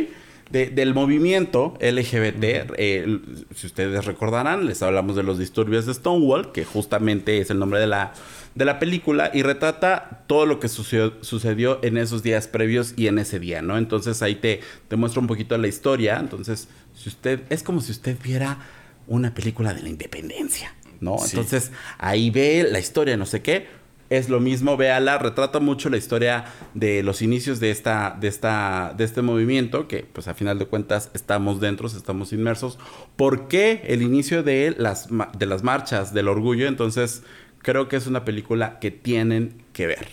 De- 0.52 0.70
del 0.70 0.94
movimiento 0.94 1.74
LGBT, 1.82 2.44
eh, 2.78 3.20
si 3.56 3.66
ustedes 3.68 4.06
recordarán, 4.06 4.66
les 4.68 4.84
hablamos 4.84 5.16
de 5.16 5.24
los 5.24 5.40
disturbios 5.40 5.86
de 5.88 5.94
Stonewall, 5.96 6.52
que 6.52 6.64
justamente 6.64 7.40
es 7.40 7.50
el 7.50 7.58
nombre 7.58 7.80
de 7.80 7.88
la, 7.88 8.14
de 8.54 8.66
la 8.66 8.78
película, 8.78 9.32
y 9.34 9.42
retrata 9.42 10.24
todo 10.28 10.46
lo 10.46 10.60
que 10.60 10.68
sucedió, 10.70 11.14
sucedió 11.22 11.80
en 11.84 11.98
esos 11.98 12.22
días 12.22 12.48
previos 12.48 12.94
y 12.98 13.08
en 13.08 13.18
ese 13.18 13.40
día, 13.40 13.64
¿no? 13.64 13.78
Entonces 13.80 14.22
ahí 14.22 14.36
te, 14.36 14.60
te 14.90 14.96
muestra 14.96 15.22
un 15.22 15.28
poquito 15.28 15.58
la 15.58 15.68
historia. 15.68 16.18
Entonces, 16.20 16.68
si 16.96 17.10
usted, 17.10 17.42
es 17.50 17.64
como 17.64 17.82
si 17.82 17.92
usted 17.92 18.16
viera 18.24 18.60
una 19.08 19.34
película 19.34 19.74
de 19.74 19.82
la 19.82 19.90
independencia, 19.90 20.76
¿no? 21.04 21.18
Sí. 21.20 21.32
Entonces 21.32 21.72
ahí 21.98 22.30
ve 22.30 22.68
la 22.70 22.80
historia, 22.80 23.18
no 23.18 23.26
sé 23.26 23.42
qué. 23.42 23.68
Es 24.10 24.30
lo 24.30 24.40
mismo, 24.40 24.78
véala, 24.78 25.18
retrata 25.18 25.60
mucho 25.60 25.90
la 25.90 25.98
historia 25.98 26.46
de 26.76 27.02
los 27.02 27.24
inicios 27.24 27.60
de 27.60 27.72
esta, 27.72 28.16
de 28.20 28.28
esta, 28.28 28.94
de 28.96 29.06
este 29.06 29.24
movimiento, 29.24 29.88
que 29.88 30.06
pues 30.12 30.28
a 30.28 30.36
final 30.36 30.60
de 30.60 30.68
cuentas 30.68 31.10
estamos 31.16 31.60
dentro, 31.60 31.88
estamos 31.88 32.32
inmersos. 32.32 32.78
¿Por 33.16 33.48
qué 33.48 33.82
el 33.88 34.04
inicio 34.04 34.44
de 34.44 34.76
las, 34.78 35.08
de 35.38 35.46
las 35.48 35.64
marchas 35.64 36.14
del 36.14 36.28
orgullo? 36.28 36.68
Entonces, 36.68 37.24
creo 37.60 37.88
que 37.88 37.96
es 37.96 38.06
una 38.06 38.24
película 38.24 38.78
que 38.80 38.92
tienen 38.92 39.64
que 39.74 39.88
ver. 39.88 40.06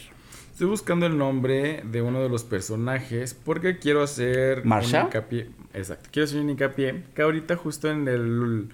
Estoy 0.52 0.68
buscando 0.68 1.06
el 1.06 1.18
nombre 1.18 1.82
de 1.84 2.00
uno 2.00 2.22
de 2.22 2.28
los 2.28 2.44
personajes 2.44 3.34
porque 3.34 3.78
quiero 3.78 4.02
hacer 4.02 4.64
¿Marsha? 4.64 5.00
un 5.00 5.06
hincapié. 5.06 5.50
Exacto, 5.74 6.08
quiero 6.12 6.24
hacer 6.24 6.40
un 6.40 6.50
hincapié 6.50 7.02
que 7.14 7.22
ahorita 7.22 7.56
justo 7.56 7.90
en 7.90 8.08
el 8.08 8.68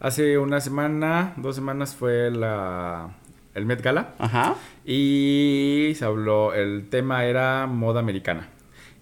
hace 0.00 0.38
una 0.38 0.60
semana, 0.60 1.34
dos 1.36 1.54
semanas 1.54 1.94
fue 1.94 2.30
la 2.30 3.16
el 3.54 3.66
Met 3.66 3.82
Gala 3.82 4.14
Ajá. 4.18 4.54
y 4.84 5.92
se 5.96 6.04
habló 6.04 6.54
el 6.54 6.88
tema 6.88 7.24
era 7.24 7.66
moda 7.66 8.00
americana. 8.00 8.48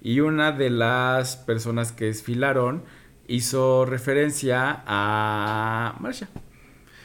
Y 0.00 0.20
una 0.20 0.52
de 0.52 0.70
las 0.70 1.36
personas 1.36 1.92
que 1.92 2.06
desfilaron 2.06 2.84
hizo 3.26 3.84
referencia 3.84 4.82
a 4.86 5.96
Marcia. 6.00 6.28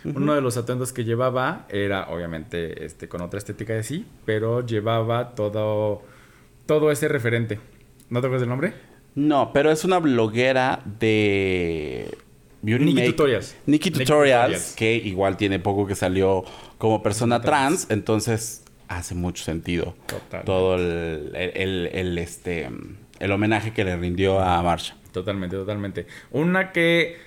Uno 0.05 0.33
de 0.33 0.41
los 0.41 0.57
atuendos 0.57 0.91
que 0.91 1.05
llevaba 1.05 1.65
era, 1.69 2.09
obviamente, 2.09 2.85
este, 2.85 3.07
con 3.07 3.21
otra 3.21 3.37
estética 3.37 3.73
de 3.73 3.83
sí, 3.83 4.05
pero 4.25 4.65
llevaba 4.65 5.33
todo, 5.33 6.01
todo 6.65 6.91
ese 6.91 7.07
referente. 7.07 7.59
¿No 8.09 8.19
te 8.19 8.27
acuerdas 8.27 8.41
del 8.41 8.49
nombre? 8.49 8.73
No, 9.15 9.51
pero 9.53 9.71
es 9.71 9.85
una 9.85 9.99
bloguera 9.99 10.81
de 10.99 12.17
Beauty 12.63 12.85
Nikki 12.85 12.95
Make- 13.01 13.11
Tutorials. 13.11 13.55
Nikki 13.67 13.89
Nikki 13.91 14.05
Tutorials, 14.05 14.73
que 14.75 14.95
igual 14.95 15.37
tiene 15.37 15.59
poco 15.59 15.85
que 15.85 15.93
salió 15.95 16.43
como 16.79 17.03
persona 17.03 17.39
trans, 17.41 17.87
entonces 17.91 18.63
hace 18.87 19.13
mucho 19.15 19.43
sentido 19.43 19.95
Totalmente. 20.07 20.45
todo 20.45 20.75
el, 20.75 21.35
el- 21.35 22.17
este 22.17 22.69
el 23.19 23.31
homenaje 23.31 23.71
que 23.73 23.83
le 23.83 23.95
rindió 23.95 24.39
a 24.39 24.61
Marsha. 24.63 24.95
Totalmente, 25.11 25.55
totalmente. 25.55 26.07
Una 26.31 26.71
que 26.71 27.17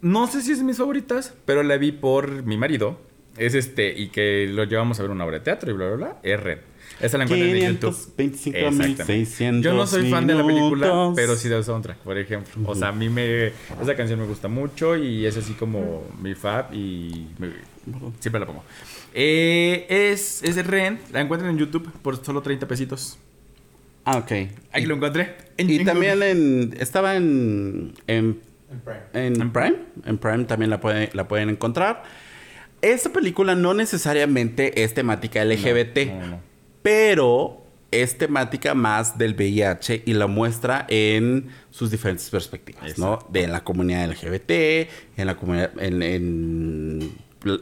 no 0.00 0.26
sé 0.26 0.40
si 0.42 0.52
es 0.52 0.58
de 0.58 0.64
mis 0.64 0.78
favoritas, 0.78 1.34
pero 1.44 1.62
la 1.62 1.76
vi 1.76 1.92
por 1.92 2.42
mi 2.44 2.56
marido. 2.56 2.98
Es 3.36 3.54
este, 3.54 3.92
y 3.98 4.08
que 4.08 4.46
lo 4.50 4.64
llevamos 4.64 4.98
a 4.98 5.02
ver 5.02 5.10
una 5.10 5.24
obra 5.24 5.38
de 5.38 5.44
teatro 5.44 5.70
y 5.70 5.74
bla, 5.74 5.86
bla, 5.88 5.96
bla. 5.96 6.16
Es 6.22 6.40
Red. 6.40 6.58
Esa 7.00 7.18
la 7.18 7.24
encuentran 7.24 7.50
en 7.56 7.72
YouTube. 7.74 7.96
525.600 8.16 9.60
Yo 9.62 9.72
no 9.74 9.86
soy 9.86 10.10
fan 10.10 10.26
de 10.26 10.34
la 10.34 10.46
película, 10.46 11.12
pero 11.14 11.36
sí 11.36 11.48
del 11.48 11.64
soundtrack, 11.64 11.98
por 11.98 12.18
ejemplo. 12.18 12.52
O 12.66 12.74
sea, 12.74 12.88
a 12.88 12.92
mí 12.92 13.08
me. 13.08 13.46
Esa 13.82 13.94
canción 13.96 14.20
me 14.20 14.26
gusta 14.26 14.48
mucho 14.48 14.96
y 14.96 15.26
es 15.26 15.36
así 15.36 15.54
como 15.54 16.04
mi 16.20 16.34
fab 16.34 16.72
y. 16.74 17.26
me- 17.38 17.50
siempre 18.20 18.38
la 18.40 18.46
pongo. 18.46 18.62
Eh, 19.14 19.86
es, 19.88 20.42
es 20.42 20.54
de 20.54 20.62
Red. 20.62 20.94
La 21.12 21.20
encuentran 21.20 21.50
en 21.50 21.58
YouTube 21.58 21.90
por 22.02 22.24
solo 22.24 22.40
30 22.42 22.66
pesitos. 22.68 23.18
Ah, 24.04 24.18
ok. 24.18 24.32
Ahí 24.72 24.86
lo 24.86 24.94
encontré. 24.96 25.36
En- 25.56 25.70
Y 25.70 25.84
también 25.84 26.22
en, 26.22 26.74
estaba 26.78 27.16
en, 27.16 27.94
en, 28.06 28.40
En 28.70 28.80
Prime. 28.80 29.00
en 29.12 29.42
En 29.42 29.50
Prime. 29.52 29.76
En 30.06 30.18
Prime 30.18 30.44
también 30.44 30.70
la, 30.70 30.80
puede- 30.80 31.10
la 31.12 31.28
pueden 31.28 31.50
encontrar. 31.50 32.02
Esta 32.80 33.10
película 33.12 33.54
no 33.54 33.74
necesariamente 33.74 34.82
es 34.82 34.92
temática 34.94 35.44
LGBT, 35.44 36.06
No, 36.06 36.20
no, 36.20 36.26
no. 36.26 36.40
Pero 36.82 37.58
es 37.90 38.16
temática 38.16 38.74
más 38.74 39.18
del 39.18 39.34
VIH 39.34 40.02
y 40.06 40.14
la 40.14 40.26
muestra 40.26 40.86
en 40.88 41.48
sus 41.70 41.90
diferentes 41.90 42.30
perspectivas, 42.30 42.98
¿no? 42.98 43.18
De 43.30 43.46
la 43.46 43.62
comunidad 43.64 44.08
LGBT, 44.10 44.50
en 45.18 45.26
la 45.26 45.36
comunidad, 45.36 45.70
en, 45.78 47.12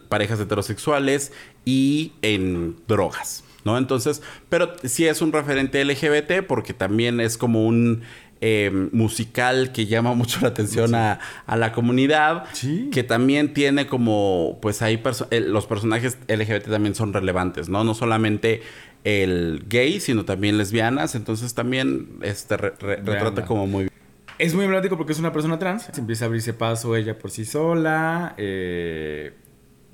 parejas 0.09 0.39
heterosexuales 0.39 1.33
y 1.65 2.13
en 2.23 2.77
drogas, 2.87 3.43
¿no? 3.65 3.77
Entonces, 3.79 4.23
pero 4.49 4.73
sí 4.85 5.07
es 5.07 5.21
un 5.23 5.33
referente 5.33 5.85
LGBT 5.85 6.47
porque 6.47 6.75
también 6.75 7.19
es 7.21 7.37
como 7.39 7.67
un 7.67 8.03
eh, 8.43 8.71
musical 8.93 9.73
que 9.73 9.87
llama 9.87 10.15
mucho 10.15 10.39
la 10.43 10.49
atención 10.49 10.95
a, 10.95 11.19
a 11.47 11.57
la 11.57 11.73
comunidad, 11.73 12.45
Sí. 12.53 12.89
que 12.93 13.03
también 13.03 13.53
tiene 13.53 13.87
como, 13.87 14.59
pues 14.63 14.81
ahí 14.83 14.97
perso- 14.97 15.27
eh, 15.31 15.41
los 15.41 15.67
personajes 15.67 16.19
LGBT 16.29 16.69
también 16.71 16.95
son 16.95 17.13
relevantes, 17.13 17.69
¿no? 17.69 17.83
No 17.85 17.95
solamente 17.95 18.63
el 19.05 19.65
gay, 19.69 20.01
sino 20.01 20.25
también 20.25 20.59
lesbianas, 20.59 21.15
entonces 21.15 21.55
también 21.55 22.19
este 22.23 22.57
re- 22.57 22.75
re- 22.79 22.97
retrata 22.97 23.45
como 23.47 23.67
muy 23.67 23.85
bien. 23.85 23.91
Es 24.39 24.55
muy 24.55 24.65
emblemático 24.65 24.97
porque 24.97 25.13
es 25.13 25.19
una 25.19 25.33
persona 25.33 25.59
trans. 25.59 25.89
Se 25.93 26.01
empieza 26.01 26.25
a 26.25 26.29
abrirse 26.29 26.53
paso 26.55 26.97
ella 26.97 27.19
por 27.19 27.31
sí 27.31 27.45
sola. 27.45 28.35
eh, 28.39 29.33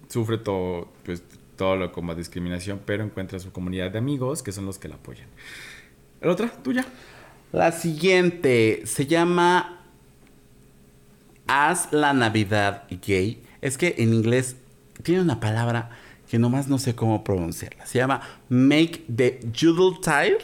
sufre 0.08 0.38
todo, 0.38 0.92
pues, 1.04 1.22
todo 1.56 1.74
lo 1.76 1.90
como 1.90 2.14
discriminación, 2.14 2.80
pero 2.86 3.02
encuentra 3.02 3.38
su 3.40 3.50
comunidad 3.50 3.90
de 3.90 3.98
amigos 3.98 4.42
que 4.44 4.52
son 4.52 4.66
los 4.66 4.78
que 4.78 4.88
la 4.88 4.94
apoyan. 4.96 5.26
¿La 6.20 6.30
otra? 6.30 6.48
¿Tuya? 6.48 6.84
La 7.52 7.72
siguiente 7.72 8.82
se 8.84 9.06
llama 9.06 9.80
Haz 11.48 11.92
la 11.92 12.12
Navidad 12.12 12.84
Gay. 13.04 13.42
Es 13.62 13.78
que 13.78 13.96
en 13.98 14.14
inglés 14.14 14.56
tiene 15.02 15.22
una 15.22 15.40
palabra 15.40 15.90
que 16.30 16.38
nomás 16.38 16.68
no 16.68 16.78
sé 16.78 16.94
cómo 16.94 17.22
pronunciarla. 17.24 17.86
Se 17.86 17.98
llama 17.98 18.20
Make 18.48 19.04
the 19.14 19.40
Yuletide. 19.52 20.38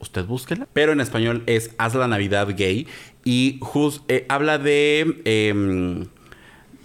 Usted 0.00 0.24
búsquela. 0.26 0.66
Pero 0.72 0.92
en 0.92 1.00
español 1.00 1.42
es 1.46 1.70
Haz 1.78 1.94
la 1.94 2.08
Navidad 2.08 2.48
Gay. 2.56 2.86
Y 3.24 3.58
jus- 3.60 4.02
eh, 4.08 4.26
habla 4.28 4.58
de... 4.58 5.20
em, 5.24 6.06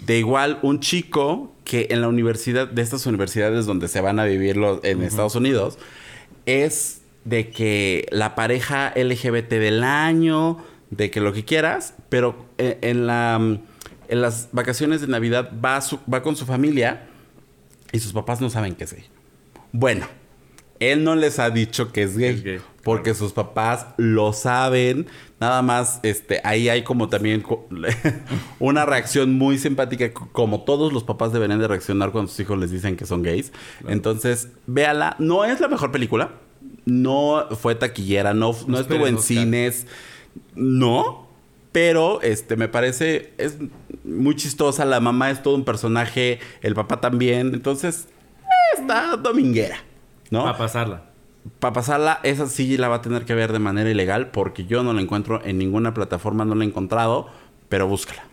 de 0.05 0.17
igual 0.17 0.59
un 0.61 0.79
chico 0.79 1.53
que 1.65 1.87
en 1.91 2.01
la 2.01 2.07
universidad, 2.07 2.67
de 2.67 2.81
estas 2.81 3.05
universidades 3.05 3.65
donde 3.65 3.87
se 3.89 3.99
van 4.01 4.19
a 4.19 4.25
vivir 4.25 4.55
los- 4.57 4.79
en 4.83 5.03
Estados 5.03 5.35
Unidos, 5.35 5.77
es 6.45 7.01
de 7.25 7.49
que 7.49 8.07
la 8.11 8.33
pareja 8.33 8.93
LGBT 8.95 9.49
del 9.49 9.83
año, 9.83 10.57
de 10.89 11.11
que 11.11 11.19
lo 11.19 11.33
que 11.33 11.43
quieras, 11.43 11.93
pero 12.07 12.45
en, 12.57 12.77
en 12.81 13.07
la, 13.07 13.35
en 14.07 14.21
las 14.21 14.47
vacaciones 14.53 15.01
de 15.01 15.07
Navidad 15.07 15.51
va, 15.63 15.81
su- 15.81 15.99
va 16.11 16.23
con 16.23 16.35
su 16.37 16.45
familia 16.45 17.05
y 17.91 17.99
sus 17.99 18.13
papás 18.13 18.41
no 18.41 18.49
saben 18.49 18.75
que 18.75 18.83
es 18.85 18.93
gay. 18.93 19.05
Bueno, 19.71 20.07
él 20.79 21.03
no 21.03 21.15
les 21.15 21.39
ha 21.39 21.49
dicho 21.49 21.91
que 21.91 22.03
es 22.03 22.17
gay, 22.17 22.35
Es 22.35 22.43
gay, 22.43 22.59
porque 22.83 23.13
sus 23.13 23.33
papás 23.33 23.87
lo 23.97 24.33
saben. 24.33 25.07
Nada 25.39 25.61
más, 25.61 25.99
este, 26.03 26.41
ahí 26.43 26.69
hay 26.69 26.83
como 26.83 27.07
también 27.09 27.43
una 28.59 28.85
reacción 28.85 29.33
muy 29.33 29.57
simpática, 29.57 30.11
como 30.13 30.61
todos 30.61 30.91
los 30.91 31.03
papás 31.03 31.31
deberían 31.31 31.59
de 31.59 31.67
reaccionar 31.67 32.11
cuando 32.11 32.29
sus 32.29 32.39
hijos 32.41 32.57
les 32.57 32.71
dicen 32.71 32.95
que 32.97 33.05
son 33.05 33.23
gays. 33.23 33.51
Entonces, 33.87 34.49
véala. 34.67 35.15
No 35.19 35.45
es 35.45 35.59
la 35.59 35.67
mejor 35.67 35.91
película. 35.91 36.31
No 36.85 37.47
fue 37.61 37.75
taquillera, 37.75 38.33
no, 38.33 38.51
no 38.51 38.67
No 38.67 38.79
estuvo 38.79 39.07
en 39.07 39.15
Oscar. 39.15 39.27
cines. 39.43 39.85
No. 40.55 41.28
Pero 41.71 42.21
este 42.21 42.55
me 42.55 42.67
parece 42.67 43.33
es 43.37 43.57
muy 44.03 44.35
chistosa. 44.35 44.85
La 44.85 44.99
mamá 44.99 45.29
es 45.29 45.43
todo 45.43 45.55
un 45.55 45.65
personaje, 45.65 46.39
el 46.61 46.73
papá 46.73 46.99
también. 46.99 47.53
Entonces, 47.53 48.07
eh, 48.41 48.79
está 48.79 49.15
dominguera. 49.17 49.77
¿no? 50.31 50.43
Para 50.43 50.57
pasarla. 50.57 51.05
Para 51.59 51.73
pasarla, 51.73 52.19
esa 52.23 52.47
sí 52.47 52.77
la 52.77 52.87
va 52.89 52.95
a 52.97 53.01
tener 53.01 53.25
que 53.25 53.33
ver 53.33 53.51
de 53.53 53.59
manera 53.59 53.89
ilegal 53.89 54.29
porque 54.31 54.65
yo 54.65 54.83
no 54.83 54.93
la 54.93 55.01
encuentro 55.01 55.41
en 55.45 55.57
ninguna 55.57 55.93
plataforma, 55.93 56.43
no 56.45 56.53
la 56.53 56.63
he 56.63 56.67
encontrado, 56.67 57.29
pero 57.69 57.87
búscala, 57.87 58.23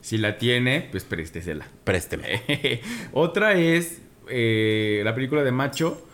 Si 0.00 0.18
la 0.18 0.38
tiene, 0.38 0.88
pues 0.90 1.04
préstesela. 1.04 1.66
présteme. 1.84 2.42
Otra 3.12 3.54
es 3.54 4.00
eh, 4.28 5.00
la 5.04 5.14
película 5.14 5.42
de 5.44 5.52
Macho. 5.52 6.06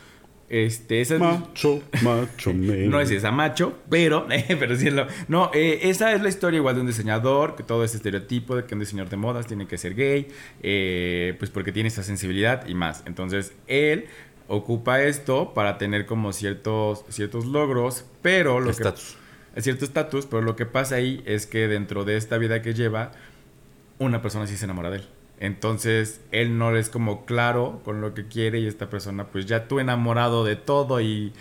Este, 0.49 1.01
esa 1.01 1.15
es- 1.15 1.21
Macho, 1.21 1.83
macho. 2.03 2.53
No 2.55 3.01
es 3.01 3.11
esa 3.11 3.31
macho, 3.33 3.79
pero, 3.89 4.27
pero 4.59 4.77
sí 4.77 4.89
es 4.89 4.93
lo. 4.95 5.07
No, 5.29 5.51
eh, 5.55 5.81
esa 5.85 6.13
es 6.13 6.21
la 6.23 6.29
historia 6.29 6.59
igual 6.59 6.75
de 6.75 6.83
un 6.83 6.87
diseñador, 6.87 7.57
que 7.57 7.63
todo 7.63 7.83
ese 7.85 7.97
estereotipo 7.97 8.55
de 8.57 8.65
que 8.65 8.75
un 8.75 8.81
diseñador 8.81 9.11
de 9.11 9.17
modas 9.17 9.47
tiene 9.47 9.67
que 9.67 9.79
ser 9.79 9.95
gay, 9.95 10.29
eh, 10.63 11.35
pues 11.39 11.51
porque 11.51 11.73
tiene 11.73 11.89
esa 11.89 12.03
sensibilidad 12.03 12.67
y 12.69 12.75
más. 12.75 13.03
Entonces, 13.07 13.53
él 13.67 14.07
ocupa 14.47 15.03
esto 15.03 15.55
para 15.55 15.79
tener 15.79 16.05
como 16.05 16.33
ciertos, 16.35 17.05
ciertos 17.09 17.47
logros, 17.47 18.05
pero 18.21 18.61
lo 18.61 18.71
Estatus. 18.71 19.17
que. 19.55 19.63
Cierto 19.63 19.85
estatus, 19.85 20.27
pero 20.27 20.43
lo 20.43 20.57
que 20.57 20.67
pasa 20.67 20.97
ahí 20.97 21.23
es 21.27 21.47
que 21.47 21.69
dentro 21.69 22.05
de 22.05 22.17
esta 22.17 22.39
vida 22.39 22.61
que 22.61 22.75
lleva, 22.75 23.13
una 23.99 24.21
persona 24.21 24.47
sí 24.49 24.57
se 24.57 24.65
enamora 24.65 24.91
de 24.91 24.97
él. 24.99 25.09
Entonces, 25.41 26.21
él 26.31 26.59
no 26.59 26.77
es 26.77 26.89
como 26.89 27.27
claro 27.27 27.81
con 27.85 28.01
lo 28.01 28.15
que 28.15 28.27
quiere 28.27 28.61
y 28.61 28.67
esta 28.67 28.89
persona, 28.89 29.27
pues 29.29 29.47
ya 29.47 29.69
tú 29.69 29.81
enamorado 29.81 30.45
de 30.45 30.57
todo 30.57 31.01
y 31.01 31.33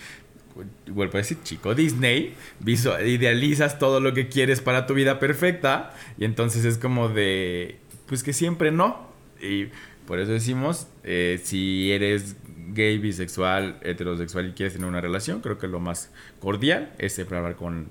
vuelvo 0.87 1.13
a 1.15 1.17
decir, 1.17 1.37
chico 1.43 1.73
Disney, 1.75 2.35
idealizas 2.65 3.79
todo 3.79 3.99
lo 3.99 4.13
que 4.13 4.27
quieres 4.27 4.61
para 4.61 4.85
tu 4.85 4.93
vida 4.93 5.19
perfecta 5.19 5.93
y 6.17 6.25
entonces 6.25 6.65
es 6.65 6.77
como 6.77 7.09
de, 7.09 7.79
pues 8.07 8.23
que 8.23 8.33
siempre 8.33 8.71
no. 8.71 9.11
Y 9.41 9.67
por 10.07 10.19
eso 10.19 10.31
decimos, 10.31 10.87
eh, 11.03 11.39
si 11.43 11.91
eres 11.91 12.35
gay, 12.69 12.97
bisexual, 12.97 13.79
heterosexual 13.81 14.49
y 14.49 14.51
quieres 14.53 14.73
tener 14.73 14.87
una 14.87 15.01
relación, 15.01 15.41
creo 15.41 15.57
que 15.57 15.67
lo 15.67 15.79
más 15.79 16.11
cordial 16.39 16.93
es 16.97 17.17
hablar 17.19 17.55
con, 17.55 17.87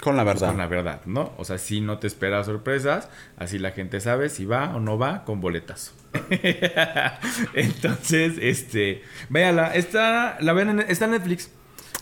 Con 0.00 0.16
la 0.16 0.24
pues, 0.24 0.36
verdad. 0.36 0.48
con 0.48 0.58
la 0.58 0.66
verdad, 0.66 1.00
¿no? 1.04 1.32
O 1.36 1.44
sea, 1.44 1.58
si 1.58 1.80
no 1.80 1.98
te 1.98 2.06
esperas 2.06 2.46
sorpresas, 2.46 3.08
así 3.36 3.58
la 3.58 3.72
gente 3.72 4.00
sabe 4.00 4.28
si 4.28 4.46
va 4.46 4.74
o 4.74 4.80
no 4.80 4.98
va 4.98 5.24
con 5.24 5.40
boletazo. 5.40 5.92
Entonces, 7.54 8.34
este, 8.40 9.02
véala, 9.28 9.74
está, 9.74 10.38
la 10.40 10.52
ven 10.52 10.70
en, 10.70 10.80
está 10.80 11.04
en 11.04 11.12
Netflix. 11.12 11.50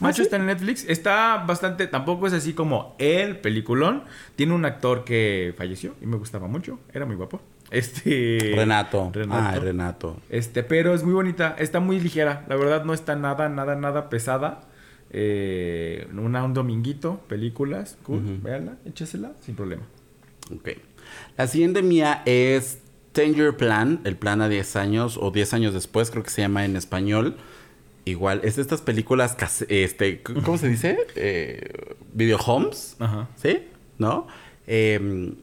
Macho 0.01 0.19
¿sí? 0.19 0.23
está 0.23 0.37
en 0.37 0.47
Netflix, 0.47 0.85
está 0.89 1.39
bastante, 1.45 1.89
tampoco 1.89 2.29
es 2.29 2.33
así 2.33 2.53
como 2.53 2.95
el 2.99 3.39
peliculón. 3.39 4.05
Tiene 4.37 4.55
un 4.55 4.65
actor 4.65 5.05
que 5.05 5.53
falleció 5.59 5.97
y 6.01 6.07
me 6.07 6.17
gustaba 6.17 6.47
mucho, 6.47 6.79
era 6.93 7.05
muy 7.05 7.17
guapo. 7.17 7.41
Este 7.71 8.53
Renato. 8.55 9.11
Renato. 9.13 9.57
Ay, 9.57 9.61
Renato. 9.61 10.17
Este, 10.31 10.63
pero 10.63 10.95
es 10.95 11.03
muy 11.03 11.15
bonita, 11.15 11.57
está 11.59 11.81
muy 11.81 12.01
ligera. 12.01 12.45
La 12.49 12.55
verdad 12.57 12.85
no 12.85 12.95
está 12.95 13.17
nada, 13.17 13.49
nada, 13.49 13.75
nada 13.75 14.09
pesada. 14.09 14.61
Eh, 15.11 16.07
una, 16.17 16.45
un 16.45 16.55
dominguito, 16.55 17.21
películas, 17.29 17.97
cool, 18.03 18.19
Ujú. 18.25 18.43
véanla, 18.43 18.77
échesela, 18.85 19.33
sin 19.41 19.55
problema. 19.55 19.83
Ok. 20.55 20.71
La 21.37 21.47
siguiente 21.47 21.83
mía 21.83 22.23
es 22.27 22.79
Ten 23.13 23.35
Year 23.35 23.57
Plan, 23.57 24.01
el 24.05 24.17
plan 24.17 24.43
a 24.43 24.49
10 24.49 24.77
años 24.77 25.19
o 25.21 25.31
10 25.31 25.55
años 25.55 25.75
después, 25.75 26.11
creo 26.11 26.23
que 26.23 26.31
se 26.31 26.43
llama 26.43 26.65
en 26.65 26.77
español. 26.77 27.37
igual, 28.05 28.41
es 28.43 28.57
de 28.57 28.63
estas 28.63 28.81
películas, 28.81 29.37
este, 29.69 30.23
¿cómo 30.23 30.57
se 30.59 30.69
dice? 30.69 30.99
Eh, 31.17 31.95
video 32.15 32.39
homes, 32.39 32.97
Ajá. 32.99 33.29
¿sí? 33.37 33.59
¿No? 33.99 34.27
Em, 34.67 35.35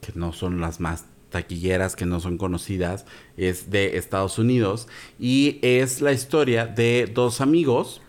que 0.00 0.12
no 0.16 0.32
son 0.32 0.60
las 0.60 0.80
más 0.80 1.04
taquilleras, 1.30 1.94
que 1.94 2.06
no 2.06 2.18
son 2.18 2.36
conocidas, 2.38 3.06
es 3.36 3.70
de 3.70 3.96
Estados 3.96 4.38
Unidos 4.38 4.88
y 5.20 5.58
es 5.62 6.00
la 6.00 6.12
historia 6.12 6.66
de 6.66 7.08
dos 7.12 7.40
amigos 7.40 8.00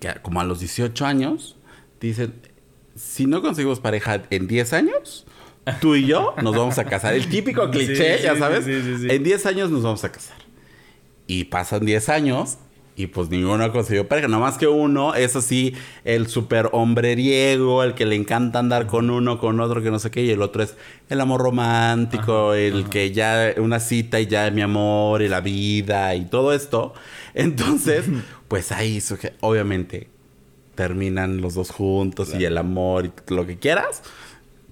que 0.00 0.14
como 0.22 0.40
a 0.40 0.44
los 0.44 0.60
18 0.60 1.04
años 1.06 1.56
dicen, 2.00 2.34
si 2.94 3.26
no 3.26 3.42
conseguimos 3.42 3.80
pareja 3.80 4.22
en 4.30 4.46
10 4.46 4.72
años, 4.72 5.26
tú 5.80 5.94
y 5.96 6.06
yo 6.06 6.34
nos 6.42 6.56
vamos 6.56 6.78
a 6.78 6.84
casar. 6.84 7.14
El 7.14 7.28
típico 7.28 7.70
cliché, 7.70 8.18
Sí, 8.18 8.24
ya 8.24 8.36
sabes. 8.36 8.64
sí, 8.64 8.80
sí, 8.82 8.98
sí. 9.00 9.06
En 9.10 9.22
10 9.22 9.46
años 9.46 9.70
nos 9.70 9.82
vamos 9.82 10.04
a 10.04 10.12
casar. 10.12 10.36
Y 11.26 11.44
pasan 11.44 11.84
10 11.84 12.08
años 12.08 12.58
y 12.98 13.08
pues 13.08 13.28
ninguno 13.28 13.62
ha 13.62 13.72
conseguido 13.72 14.08
pareja. 14.08 14.28
Nada 14.28 14.40
más 14.42 14.56
que 14.56 14.68
uno 14.68 15.14
es 15.14 15.36
así 15.36 15.74
el 16.04 16.28
super 16.28 16.70
hombreriego, 16.72 17.82
el 17.82 17.92
que 17.94 18.06
le 18.06 18.16
encanta 18.16 18.58
andar 18.58 18.86
con 18.86 19.10
uno, 19.10 19.38
con 19.38 19.60
otro, 19.60 19.82
que 19.82 19.90
no 19.90 19.98
sé 19.98 20.10
qué. 20.10 20.22
Y 20.22 20.30
el 20.30 20.40
otro 20.40 20.62
es 20.62 20.76
el 21.10 21.20
amor 21.20 21.42
romántico, 21.42 22.54
el 22.54 22.88
que 22.88 23.12
ya 23.12 23.52
una 23.58 23.80
cita 23.80 24.18
y 24.20 24.26
ya 24.28 24.50
mi 24.50 24.62
amor 24.62 25.20
y 25.20 25.28
la 25.28 25.40
vida 25.42 26.14
y 26.14 26.24
todo 26.24 26.54
esto. 26.54 26.94
Entonces, 27.34 28.06
pues 28.48 28.72
ahí 28.72 29.02
obviamente 29.40 30.08
terminan 30.74 31.40
los 31.40 31.54
dos 31.54 31.70
juntos 31.70 32.34
y 32.38 32.44
el 32.44 32.58
amor 32.58 33.06
y 33.06 33.12
lo 33.32 33.46
que 33.46 33.58
quieras. 33.58 34.02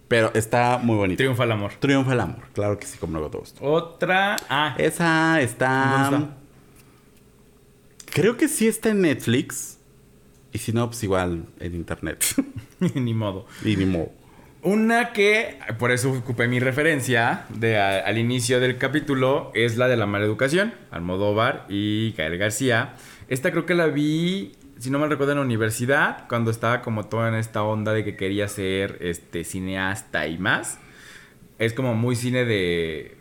Pero 0.09 0.31
está 0.35 0.79
muy 0.83 0.97
bonito. 0.97 1.17
Triunfa 1.19 1.45
el 1.45 1.53
amor. 1.53 1.73
Triunfa 1.81 2.13
el 2.13 2.21
amor. 2.21 2.43
Claro 2.53 2.79
que 2.79 2.87
sí, 2.87 2.99
como 2.99 3.19
no 3.19 3.27
todo 3.31 3.43
esto. 3.43 3.65
Otra. 3.65 4.37
Ah, 4.51 4.75
Esa 4.79 5.41
está. 5.41 6.09
¿Dónde 6.11 6.27
está? 6.27 6.37
Creo 8.13 8.37
que 8.37 8.49
sí 8.49 8.69
está 8.69 8.91
en 8.91 9.01
Netflix. 9.03 9.79
Y 10.53 10.59
si 10.59 10.73
no, 10.73 10.87
pues 10.89 11.03
igual 11.03 11.47
en 11.59 11.75
internet. 11.75 12.25
ni 12.95 13.15
modo. 13.15 13.47
y 13.65 13.77
ni 13.77 13.87
modo. 13.87 14.11
Una 14.63 15.13
que, 15.13 15.59
por 15.79 15.91
eso 15.91 16.11
ocupé 16.13 16.49
mi 16.49 16.59
referencia 16.61 17.45
de 17.51 17.79
a- 17.79 17.99
al 18.01 18.17
inicio 18.19 18.61
del 18.61 18.79
capítulo, 18.79 19.51
es 19.55 19.77
la 19.77 19.89
de 19.89 19.97
la 19.97 20.07
mala 20.07 20.25
educación, 20.25 20.73
Almodóvar 20.91 21.67
y 21.69 22.13
Gael 22.17 22.39
García. 22.39 22.95
Esta 23.29 23.51
creo 23.51 23.67
que 23.67 23.75
la 23.75 23.87
vi, 23.87 24.53
si 24.79 24.91
no 24.91 24.99
mal 24.99 25.11
recuerdo, 25.11 25.33
en 25.33 25.39
la 25.39 25.45
universidad, 25.45 26.29
cuando 26.29 26.51
estaba 26.51 26.83
como 26.83 27.07
toda 27.07 27.29
en 27.29 27.35
esta 27.35 27.63
onda 27.63 27.93
de 27.93 28.05
que 28.05 28.17
quería 28.17 28.49
ser 28.49 28.99
este, 29.01 29.45
cineasta 29.45 30.27
y 30.27 30.39
más. 30.39 30.79
Es 31.59 31.73
como 31.73 31.95
muy 31.95 32.17
cine 32.17 32.45
de... 32.45 33.17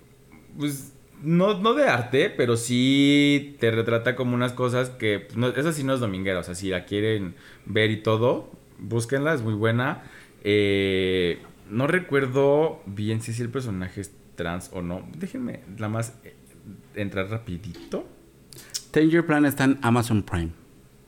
Pues, 0.57 0.93
no, 1.21 1.57
no 1.59 1.73
de 1.73 1.87
arte, 1.87 2.29
pero 2.29 2.57
sí 2.57 3.55
te 3.59 3.71
retrata 3.71 4.15
como 4.15 4.35
unas 4.35 4.51
cosas 4.53 4.89
que... 4.89 5.19
pues, 5.19 5.37
No, 5.37 5.47
esa 5.47 5.71
sí 5.71 5.83
no 5.83 5.93
es 5.93 5.99
dominguera, 5.99 6.39
o 6.39 6.43
sea, 6.43 6.55
si 6.55 6.69
la 6.69 6.85
quieren 6.85 7.35
ver 7.65 7.91
y 7.91 7.97
todo, 7.97 8.51
búsquenla, 8.79 9.33
es 9.33 9.41
muy 9.41 9.53
buena. 9.53 10.03
Eh, 10.43 11.39
no 11.69 11.87
recuerdo 11.87 12.81
bien 12.85 13.21
si, 13.21 13.39
el 13.41 13.49
personaje 13.49 14.01
es 14.01 14.11
trans 14.35 14.69
o 14.73 14.81
no. 14.81 15.07
Déjenme 15.17 15.61
nada 15.69 15.89
más 15.89 16.13
eh, 16.23 16.35
entrar 16.95 17.29
rapidito. 17.29 18.05
Ten 18.91 19.09
Year 19.09 19.25
Plan 19.25 19.45
está 19.45 19.63
en 19.63 19.79
Amazon 19.81 20.23
Prime. 20.23 20.51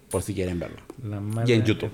Por 0.10 0.22
si 0.22 0.34
quieren 0.34 0.60
verlo. 0.60 0.78
La 1.04 1.22
Y 1.46 1.54
en 1.54 1.64
YouTube. 1.64 1.91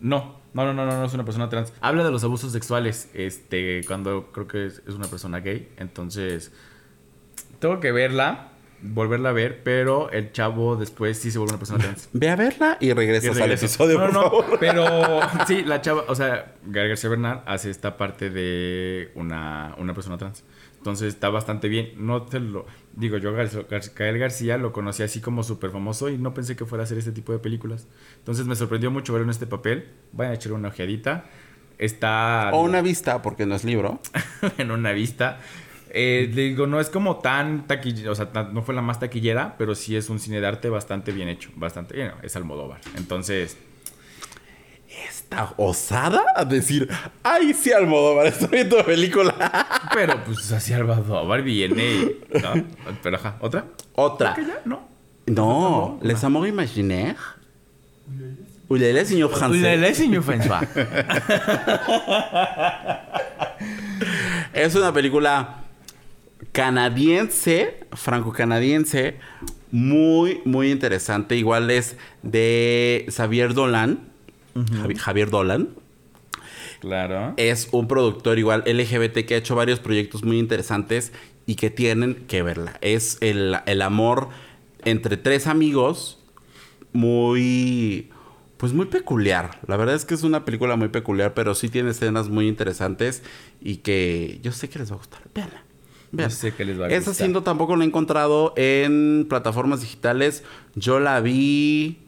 No, 0.00 0.40
no, 0.54 0.64
no, 0.64 0.72
no, 0.72 0.86
no, 0.86 0.98
no 0.98 1.04
es 1.04 1.14
una 1.14 1.24
persona 1.24 1.48
trans. 1.48 1.72
Habla 1.80 2.04
de 2.04 2.10
los 2.10 2.24
abusos 2.24 2.52
sexuales, 2.52 3.10
este, 3.14 3.82
cuando 3.86 4.32
creo 4.32 4.46
que 4.46 4.66
es, 4.66 4.82
es 4.86 4.94
una 4.94 5.06
persona 5.08 5.40
gay. 5.40 5.68
Entonces, 5.76 6.52
tengo 7.58 7.78
que 7.80 7.92
verla, 7.92 8.48
volverla 8.82 9.28
a 9.28 9.32
ver, 9.32 9.62
pero 9.62 10.10
el 10.10 10.32
chavo 10.32 10.76
después 10.76 11.18
sí 11.18 11.30
se 11.30 11.38
vuelve 11.38 11.52
una 11.52 11.58
persona 11.58 11.78
trans. 11.80 12.08
Ve 12.12 12.30
a 12.30 12.36
verla 12.36 12.78
y 12.80 12.92
regresas 12.92 13.36
al 13.36 13.42
regreso. 13.42 13.66
episodio, 13.66 13.98
no, 13.98 14.04
por 14.06 14.12
no, 14.14 14.22
favor. 14.22 14.58
pero 14.58 15.20
sí, 15.46 15.62
la 15.64 15.80
chava, 15.80 16.04
o 16.08 16.14
sea, 16.14 16.54
García 16.64 17.10
Bernal 17.10 17.42
hace 17.46 17.70
esta 17.70 17.96
parte 17.96 18.30
de 18.30 19.12
una, 19.14 19.74
una 19.78 19.94
persona 19.94 20.18
trans. 20.18 20.44
Entonces 20.80 21.08
está 21.12 21.28
bastante 21.28 21.68
bien. 21.68 21.92
No 21.96 22.22
te 22.22 22.40
lo 22.40 22.64
digo, 22.96 23.18
yo 23.18 23.32
Gar- 23.34 23.68
Gar- 23.68 23.94
Gael 23.94 24.18
García 24.18 24.56
lo 24.56 24.72
conocí 24.72 25.02
así 25.02 25.20
como 25.20 25.42
súper 25.42 25.70
famoso 25.70 26.08
y 26.08 26.16
no 26.16 26.32
pensé 26.32 26.56
que 26.56 26.64
fuera 26.64 26.82
a 26.82 26.84
hacer 26.84 26.96
este 26.98 27.12
tipo 27.12 27.32
de 27.32 27.38
películas. 27.38 27.86
Entonces 28.18 28.46
me 28.46 28.56
sorprendió 28.56 28.90
mucho 28.90 29.12
verlo 29.12 29.24
en 29.26 29.30
este 29.30 29.46
papel. 29.46 29.88
Vayan 30.12 30.32
a 30.32 30.34
echar 30.36 30.52
una 30.52 30.68
ojeadita. 30.68 31.26
Está 31.78 32.50
O 32.52 32.62
una 32.62 32.82
vista, 32.82 33.22
porque 33.22 33.46
no 33.46 33.54
es 33.54 33.64
libro. 33.64 34.00
en 34.58 34.70
una 34.70 34.92
vista. 34.92 35.38
Eh, 35.92 36.30
le 36.32 36.42
digo, 36.42 36.66
no 36.66 36.78
es 36.80 36.88
como 36.88 37.16
tan 37.18 37.66
taquillera, 37.66 38.12
o 38.12 38.14
sea, 38.14 38.32
tan- 38.32 38.54
no 38.54 38.62
fue 38.62 38.74
la 38.74 38.80
más 38.82 39.00
taquillera, 39.00 39.56
pero 39.58 39.74
sí 39.74 39.96
es 39.96 40.08
un 40.08 40.18
cine 40.20 40.40
de 40.40 40.46
arte 40.46 40.68
bastante 40.68 41.10
bien 41.12 41.28
hecho, 41.28 41.50
bastante 41.56 41.94
bien, 41.96 42.12
es 42.22 42.36
Almodóvar. 42.36 42.80
Entonces, 42.96 43.58
Osada 45.56 46.22
a 46.34 46.44
decir, 46.44 46.88
ay, 47.22 47.54
sí, 47.54 47.72
Almodóvar, 47.72 48.26
estoy 48.26 48.48
viendo 48.48 48.84
película. 48.84 49.34
pero 49.94 50.22
pues 50.24 50.50
así 50.52 50.72
Almodóvar 50.72 51.42
viene, 51.42 52.16
¿no? 52.42 52.64
Pero 53.02 53.16
ajá, 53.16 53.36
¿otra? 53.40 53.66
Otra. 53.94 54.34
¿Que 54.34 54.44
ya? 54.44 54.60
No. 54.64 54.88
No, 55.26 55.98
Les 56.02 56.22
Amours 56.24 56.48
Imaginaires. 56.48 57.16
Oulele, 58.68 59.04
señor 59.04 59.30
francés. 59.30 59.96
señor 59.96 60.22
François. 60.22 60.66
Es 64.52 64.74
una 64.74 64.92
película 64.92 65.64
canadiense, 66.52 67.80
franco-canadiense, 67.92 69.16
muy, 69.70 70.40
muy 70.44 70.70
interesante. 70.70 71.36
Igual 71.36 71.70
es 71.70 71.96
de 72.22 73.06
Xavier 73.08 73.54
Dolan. 73.54 74.00
Javi- 74.54 74.96
Javier 74.96 75.30
Dolan. 75.30 75.68
Claro. 76.80 77.34
Es 77.36 77.68
un 77.72 77.88
productor 77.88 78.38
igual 78.38 78.62
LGBT 78.66 79.26
que 79.26 79.34
ha 79.34 79.38
hecho 79.38 79.54
varios 79.54 79.80
proyectos 79.80 80.24
muy 80.24 80.38
interesantes 80.38 81.12
y 81.46 81.56
que 81.56 81.68
tienen 81.70 82.14
que 82.26 82.42
verla. 82.42 82.78
Es 82.80 83.18
el, 83.20 83.56
el 83.66 83.82
amor 83.82 84.28
entre 84.84 85.16
tres 85.16 85.46
amigos 85.46 86.18
muy... 86.92 88.10
Pues 88.56 88.74
muy 88.74 88.86
peculiar. 88.86 89.58
La 89.66 89.78
verdad 89.78 89.94
es 89.94 90.04
que 90.04 90.12
es 90.12 90.22
una 90.22 90.44
película 90.44 90.76
muy 90.76 90.88
peculiar, 90.88 91.32
pero 91.32 91.54
sí 91.54 91.70
tiene 91.70 91.90
escenas 91.92 92.28
muy 92.28 92.46
interesantes 92.46 93.22
y 93.62 93.76
que 93.76 94.38
yo 94.42 94.52
sé 94.52 94.68
que 94.68 94.78
les 94.78 94.90
va 94.90 94.96
a 94.96 94.98
gustar. 94.98 95.22
Veanla. 95.34 95.64
Vean. 96.12 96.28
Yo 96.28 96.36
sé 96.36 96.52
que 96.52 96.66
les 96.66 96.78
va 96.78 96.84
a 96.84 96.88
Esa 96.88 96.96
gustar. 96.98 97.14
siendo 97.14 97.42
tampoco 97.42 97.74
la 97.76 97.84
he 97.84 97.86
encontrado 97.86 98.52
en 98.56 99.24
plataformas 99.30 99.80
digitales. 99.80 100.44
Yo 100.74 101.00
la 101.00 101.20
vi 101.20 102.00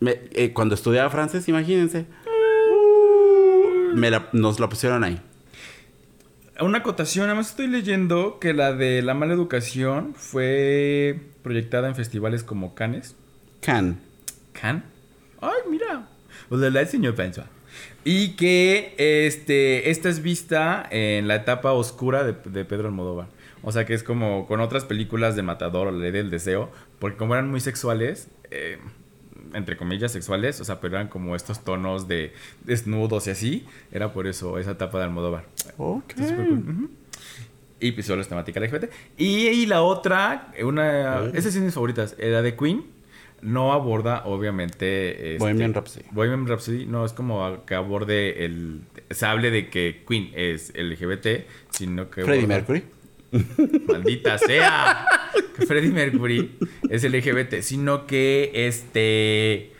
me- 0.00 0.18
eh, 0.32 0.52
cuando 0.52 0.74
estudiaba 0.74 1.08
francés, 1.10 1.48
imagínense. 1.48 2.06
Me 3.94 4.10
la- 4.10 4.28
nos 4.32 4.60
la 4.60 4.68
pusieron 4.68 5.04
ahí. 5.04 5.20
Una 6.60 6.78
acotación, 6.78 7.26
además 7.26 7.50
estoy 7.50 7.66
leyendo 7.68 8.38
que 8.38 8.52
la 8.52 8.72
de 8.72 9.02
La 9.02 9.14
Mala 9.14 9.32
Educación 9.32 10.14
fue 10.14 11.18
proyectada 11.42 11.88
en 11.88 11.94
festivales 11.94 12.42
como 12.44 12.74
Cannes. 12.74 13.16
Can. 13.62 14.00
Can. 14.52 14.84
Ay, 15.40 15.58
mira. 15.70 16.08
Hola, 16.50 16.84
señor 16.86 17.14
François. 17.16 17.46
Y 18.04 18.36
que 18.36 18.94
este, 18.98 19.90
esta 19.90 20.08
es 20.08 20.22
vista 20.22 20.86
en 20.90 21.28
la 21.28 21.36
etapa 21.36 21.72
oscura 21.72 22.24
de, 22.24 22.34
de 22.50 22.64
Pedro 22.64 22.88
Almodóvar. 22.88 23.28
O 23.62 23.72
sea 23.72 23.84
que 23.86 23.94
es 23.94 24.02
como 24.02 24.46
con 24.46 24.60
otras 24.60 24.84
películas 24.84 25.36
de 25.36 25.42
Matador 25.42 25.88
o 25.88 25.90
La 25.92 25.98
Ley 25.98 26.10
del 26.12 26.30
Deseo. 26.30 26.70
Porque 26.98 27.16
como 27.16 27.34
eran 27.34 27.50
muy 27.50 27.60
sexuales, 27.60 28.28
eh, 28.50 28.78
entre 29.54 29.76
comillas 29.76 30.12
sexuales, 30.12 30.60
o 30.60 30.64
sea, 30.64 30.80
pero 30.80 30.96
eran 30.96 31.08
como 31.08 31.34
estos 31.36 31.64
tonos 31.64 32.08
de 32.08 32.32
desnudos 32.64 33.26
y 33.26 33.30
así. 33.30 33.66
Era 33.92 34.12
por 34.12 34.26
eso 34.26 34.58
esa 34.58 34.72
etapa 34.72 34.98
de 34.98 35.04
Almodóvar. 35.04 35.44
Ok. 35.76 36.12
Súper 36.16 36.46
cool. 36.48 36.90
Y 37.80 37.92
pues 37.92 38.06
solo 38.06 38.20
es 38.20 38.28
temática 38.28 38.60
LGBT. 38.60 38.84
Y, 39.16 39.48
y 39.48 39.66
la 39.66 39.82
otra, 39.82 40.52
una... 40.62 41.20
Oh. 41.22 41.26
Esas 41.34 41.54
son 41.54 41.64
mis 41.64 41.72
favoritas. 41.74 42.14
eh, 42.18 42.30
La 42.30 42.42
de 42.42 42.54
Queen. 42.54 42.84
No 43.42 43.72
aborda, 43.72 44.24
obviamente... 44.26 45.32
este, 45.34 45.38
Bohemian 45.38 45.72
Rhapsody. 45.72 46.04
Bohemian 46.10 46.46
Rhapsody 46.46 46.84
no 46.84 47.06
es 47.06 47.14
como 47.14 47.64
que 47.64 47.74
aborde 47.74 48.44
el... 48.44 48.82
Se 49.10 49.24
hable 49.24 49.50
de 49.50 49.70
que 49.70 50.04
Queen 50.06 50.30
es 50.34 50.74
LGBT, 50.76 51.46
sino 51.70 52.10
que... 52.10 52.22
Freddie 52.22 52.46
Mercury. 52.46 52.84
Maldita 53.86 54.38
sea. 54.38 55.06
Que 55.56 55.66
Freddie 55.66 55.90
Mercury 55.90 56.58
es 56.88 57.04
LGBT, 57.04 57.60
sino 57.60 58.06
que 58.06 58.50
este 58.54 59.72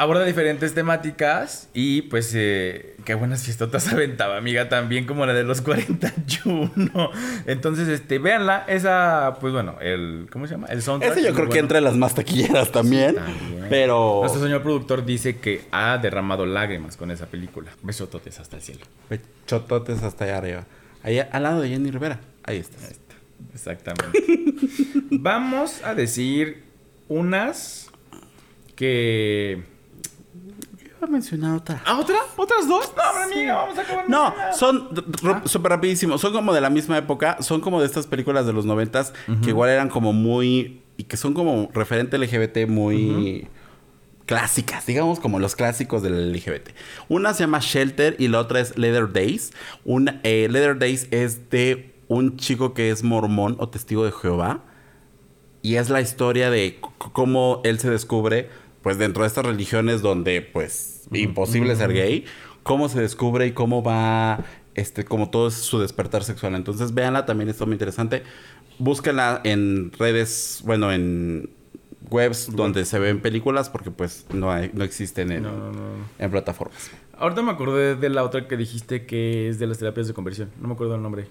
aborda 0.00 0.24
diferentes 0.24 0.72
temáticas 0.72 1.68
y 1.74 2.02
pues 2.02 2.32
eh, 2.34 2.96
qué 3.04 3.12
buenas 3.12 3.44
fiestotas 3.44 3.86
aventaba, 3.92 4.38
amiga, 4.38 4.70
también 4.70 5.04
como 5.04 5.26
la 5.26 5.34
de 5.34 5.44
los 5.44 5.60
41. 5.60 7.10
Entonces, 7.46 7.86
este, 7.88 8.18
véanla, 8.18 8.64
esa 8.66 9.36
pues 9.40 9.52
bueno, 9.52 9.76
el 9.80 10.26
¿cómo 10.32 10.46
se 10.46 10.54
llama? 10.54 10.68
El 10.68 10.80
soundtrack. 10.80 11.18
Ese 11.18 11.28
yo 11.28 11.34
creo 11.34 11.50
que 11.50 11.58
entre 11.58 11.82
las 11.82 11.96
más 11.96 12.14
taquilleras 12.14 12.72
también. 12.72 13.16
También. 13.16 13.66
Pero. 13.68 14.20
Nuestro 14.22 14.42
señor 14.42 14.62
productor 14.62 15.04
dice 15.04 15.38
que 15.38 15.62
ha 15.70 15.98
derramado 15.98 16.46
lágrimas 16.46 16.96
con 16.96 17.10
esa 17.10 17.26
película. 17.26 17.70
Besototes 17.82 18.40
hasta 18.40 18.56
el 18.56 18.62
cielo. 18.62 18.86
Chototes 19.46 20.02
hasta 20.02 20.24
allá 20.24 20.38
arriba. 20.38 20.66
Ahí 21.02 21.18
al 21.18 21.42
lado 21.42 21.60
de 21.62 21.68
Jenny 21.68 21.90
Rivera. 21.90 22.20
Ahí 22.44 22.58
está. 22.58 22.76
Exactamente. 23.54 24.22
Vamos 25.10 25.82
a 25.84 25.94
decir 25.94 26.64
unas 27.08 27.90
que... 28.76 29.62
Iba 30.82 31.06
a 31.06 31.10
mencionar 31.10 31.56
otra. 31.56 31.82
¿Ah, 31.86 31.98
otra? 31.98 32.16
¿Otras 32.36 32.68
dos? 32.68 32.92
No, 32.96 33.02
hombre, 33.20 33.34
amiga, 33.38 33.54
vamos 33.54 33.78
a 33.78 33.80
acabar. 33.82 34.08
No, 34.10 34.34
son 34.54 34.88
r- 35.22 35.48
súper 35.48 35.70
rapidísimo. 35.70 36.18
Son 36.18 36.32
como 36.32 36.52
de 36.52 36.60
la 36.60 36.68
misma 36.68 36.98
época. 36.98 37.38
Son 37.40 37.60
como 37.62 37.80
de 37.80 37.86
estas 37.86 38.06
películas 38.06 38.44
de 38.46 38.52
los 38.52 38.66
noventas 38.66 39.14
que 39.42 39.50
igual 39.50 39.70
eran 39.70 39.88
como 39.88 40.12
muy... 40.12 40.82
Y 40.98 41.04
que 41.04 41.16
son 41.16 41.32
como 41.32 41.70
referente 41.72 42.18
LGBT 42.18 42.68
muy... 42.68 43.48
Clásicas, 44.30 44.86
digamos 44.86 45.18
como 45.18 45.40
los 45.40 45.56
clásicos 45.56 46.04
del 46.04 46.32
LGBT. 46.32 46.68
Una 47.08 47.34
se 47.34 47.42
llama 47.42 47.58
Shelter 47.60 48.14
y 48.16 48.28
la 48.28 48.38
otra 48.38 48.60
es 48.60 48.78
Leather 48.78 49.12
Days. 49.12 49.50
Una, 49.84 50.20
eh, 50.22 50.46
Leather 50.48 50.78
Days 50.78 51.08
es 51.10 51.50
de 51.50 51.96
un 52.06 52.36
chico 52.36 52.72
que 52.72 52.92
es 52.92 53.02
mormón 53.02 53.56
o 53.58 53.70
testigo 53.70 54.04
de 54.04 54.12
Jehová. 54.12 54.62
Y 55.62 55.74
es 55.74 55.90
la 55.90 56.00
historia 56.00 56.48
de 56.48 56.78
cómo 57.12 57.60
él 57.64 57.80
se 57.80 57.90
descubre, 57.90 58.48
pues 58.82 58.98
dentro 58.98 59.24
de 59.24 59.26
estas 59.26 59.44
religiones 59.44 60.00
donde, 60.00 60.42
pues, 60.42 61.08
imposible 61.12 61.74
ser 61.74 61.92
gay, 61.92 62.24
cómo 62.62 62.88
se 62.88 63.00
descubre 63.00 63.48
y 63.48 63.50
cómo 63.50 63.82
va, 63.82 64.44
este, 64.76 65.04
como 65.04 65.30
todo 65.30 65.48
es 65.48 65.54
su 65.54 65.80
despertar 65.80 66.22
sexual. 66.22 66.54
Entonces, 66.54 66.94
véanla, 66.94 67.26
también 67.26 67.50
está 67.50 67.66
muy 67.66 67.72
interesante. 67.72 68.22
Búsquenla 68.78 69.40
en 69.42 69.90
redes, 69.98 70.62
bueno, 70.64 70.92
en 70.92 71.50
webs 72.10 72.54
donde 72.54 72.84
se 72.84 72.98
ven 72.98 73.20
películas, 73.20 73.70
porque 73.70 73.90
pues 73.90 74.26
no, 74.32 74.50
hay- 74.52 74.70
no 74.74 74.84
existen 74.84 75.30
en, 75.32 75.42
No, 75.44 75.52
no, 75.52 75.72
no. 75.72 75.80
en 76.18 76.30
plataformas. 76.30 76.90
Ahorita 77.16 77.42
me 77.42 77.52
acordé 77.52 77.96
de 77.96 78.08
la 78.08 78.24
otra 78.24 78.48
que 78.48 78.56
dijiste 78.56 79.06
que 79.06 79.48
es 79.48 79.58
de 79.58 79.66
las 79.66 79.78
terapias 79.78 80.08
de 80.08 80.14
conversión. 80.14 80.50
No 80.60 80.68
me 80.68 80.74
acuerdo 80.74 80.94
el 80.94 81.02
nombre. 81.02 81.26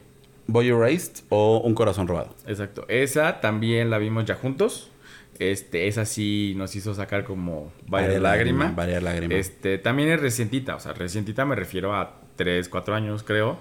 Boy 0.47 0.69
Erased 0.69 1.23
o 1.30 1.59
Un 1.63 1.73
Corazón 1.75 2.07
Robado. 2.07 2.34
Exacto. 2.47 2.86
Esa 2.88 3.39
también 3.41 3.89
la 3.89 3.97
vimos 3.97 4.25
ya 4.25 4.36
juntos. 4.36 4.89
Este, 5.38 5.88
esa 5.88 6.05
sí 6.05 6.53
nos 6.57 6.75
hizo 6.75 6.93
sacar 6.93 7.23
como 7.23 7.71
varias 7.88 8.21
lágrimas. 8.21 8.75
Varias 8.75 9.01
lágrimas. 9.01 9.38
Este, 9.38 9.77
también 9.77 10.09
es 10.09 10.19
recientita. 10.19 10.75
O 10.75 10.80
sea, 10.80 10.93
recientita 10.93 11.45
me 11.45 11.55
refiero 11.55 11.95
a 11.95 12.19
3, 12.36 12.67
4 12.67 12.93
años, 12.95 13.23
creo. 13.23 13.57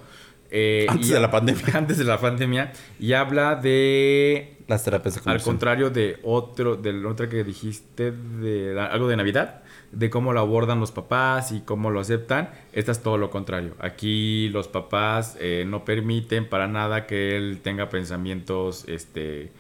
Eh, 0.50 0.86
Antes 0.88 1.10
y- 1.10 1.12
de 1.12 1.20
la 1.20 1.30
pandemia. 1.30 1.62
Antes 1.74 1.98
de 1.98 2.04
la 2.04 2.18
pandemia. 2.18 2.72
Y 2.98 3.12
habla 3.12 3.54
de 3.56 4.56
Las 4.66 4.84
terapias 4.84 5.22
de 5.22 5.30
Al 5.30 5.42
contrario 5.42 5.90
de 5.90 6.18
otro, 6.22 6.76
de 6.76 6.92
la 6.92 7.08
otra 7.08 7.28
que 7.28 7.44
dijiste, 7.44 8.12
de 8.12 8.72
la- 8.74 8.86
algo 8.86 9.08
de 9.08 9.16
Navidad, 9.16 9.62
de 9.92 10.10
cómo 10.10 10.32
lo 10.32 10.40
abordan 10.40 10.80
los 10.80 10.92
papás 10.92 11.52
y 11.52 11.60
cómo 11.60 11.90
lo 11.90 12.00
aceptan, 12.00 12.50
esta 12.72 12.92
es 12.92 13.02
todo 13.02 13.16
lo 13.18 13.30
contrario. 13.30 13.74
Aquí 13.78 14.48
los 14.50 14.68
papás 14.68 15.36
eh, 15.40 15.64
no 15.66 15.84
permiten 15.84 16.46
para 16.48 16.66
nada 16.68 17.06
que 17.06 17.36
él 17.36 17.60
tenga 17.62 17.88
pensamientos, 17.88 18.84
este, 18.88 19.50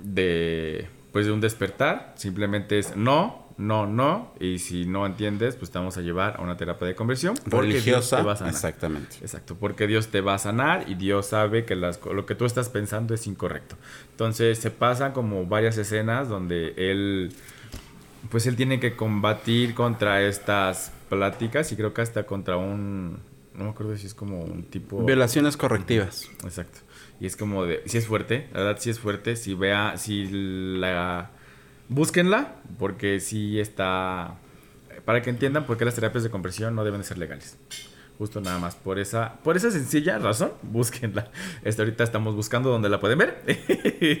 de, 0.00 0.86
pues 1.12 1.26
de 1.26 1.32
un 1.32 1.40
despertar. 1.40 2.12
Simplemente 2.16 2.78
es 2.78 2.96
no, 2.96 3.46
no, 3.60 3.86
no. 3.86 4.32
Y 4.40 4.58
si 4.58 4.86
no 4.86 5.04
entiendes, 5.04 5.54
pues 5.54 5.70
te 5.70 5.78
vamos 5.78 5.96
a 5.98 6.00
llevar 6.00 6.36
a 6.38 6.42
una 6.42 6.56
terapia 6.56 6.88
de 6.88 6.94
conversión. 6.94 7.34
porque 7.50 7.66
Dios 7.68 7.84
Religiosa. 7.84 8.16
te 8.16 8.22
va 8.22 8.32
a 8.32 8.36
sanar. 8.36 8.54
Exactamente. 8.54 9.16
Exacto, 9.20 9.54
porque 9.54 9.86
Dios 9.86 10.08
te 10.08 10.22
va 10.22 10.34
a 10.34 10.38
sanar 10.38 10.88
y 10.88 10.94
Dios 10.94 11.26
sabe 11.26 11.66
que 11.66 11.76
las, 11.76 12.00
lo 12.04 12.24
que 12.24 12.34
tú 12.34 12.46
estás 12.46 12.70
pensando 12.70 13.12
es 13.12 13.26
incorrecto. 13.26 13.76
Entonces 14.12 14.58
se 14.58 14.70
pasan 14.70 15.12
como 15.12 15.44
varias 15.44 15.76
escenas 15.76 16.28
donde 16.30 16.72
él, 16.78 17.34
pues 18.30 18.46
él 18.46 18.56
tiene 18.56 18.80
que 18.80 18.96
combatir 18.96 19.74
contra 19.74 20.22
estas 20.22 20.92
pláticas 21.10 21.70
y 21.70 21.76
creo 21.76 21.92
que 21.92 22.00
hasta 22.00 22.24
contra 22.24 22.56
un, 22.56 23.18
no 23.54 23.64
me 23.64 23.70
acuerdo 23.70 23.94
si 23.96 24.06
es 24.06 24.14
como 24.14 24.42
un 24.42 24.62
tipo... 24.62 25.04
Violaciones 25.04 25.58
correctivas. 25.58 26.30
Exacto. 26.44 26.78
Y 27.20 27.26
es 27.26 27.36
como 27.36 27.66
de, 27.66 27.82
si 27.84 27.98
es 27.98 28.06
fuerte, 28.06 28.48
la 28.54 28.60
verdad 28.60 28.80
sí 28.80 28.88
es 28.88 28.98
fuerte, 28.98 29.36
si 29.36 29.52
vea, 29.52 29.98
si 29.98 30.26
la... 30.78 31.32
Búsquenla, 31.90 32.54
porque 32.78 33.18
sí 33.18 33.58
está... 33.58 34.36
Para 35.04 35.22
que 35.22 35.30
entiendan 35.30 35.66
por 35.66 35.76
qué 35.76 35.84
las 35.84 35.96
terapias 35.96 36.22
de 36.22 36.30
conversión 36.30 36.76
no 36.76 36.84
deben 36.84 37.00
de 37.00 37.06
ser 37.06 37.18
legales. 37.18 37.58
Justo 38.16 38.40
nada 38.40 38.58
más. 38.58 38.76
Por 38.76 39.00
esa, 39.00 39.38
por 39.42 39.56
esa 39.56 39.72
sencilla 39.72 40.18
razón, 40.18 40.52
búsquenla. 40.62 41.32
Este, 41.64 41.82
ahorita 41.82 42.04
estamos 42.04 42.36
buscando 42.36 42.70
donde 42.70 42.88
la 42.88 43.00
pueden 43.00 43.18
ver. 43.18 43.42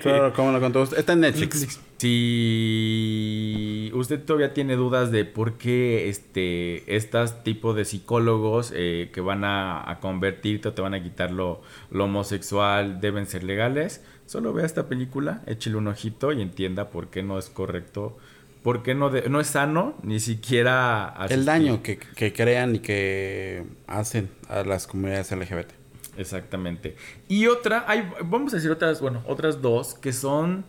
Claro, 0.02 0.32
como 0.32 0.50
lo 0.50 0.60
contó 0.60 0.82
usted. 0.82 0.98
Está 0.98 1.12
en 1.12 1.20
Netflix. 1.20 1.78
Si 1.98 3.90
usted 3.94 4.24
todavía 4.24 4.52
tiene 4.52 4.74
dudas 4.74 5.12
de 5.12 5.24
por 5.24 5.58
qué 5.58 6.08
este, 6.08 6.96
estos 6.96 7.44
tipos 7.44 7.76
de 7.76 7.84
psicólogos 7.84 8.72
eh, 8.74 9.10
que 9.12 9.20
van 9.20 9.44
a, 9.44 9.88
a 9.88 10.00
convertirte 10.00 10.68
o 10.68 10.72
te 10.72 10.82
van 10.82 10.94
a 10.94 11.02
quitar 11.02 11.30
lo, 11.30 11.62
lo 11.90 12.04
homosexual 12.06 13.00
deben 13.00 13.26
ser 13.26 13.44
legales, 13.44 14.02
solo 14.30 14.52
vea 14.52 14.64
esta 14.64 14.86
película, 14.86 15.42
échele 15.46 15.74
un 15.74 15.88
ojito 15.88 16.30
y 16.30 16.40
entienda 16.40 16.90
por 16.90 17.08
qué 17.08 17.24
no 17.24 17.36
es 17.36 17.50
correcto, 17.50 18.16
por 18.62 18.84
qué 18.84 18.94
no, 18.94 19.10
de- 19.10 19.28
no 19.28 19.40
es 19.40 19.48
sano 19.48 19.94
ni 20.04 20.20
siquiera 20.20 21.16
El 21.28 21.44
daño 21.44 21.82
que, 21.82 21.98
que 21.98 22.32
crean 22.32 22.76
y 22.76 22.78
que 22.78 23.64
hacen 23.88 24.30
a 24.48 24.62
las 24.62 24.86
comunidades 24.86 25.32
LGBT. 25.32 25.72
Exactamente. 26.16 26.94
Y 27.26 27.48
otra, 27.48 27.84
hay, 27.88 28.08
vamos 28.24 28.52
a 28.52 28.56
decir 28.56 28.70
otras, 28.70 29.00
bueno, 29.00 29.20
otras 29.26 29.62
dos 29.62 29.94
que 29.94 30.12
son 30.12 30.64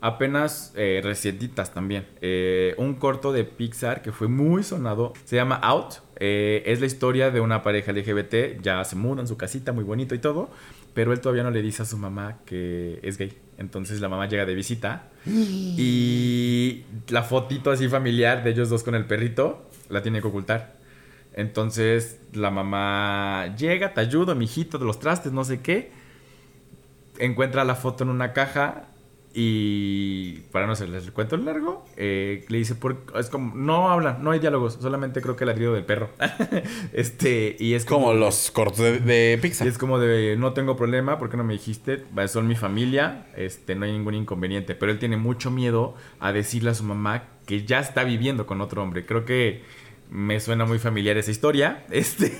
apenas 0.00 0.72
eh, 0.74 1.02
recientitas 1.04 1.74
también. 1.74 2.06
Eh, 2.22 2.74
un 2.78 2.94
corto 2.94 3.32
de 3.32 3.44
Pixar 3.44 4.00
que 4.00 4.12
fue 4.12 4.28
muy 4.28 4.62
sonado, 4.62 5.12
se 5.26 5.36
llama 5.36 5.56
Out. 5.56 5.96
Eh, 6.16 6.62
es 6.64 6.80
la 6.80 6.86
historia 6.86 7.30
de 7.30 7.40
una 7.40 7.62
pareja 7.62 7.92
LGBT, 7.92 8.62
ya 8.62 8.82
se 8.84 8.96
mudan 8.96 9.28
su 9.28 9.36
casita, 9.36 9.72
muy 9.72 9.84
bonito 9.84 10.14
y 10.14 10.18
todo, 10.18 10.48
pero 10.94 11.12
él 11.12 11.20
todavía 11.20 11.42
no 11.42 11.50
le 11.50 11.60
dice 11.60 11.82
a 11.82 11.84
su 11.84 11.98
mamá 11.98 12.38
que 12.46 13.00
es 13.02 13.18
gay. 13.18 13.36
Entonces 13.58 14.00
la 14.00 14.08
mamá 14.08 14.28
llega 14.28 14.46
de 14.46 14.54
visita 14.54 15.10
y 15.26 16.84
la 17.08 17.22
fotito 17.22 17.70
así 17.70 17.88
familiar 17.88 18.42
de 18.42 18.50
ellos 18.50 18.68
dos 18.68 18.82
con 18.82 18.94
el 18.94 19.04
perrito 19.06 19.68
la 19.88 20.02
tiene 20.02 20.20
que 20.20 20.28
ocultar. 20.28 20.74
Entonces 21.34 22.20
la 22.32 22.50
mamá 22.50 23.54
llega, 23.56 23.92
te 23.92 24.00
ayudo, 24.00 24.34
mijito, 24.34 24.78
de 24.78 24.84
los 24.84 25.00
trastes, 25.00 25.32
no 25.32 25.44
sé 25.44 25.60
qué. 25.60 25.92
Encuentra 27.18 27.64
la 27.64 27.74
foto 27.74 28.04
en 28.04 28.10
una 28.10 28.32
caja 28.32 28.88
y 29.36 30.42
para 30.52 30.66
no 30.66 30.72
hacerles 30.74 31.04
el 31.04 31.12
cuento 31.12 31.36
largo, 31.36 31.84
eh, 31.96 32.44
le 32.48 32.58
dice, 32.58 32.76
por, 32.76 33.02
es 33.18 33.28
como, 33.28 33.54
no 33.56 33.90
hablan, 33.90 34.22
no 34.22 34.30
hay 34.30 34.38
diálogos, 34.38 34.78
solamente 34.80 35.20
creo 35.20 35.34
que 35.34 35.42
el 35.42 35.48
ladrido 35.48 35.74
del 35.74 35.84
perro. 35.84 36.10
este, 36.92 37.56
y 37.58 37.74
es 37.74 37.84
Como 37.84 38.14
los 38.14 38.52
cortos 38.52 38.78
de, 38.78 39.00
de 39.00 39.34
y 39.36 39.42
Pixar. 39.42 39.66
es 39.66 39.76
como 39.76 39.98
de, 39.98 40.36
no 40.36 40.52
tengo 40.52 40.76
problema, 40.76 41.18
¿por 41.18 41.30
qué 41.30 41.36
no 41.36 41.42
me 41.42 41.54
dijiste? 41.54 42.04
Va, 42.16 42.28
Son 42.28 42.46
mi 42.46 42.54
familia, 42.54 43.26
este, 43.36 43.74
no 43.74 43.84
hay 43.86 43.92
ningún 43.92 44.14
inconveniente. 44.14 44.76
Pero 44.76 44.92
él 44.92 45.00
tiene 45.00 45.16
mucho 45.16 45.50
miedo 45.50 45.96
a 46.20 46.32
decirle 46.32 46.70
a 46.70 46.74
su 46.74 46.84
mamá 46.84 47.24
que 47.46 47.64
ya 47.64 47.80
está 47.80 48.04
viviendo 48.04 48.46
con 48.46 48.60
otro 48.60 48.82
hombre. 48.82 49.04
Creo 49.04 49.24
que 49.24 49.62
me 50.10 50.38
suena 50.38 50.64
muy 50.64 50.78
familiar 50.78 51.16
esa 51.16 51.32
historia. 51.32 51.84
Este. 51.90 52.32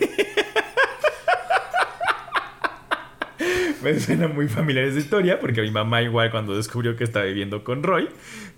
me 3.95 4.01
suena 4.01 4.28
muy 4.28 4.49
familiar 4.49 4.85
esa 4.87 4.99
historia 4.99 5.39
porque 5.41 5.62
mi 5.62 5.70
mamá 5.70 6.03
igual 6.03 6.30
cuando 6.30 6.57
descubrió 6.57 6.97
que 6.97 7.05
estaba 7.05 7.24
viviendo 7.26 7.62
con 7.64 7.82
Roy, 7.82 8.09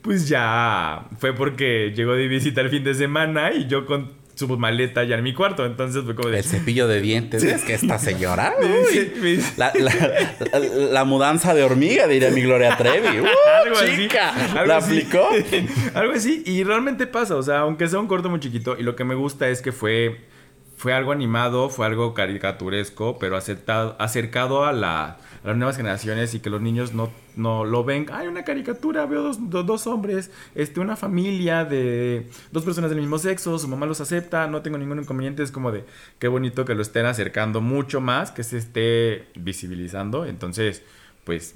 pues 0.03 0.29
ya 0.29 1.05
fue 1.18 1.33
porque 1.35 1.93
llegó 1.95 2.14
de 2.14 2.29
visita 2.29 2.61
el 2.61 2.70
fin 2.70 2.85
de 2.85 2.95
semana 2.95 3.53
y 3.53 3.66
yo 3.66 3.85
con 3.87 4.24
su 4.35 4.47
maleta 4.59 5.03
ya 5.05 5.16
en 5.16 5.22
mi 5.24 5.33
cuarto. 5.33 5.64
Entonces 5.64 6.05
fue 6.05 6.14
como 6.14 6.29
de... 6.29 6.39
El 6.39 6.45
cepillo 6.45 6.87
de 6.87 7.01
dientes. 7.01 7.43
Es 7.43 7.62
que 7.64 7.72
esta 7.74 7.99
señora. 7.99 8.53
Uy, 8.61 8.66
dice- 8.93 9.12
me 9.20 9.29
dice- 9.31 9.53
la, 9.57 9.72
la- 9.74 9.95
la- 10.53 10.59
la 10.93 11.05
mudanza 11.05 11.55
de 11.55 11.64
hormiga, 11.64 12.07
diría 12.07 12.31
mi 12.31 12.43
Gloria 12.43 12.77
Trevi. 12.77 13.07
¡Uh, 13.20 13.27
Algo 13.64 13.77
así, 13.79 13.97
chica! 13.97 14.31
algo 14.53 14.66
¿La 14.66 14.77
así. 14.77 14.99
aplicó? 15.01 15.27
algo 15.95 16.12
así. 16.12 16.43
Y 16.45 16.62
realmente 16.64 17.07
pasa. 17.07 17.35
O 17.37 17.43
sea, 17.43 17.61
aunque 17.61 17.89
sea 17.89 17.99
un 17.99 18.07
corto 18.09 18.29
muy 18.29 18.39
chiquito. 18.41 18.77
Y 18.79 18.83
lo 18.83 18.95
que 18.95 19.05
me 19.05 19.14
gusta 19.14 19.49
es 19.49 19.62
que 19.62 19.72
fue. 19.72 20.20
Fue 20.77 20.93
algo 20.93 21.11
animado, 21.12 21.70
fue 21.70 21.87
algo 21.87 22.12
caricaturesco, 22.12 23.18
pero 23.18 23.37
acertado- 23.37 23.97
acercado 23.99 24.64
a, 24.66 24.72
la- 24.72 25.16
a 25.43 25.49
las 25.49 25.57
nuevas 25.57 25.77
generaciones 25.77 26.35
y 26.35 26.41
que 26.41 26.51
los 26.51 26.61
niños 26.61 26.93
no, 26.93 27.11
no 27.35 27.64
lo 27.64 27.83
ven. 27.83 28.07
Hay 28.12 28.27
una 28.27 28.45
caricatura, 28.45 29.07
veo 29.07 29.22
dos, 29.22 29.49
do- 29.51 29.62
dos 29.62 29.87
hombres, 29.87 30.31
este, 30.55 30.81
una 30.81 30.95
familia 30.97 31.64
de 31.64 32.29
dos 32.53 32.62
personas 32.64 32.91
del 32.91 33.01
mismo 33.01 33.18
sexo, 33.18 33.59
su 33.59 33.68
mamá 33.68 33.87
los 33.87 34.03
acepta, 34.03 34.47
no 34.49 34.61
tengo 34.61 34.77
ningún 34.77 34.99
inconveniente. 35.01 35.43
Es 35.43 35.51
como 35.51 35.72
de 35.72 35.85
qué 36.18 36.29
bonito 36.29 36.66
que 36.66 36.74
lo 36.74 36.83
estén 36.83 37.07
acercando 37.07 37.62
mucho 37.62 38.03
más, 38.03 38.31
que 38.31 38.45
se 38.45 38.59
esté 38.59 39.29
visibilizando. 39.35 40.27
Entonces, 40.27 40.83
pues, 41.24 41.55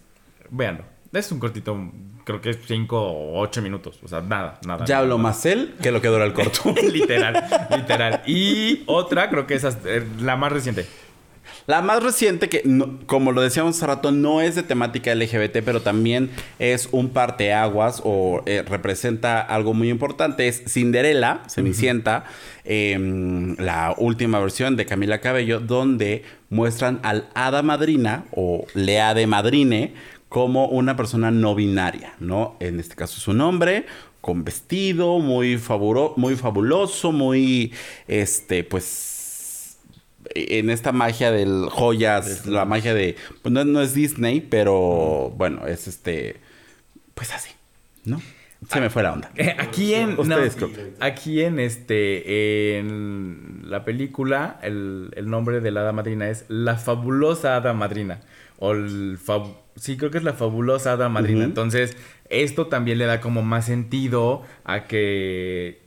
véanlo. 0.50 0.84
Es 1.12 1.32
un 1.32 1.40
cortito, 1.40 1.76
creo 2.24 2.40
que 2.40 2.50
es 2.50 2.58
5 2.66 2.96
o 2.96 3.40
8 3.40 3.62
minutos. 3.62 3.98
O 4.02 4.08
sea, 4.08 4.20
nada, 4.20 4.60
nada. 4.64 4.84
Ya 4.84 5.02
nada. 5.02 5.16
más 5.16 5.44
él 5.44 5.74
que 5.82 5.90
lo 5.90 6.00
que 6.00 6.08
dura 6.08 6.24
el 6.24 6.32
corto. 6.32 6.72
literal, 6.92 7.44
literal. 7.76 8.22
Y 8.26 8.84
otra, 8.86 9.28
creo 9.28 9.46
que 9.46 9.54
es 9.54 9.64
eh, 9.64 10.06
la 10.20 10.36
más 10.36 10.52
reciente. 10.52 10.86
La 11.66 11.82
más 11.82 12.02
reciente, 12.02 12.48
que 12.48 12.62
como 13.06 13.32
lo 13.32 13.42
decíamos 13.42 13.76
hace 13.76 13.86
rato, 13.86 14.12
no 14.12 14.40
es 14.40 14.54
de 14.54 14.62
temática 14.62 15.14
LGBT, 15.14 15.58
pero 15.64 15.82
también 15.82 16.30
es 16.58 16.88
un 16.90 17.10
parteaguas 17.10 18.00
o 18.04 18.42
eh, 18.46 18.64
representa 18.66 19.40
algo 19.40 19.74
muy 19.74 19.90
importante, 19.90 20.48
es 20.48 20.62
Cinderella, 20.66 21.42
Cenicienta, 21.48 22.24
em, 22.64 23.56
la 23.58 23.94
última 23.98 24.40
versión 24.40 24.76
de 24.76 24.86
Camila 24.86 25.20
Cabello, 25.20 25.60
donde 25.60 26.24
muestran 26.48 26.98
al 27.02 27.28
hada 27.34 27.62
madrina 27.62 28.24
o 28.32 28.66
lea 28.74 29.14
de 29.14 29.26
madrine 29.26 29.94
como 30.30 30.66
una 30.66 30.94
persona 30.96 31.32
no 31.32 31.56
binaria, 31.56 32.14
¿no? 32.20 32.56
En 32.60 32.78
este 32.78 32.94
caso 32.94 33.18
es 33.18 33.26
un 33.26 33.40
hombre 33.40 33.84
con 34.20 34.44
vestido 34.44 35.18
muy, 35.18 35.60
muy 36.16 36.36
fabuloso, 36.36 37.10
muy, 37.10 37.74
este, 38.06 38.62
pues, 38.62 39.78
en 40.36 40.70
esta 40.70 40.92
magia 40.92 41.32
del 41.32 41.68
joyas, 41.68 42.46
la 42.46 42.64
magia 42.64 42.94
de, 42.94 43.16
pues 43.42 43.52
no, 43.52 43.80
es 43.82 43.92
Disney, 43.92 44.40
pero 44.40 45.34
bueno, 45.36 45.66
es 45.66 45.88
este, 45.88 46.36
pues 47.14 47.32
así, 47.32 47.50
¿no? 48.04 48.22
Se 48.70 48.80
me 48.80 48.88
fue 48.88 49.02
la 49.02 49.14
onda. 49.14 49.32
Eh, 49.34 49.56
aquí 49.58 49.94
en, 49.94 50.16
aquí 51.00 51.42
en 51.42 51.58
este, 51.58 52.78
en 52.78 53.62
la 53.64 53.84
película, 53.84 54.60
el, 54.62 55.10
el 55.16 55.28
nombre 55.28 55.60
de 55.60 55.72
la 55.72 55.80
hada 55.80 55.92
madrina 55.92 56.28
es 56.28 56.44
La 56.48 56.76
fabulosa 56.76 57.56
hada 57.56 57.72
madrina. 57.72 58.20
O 58.58 58.72
el 58.72 59.18
sí, 59.76 59.96
creo 59.96 60.10
que 60.10 60.18
es 60.18 60.24
la 60.24 60.34
fabulosa 60.34 60.92
hada 60.92 61.08
madrina. 61.08 61.44
Entonces, 61.44 61.96
esto 62.28 62.66
también 62.66 62.98
le 62.98 63.06
da 63.06 63.20
como 63.20 63.42
más 63.42 63.66
sentido 63.66 64.42
a 64.64 64.84
que 64.84 65.80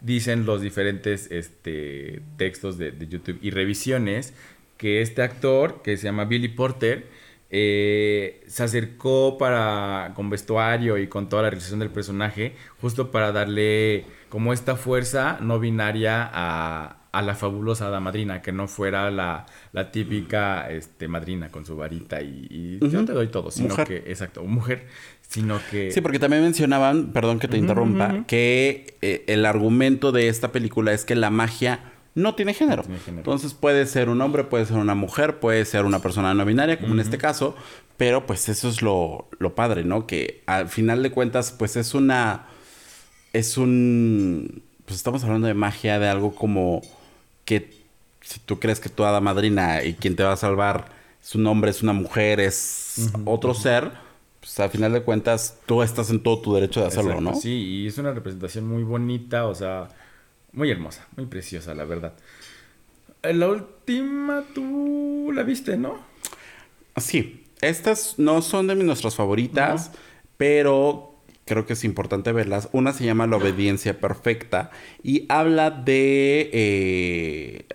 dicen 0.00 0.46
los 0.46 0.62
diferentes 0.62 1.30
este, 1.30 2.22
textos 2.36 2.78
de, 2.78 2.94
YouTube 3.08 3.38
y 3.42 3.50
revisiones 3.50 4.34
que 4.76 5.02
este 5.02 5.22
actor, 5.22 5.82
que 5.82 5.96
se 5.96 6.04
llama 6.04 6.24
Billy 6.24 6.48
Porter, 6.48 7.06
eh, 7.50 8.42
se 8.46 8.62
acercó 8.62 9.36
para 9.36 10.12
con 10.14 10.30
vestuario 10.30 10.96
y 10.96 11.08
con 11.08 11.28
toda 11.28 11.42
la 11.42 11.50
realización 11.50 11.80
del 11.80 11.90
personaje, 11.90 12.54
justo 12.80 13.10
para 13.10 13.32
darle 13.32 14.06
como 14.28 14.52
esta 14.52 14.76
fuerza 14.76 15.38
no 15.40 15.58
binaria 15.58 16.30
a, 16.32 16.99
a 17.12 17.22
la 17.22 17.34
fabulosa 17.34 17.88
hada 17.88 18.00
madrina, 18.00 18.40
que 18.40 18.52
no 18.52 18.68
fuera 18.68 19.10
la, 19.10 19.46
la 19.72 19.90
típica 19.90 20.70
este, 20.70 21.08
madrina 21.08 21.48
con 21.48 21.66
su 21.66 21.76
varita 21.76 22.22
y, 22.22 22.78
yo 22.80 23.04
te 23.04 23.12
doy 23.12 23.28
todo, 23.28 23.50
sino 23.50 23.76
que, 23.84 23.96
exacto, 24.06 24.44
mujer, 24.44 24.86
sino 25.28 25.60
que... 25.70 25.90
Sí, 25.90 26.00
porque 26.00 26.18
también 26.18 26.42
mencionaban, 26.42 27.12
perdón 27.12 27.38
que 27.38 27.48
te 27.48 27.56
interrumpa, 27.56 28.24
que 28.26 28.96
eh, 29.02 29.24
el 29.26 29.44
argumento 29.44 30.12
de 30.12 30.28
esta 30.28 30.52
película 30.52 30.92
es 30.92 31.04
que 31.04 31.16
la 31.16 31.30
magia 31.30 31.92
no 32.14 32.34
tiene, 32.34 32.54
género. 32.54 32.84
Entonces 33.06 33.54
puede 33.54 33.86
ser 33.86 34.08
un 34.08 34.20
hombre, 34.20 34.44
puede 34.44 34.66
ser 34.66 34.76
una 34.76 34.94
mujer, 34.94 35.40
puede 35.40 35.64
ser 35.64 35.84
una 35.84 36.00
persona 36.00 36.34
no 36.34 36.44
binaria, 36.44 36.78
como 36.78 36.94
en 36.94 37.00
este 37.00 37.18
caso, 37.18 37.56
pero 37.96 38.26
pues 38.26 38.48
eso 38.48 38.68
es 38.68 38.82
lo, 38.82 39.28
lo 39.38 39.54
padre, 39.54 39.84
¿no? 39.84 40.06
Que 40.06 40.42
al 40.46 40.68
final 40.68 41.02
de 41.02 41.10
cuentas, 41.10 41.52
pues 41.52 41.76
es 41.76 41.94
una... 41.94 42.46
Es 43.32 43.56
un... 43.56 44.62
Pues 44.84 44.96
estamos 44.96 45.22
hablando 45.22 45.46
de 45.46 45.54
magia, 45.54 46.00
de 46.00 46.08
algo 46.08 46.34
como 46.34 46.82
que 47.50 47.68
si 48.20 48.38
tú 48.38 48.60
crees 48.60 48.78
que 48.78 48.88
tu 48.88 49.02
hada 49.02 49.20
madrina 49.20 49.82
y 49.82 49.94
quien 49.94 50.14
te 50.14 50.22
va 50.22 50.34
a 50.34 50.36
salvar 50.36 50.92
es 51.20 51.34
un 51.34 51.44
hombre, 51.48 51.72
es 51.72 51.82
una 51.82 51.92
mujer, 51.92 52.38
es 52.38 53.10
otro 53.24 53.54
ser, 53.54 53.90
pues 54.38 54.60
al 54.60 54.70
final 54.70 54.92
de 54.92 55.02
cuentas 55.02 55.58
tú 55.66 55.82
estás 55.82 56.10
en 56.10 56.22
todo 56.22 56.40
tu 56.40 56.54
derecho 56.54 56.80
de 56.80 56.86
hacerlo, 56.86 57.20
¿no? 57.20 57.34
Sí, 57.34 57.50
y 57.50 57.86
es 57.88 57.98
una 57.98 58.12
representación 58.12 58.68
muy 58.68 58.84
bonita, 58.84 59.46
o 59.46 59.54
sea, 59.56 59.88
muy 60.52 60.70
hermosa, 60.70 61.08
muy 61.16 61.26
preciosa, 61.26 61.74
la 61.74 61.84
verdad. 61.84 62.12
Eh, 63.24 63.34
la 63.34 63.48
última 63.48 64.44
tú 64.54 65.32
la 65.34 65.42
viste, 65.42 65.76
¿no? 65.76 65.98
Sí, 66.98 67.46
estas 67.60 68.16
no 68.16 68.42
son 68.42 68.68
de 68.68 68.76
nuestras 68.76 69.16
favoritas, 69.16 69.90
pero 70.36 71.09
creo 71.50 71.66
que 71.66 71.72
es 71.72 71.82
importante 71.82 72.30
verlas. 72.30 72.68
Una 72.70 72.92
se 72.92 73.04
llama 73.04 73.26
La 73.26 73.36
obediencia 73.36 73.98
perfecta 73.98 74.70
y 75.02 75.26
habla 75.28 75.72
de 75.72 76.48
eh, 76.52 77.66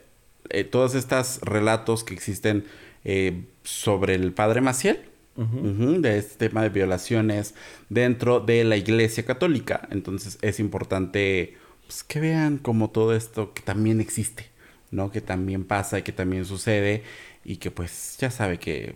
eh, 0.49 0.63
todos 0.63 0.95
estos 0.95 1.41
relatos 1.41 2.05
que 2.05 2.13
existen 2.13 2.63
eh, 3.03 3.43
sobre 3.63 4.15
el 4.15 4.31
padre 4.31 4.61
Maciel. 4.61 5.01
de 5.35 6.17
este 6.17 6.47
tema 6.47 6.63
de 6.63 6.69
violaciones 6.69 7.53
dentro 7.89 8.39
de 8.39 8.63
la 8.63 8.77
iglesia 8.77 9.25
católica. 9.25 9.85
Entonces 9.91 10.37
es 10.41 10.61
importante 10.61 11.57
pues, 11.85 12.05
que 12.05 12.21
vean 12.21 12.57
como 12.57 12.91
todo 12.91 13.13
esto 13.13 13.53
que 13.53 13.61
también 13.61 13.99
existe, 13.99 14.45
¿no? 14.89 15.11
Que 15.11 15.19
también 15.19 15.65
pasa 15.65 15.99
y 15.99 16.03
que 16.03 16.13
también 16.13 16.45
sucede 16.45 17.03
y 17.43 17.57
que 17.57 17.71
pues 17.71 18.15
ya 18.21 18.31
sabe 18.31 18.57
que 18.57 18.95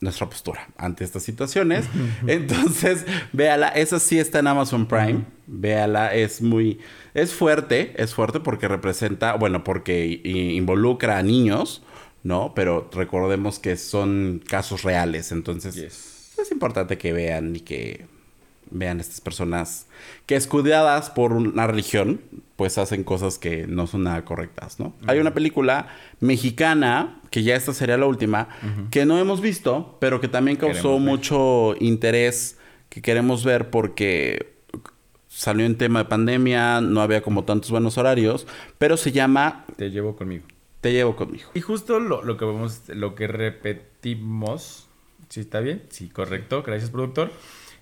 nuestra 0.00 0.28
postura 0.28 0.68
ante 0.76 1.04
estas 1.04 1.22
situaciones. 1.22 1.86
Entonces, 2.26 3.06
véala, 3.32 3.68
esa 3.68 3.98
sí 3.98 4.18
está 4.18 4.40
en 4.40 4.48
Amazon 4.48 4.86
Prime. 4.86 5.24
Véala, 5.46 6.14
es 6.14 6.42
muy, 6.42 6.80
es 7.14 7.32
fuerte, 7.32 7.94
es 7.96 8.14
fuerte 8.14 8.40
porque 8.40 8.68
representa, 8.68 9.34
bueno, 9.34 9.64
porque 9.64 10.20
involucra 10.24 11.18
a 11.18 11.22
niños, 11.22 11.82
¿no? 12.22 12.52
Pero 12.54 12.90
recordemos 12.92 13.58
que 13.58 13.76
son 13.76 14.42
casos 14.46 14.82
reales, 14.82 15.32
entonces 15.32 15.76
es 15.76 16.50
importante 16.50 16.98
que 16.98 17.12
vean 17.12 17.56
y 17.56 17.60
que 17.60 18.06
vean 18.70 19.00
estas 19.00 19.20
personas 19.20 19.86
que 20.26 20.36
escudadas 20.36 21.10
por 21.10 21.32
una 21.32 21.66
religión, 21.66 22.20
pues 22.56 22.78
hacen 22.78 23.04
cosas 23.04 23.38
que 23.38 23.66
no 23.66 23.86
son 23.86 24.04
nada 24.04 24.24
correctas, 24.24 24.80
¿no? 24.80 24.94
Hay 25.06 25.18
una 25.18 25.34
película 25.34 25.88
mexicana, 26.20 27.20
que 27.30 27.42
ya 27.42 27.54
esta 27.54 27.72
sería 27.72 27.96
la 27.96 28.06
última, 28.06 28.48
que 28.90 29.04
no 29.04 29.18
hemos 29.18 29.40
visto, 29.40 29.96
pero 30.00 30.20
que 30.20 30.28
también 30.28 30.56
causó 30.56 30.98
mucho 30.98 31.74
interés 31.80 32.58
que 32.88 33.02
queremos 33.02 33.44
ver 33.44 33.70
porque 33.70 34.54
salió 35.28 35.66
en 35.66 35.76
tema 35.76 36.00
de 36.00 36.04
pandemia, 36.06 36.80
no 36.80 37.02
había 37.02 37.20
como 37.22 37.44
tantos 37.44 37.70
buenos 37.70 37.98
horarios, 37.98 38.46
pero 38.78 38.96
se 38.96 39.12
llama 39.12 39.66
Te 39.76 39.90
llevo 39.90 40.16
conmigo. 40.16 40.44
Te 40.80 40.92
llevo 40.92 41.14
conmigo. 41.14 41.50
Y 41.54 41.60
justo 41.60 42.00
lo, 42.00 42.22
lo 42.22 42.36
que 42.36 42.44
vemos, 42.46 42.82
lo 42.88 43.14
que 43.14 43.26
repetimos, 43.26 44.86
¿sí 45.28 45.40
está 45.40 45.60
bien? 45.60 45.82
Sí, 45.90 46.08
correcto, 46.08 46.62
gracias 46.62 46.90
productor 46.90 47.30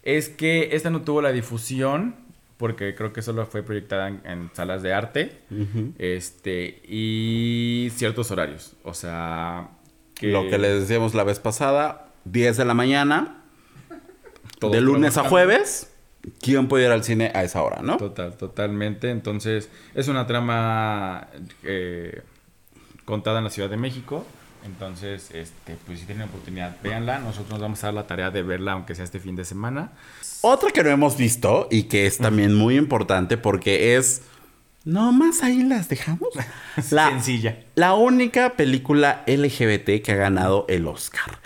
es 0.04 0.28
que 0.28 0.70
esta 0.72 0.90
no 0.90 1.02
tuvo 1.02 1.22
la 1.22 1.32
difusión 1.32 2.14
porque 2.56 2.94
creo 2.94 3.12
que 3.12 3.22
solo 3.22 3.44
fue 3.46 3.62
proyectada 3.62 4.08
en, 4.08 4.50
salas 4.52 4.82
de 4.82 4.92
arte 4.92 5.40
este 5.98 6.80
y 6.86 7.90
ciertos 7.96 8.30
horarios 8.30 8.74
o 8.84 8.94
sea 8.94 9.70
lo 10.20 10.48
que 10.48 10.58
les 10.58 10.80
decíamos 10.80 11.14
la 11.14 11.24
vez 11.24 11.40
pasada 11.40 12.12
10 12.26 12.58
de 12.58 12.64
la 12.64 12.74
mañana 12.74 13.42
de 14.60 14.80
lunes 14.80 15.16
a 15.16 15.28
jueves 15.28 15.90
¿Quién 16.40 16.68
puede 16.68 16.86
ir 16.86 16.90
al 16.90 17.04
cine 17.04 17.30
a 17.34 17.42
esa 17.42 17.62
hora, 17.62 17.82
no? 17.82 17.98
Total, 17.98 18.34
totalmente. 18.36 19.10
Entonces, 19.10 19.68
es 19.94 20.08
una 20.08 20.26
trama 20.26 21.28
eh, 21.62 22.22
contada 23.04 23.38
en 23.38 23.44
la 23.44 23.50
Ciudad 23.50 23.68
de 23.68 23.76
México. 23.76 24.24
Entonces, 24.64 25.30
este, 25.34 25.76
pues 25.86 26.00
si 26.00 26.06
tienen 26.06 26.28
oportunidad, 26.28 26.76
véanla. 26.82 27.18
Nosotros 27.18 27.50
nos 27.50 27.60
vamos 27.60 27.84
a 27.84 27.88
dar 27.88 27.94
la 27.94 28.06
tarea 28.06 28.30
de 28.30 28.42
verla, 28.42 28.72
aunque 28.72 28.94
sea 28.94 29.04
este 29.04 29.20
fin 29.20 29.36
de 29.36 29.44
semana. 29.44 29.92
Otra 30.40 30.70
que 30.70 30.82
no 30.82 30.90
hemos 30.90 31.16
visto 31.16 31.68
y 31.70 31.84
que 31.84 32.06
es 32.06 32.18
también 32.18 32.54
muy 32.54 32.76
importante 32.76 33.36
porque 33.36 33.96
es. 33.96 34.22
No 34.84 35.12
más 35.12 35.42
ahí 35.42 35.62
las 35.62 35.88
dejamos. 35.88 36.28
La, 36.90 37.10
Sencilla. 37.10 37.58
La 37.74 37.94
única 37.94 38.54
película 38.54 39.22
LGBT 39.26 40.02
que 40.02 40.12
ha 40.12 40.16
ganado 40.16 40.66
el 40.68 40.86
Oscar. 40.86 41.38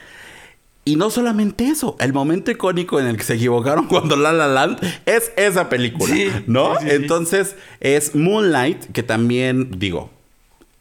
Y 0.84 0.96
no 0.96 1.10
solamente 1.10 1.66
eso, 1.68 1.96
el 2.00 2.12
momento 2.12 2.50
icónico 2.50 2.98
en 2.98 3.06
el 3.06 3.16
que 3.16 3.22
se 3.22 3.34
equivocaron 3.34 3.86
cuando 3.88 4.16
La 4.16 4.32
La 4.32 4.48
Land 4.48 4.78
es 5.06 5.32
esa 5.36 5.68
película, 5.68 6.14
¿no? 6.46 6.80
Entonces 6.80 7.56
es 7.80 8.14
Moonlight, 8.14 8.86
que 8.92 9.02
también, 9.02 9.78
digo, 9.78 10.10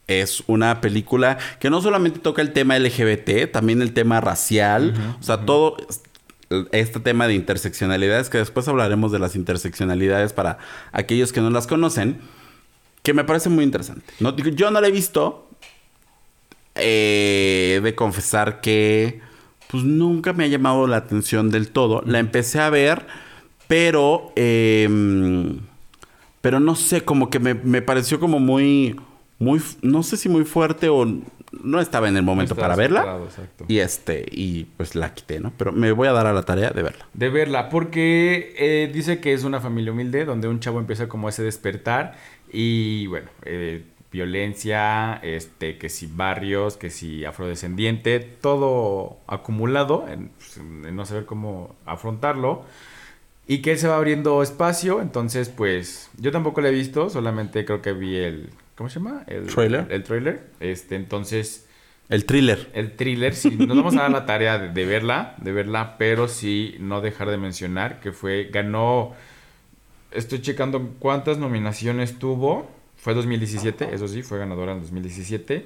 es 0.07 0.43
una 0.47 0.81
película 0.81 1.37
que 1.59 1.69
no 1.69 1.81
solamente 1.81 2.19
toca 2.19 2.41
el 2.41 2.53
tema 2.53 2.79
LGBT, 2.79 3.51
también 3.51 3.81
el 3.81 3.93
tema 3.93 4.21
racial, 4.21 4.93
o 5.19 5.23
sea, 5.23 5.45
todo 5.45 5.77
este 6.71 6.99
tema 7.01 7.27
de 7.27 7.33
interseccionalidades, 7.33 8.29
que 8.29 8.37
después 8.37 8.67
hablaremos 8.67 9.11
de 9.11 9.19
las 9.19 9.35
interseccionalidades 9.35 10.33
para 10.33 10.59
aquellos 10.93 11.33
que 11.33 11.41
no 11.41 11.49
las 11.49 11.67
conocen, 11.67 12.19
que 13.03 13.13
me 13.13 13.25
parece 13.25 13.49
muy 13.49 13.65
interesante. 13.65 14.13
No, 14.19 14.35
yo 14.35 14.71
no 14.71 14.79
la 14.79 14.87
he 14.87 14.91
visto, 14.91 15.49
eh, 16.75 17.81
de 17.83 17.95
confesar 17.95 18.61
que 18.61 19.21
pues 19.67 19.83
nunca 19.83 20.31
me 20.31 20.45
ha 20.45 20.47
llamado 20.47 20.87
la 20.87 20.97
atención 20.97 21.49
del 21.49 21.69
todo. 21.69 22.01
La 22.05 22.19
empecé 22.19 22.59
a 22.59 22.69
ver, 22.69 23.05
pero... 23.67 24.31
Em, 24.35 25.59
pero 26.39 26.61
no 26.61 26.75
sé, 26.75 27.01
como 27.03 27.29
que 27.29 27.39
me, 27.39 27.55
me 27.55 27.81
pareció 27.81 28.21
como 28.21 28.39
muy 28.39 28.95
muy, 29.39 29.61
no 29.81 30.03
sé 30.03 30.17
si 30.17 30.29
muy 30.29 30.45
fuerte 30.45 30.89
o 30.89 31.05
no 31.63 31.79
estaba 31.79 32.07
en 32.09 32.17
el 32.17 32.23
momento 32.23 32.55
para 32.55 32.75
verla. 32.75 33.19
Y 33.67 33.79
este, 33.79 34.25
y 34.29 34.65
pues 34.77 34.95
la 34.95 35.13
quité, 35.13 35.39
¿no? 35.39 35.53
Pero 35.57 35.71
me 35.71 35.91
voy 35.91 36.07
a 36.07 36.11
dar 36.11 36.27
a 36.27 36.33
la 36.33 36.43
tarea 36.43 36.71
de 36.71 36.83
verla. 36.83 37.07
De 37.13 37.29
verla, 37.29 37.69
porque 37.69 38.53
eh, 38.57 38.91
dice 38.93 39.19
que 39.19 39.33
es 39.33 39.43
una 39.43 39.59
familia 39.59 39.91
humilde 39.91 40.25
donde 40.25 40.47
un 40.47 40.59
chavo 40.59 40.79
empieza 40.79 41.07
como 41.07 41.29
ese 41.29 41.43
despertar 41.43 42.15
y 42.51 43.07
bueno, 43.07 43.29
eh, 43.43 43.83
violencia, 44.11 45.19
este, 45.21 45.77
que 45.77 45.89
si 45.89 46.07
barrios, 46.07 46.77
que 46.77 46.89
si 46.89 47.25
afrodescendiente, 47.25 48.19
todo 48.19 49.17
acumulado 49.27 50.07
en, 50.07 50.29
pues, 50.29 50.57
en 50.57 50.95
no 50.95 51.05
saber 51.05 51.25
cómo 51.25 51.75
afrontarlo. 51.85 52.63
Y 53.49 53.61
que 53.61 53.71
él 53.71 53.77
se 53.77 53.87
va 53.87 53.95
abriendo 53.95 54.43
espacio, 54.43 55.01
entonces 55.01 55.47
pues 55.47 56.09
yo 56.17 56.33
tampoco 56.33 56.59
lo 56.59 56.67
he 56.67 56.71
visto, 56.71 57.09
solamente 57.09 57.63
creo 57.63 57.81
que 57.81 57.93
vi 57.93 58.17
el, 58.17 58.49
¿cómo 58.77 58.89
se 58.89 58.99
llama? 58.99 59.23
El 59.27 59.47
Trailer. 59.47 59.87
El 59.89 60.03
trailer. 60.03 60.43
Este, 60.59 60.95
entonces 60.95 61.67
El 62.09 62.25
thriller. 62.25 62.69
el 62.73 62.95
thriller, 62.95 63.35
sí, 63.35 63.49
nos 63.57 63.75
vamos 63.75 63.95
a 63.97 64.03
dar 64.03 64.11
la 64.11 64.25
tarea 64.25 64.59
de, 64.59 64.69
de 64.69 64.85
verla, 64.85 65.35
de 65.39 65.51
verla, 65.51 65.97
pero 65.97 66.27
sí 66.27 66.75
no 66.79 67.01
dejar 67.01 67.29
de 67.29 67.37
mencionar 67.37 67.99
que 67.99 68.11
fue, 68.13 68.49
ganó, 68.51 69.13
estoy 70.11 70.41
checando 70.41 70.93
cuántas 70.99 71.37
nominaciones 71.37 72.17
tuvo, 72.19 72.69
fue 72.95 73.13
2017, 73.13 73.93
eso 73.93 74.07
sí, 74.07 74.23
fue 74.23 74.37
ganadora 74.37 74.73
en 74.73 74.81
2017. 74.81 75.65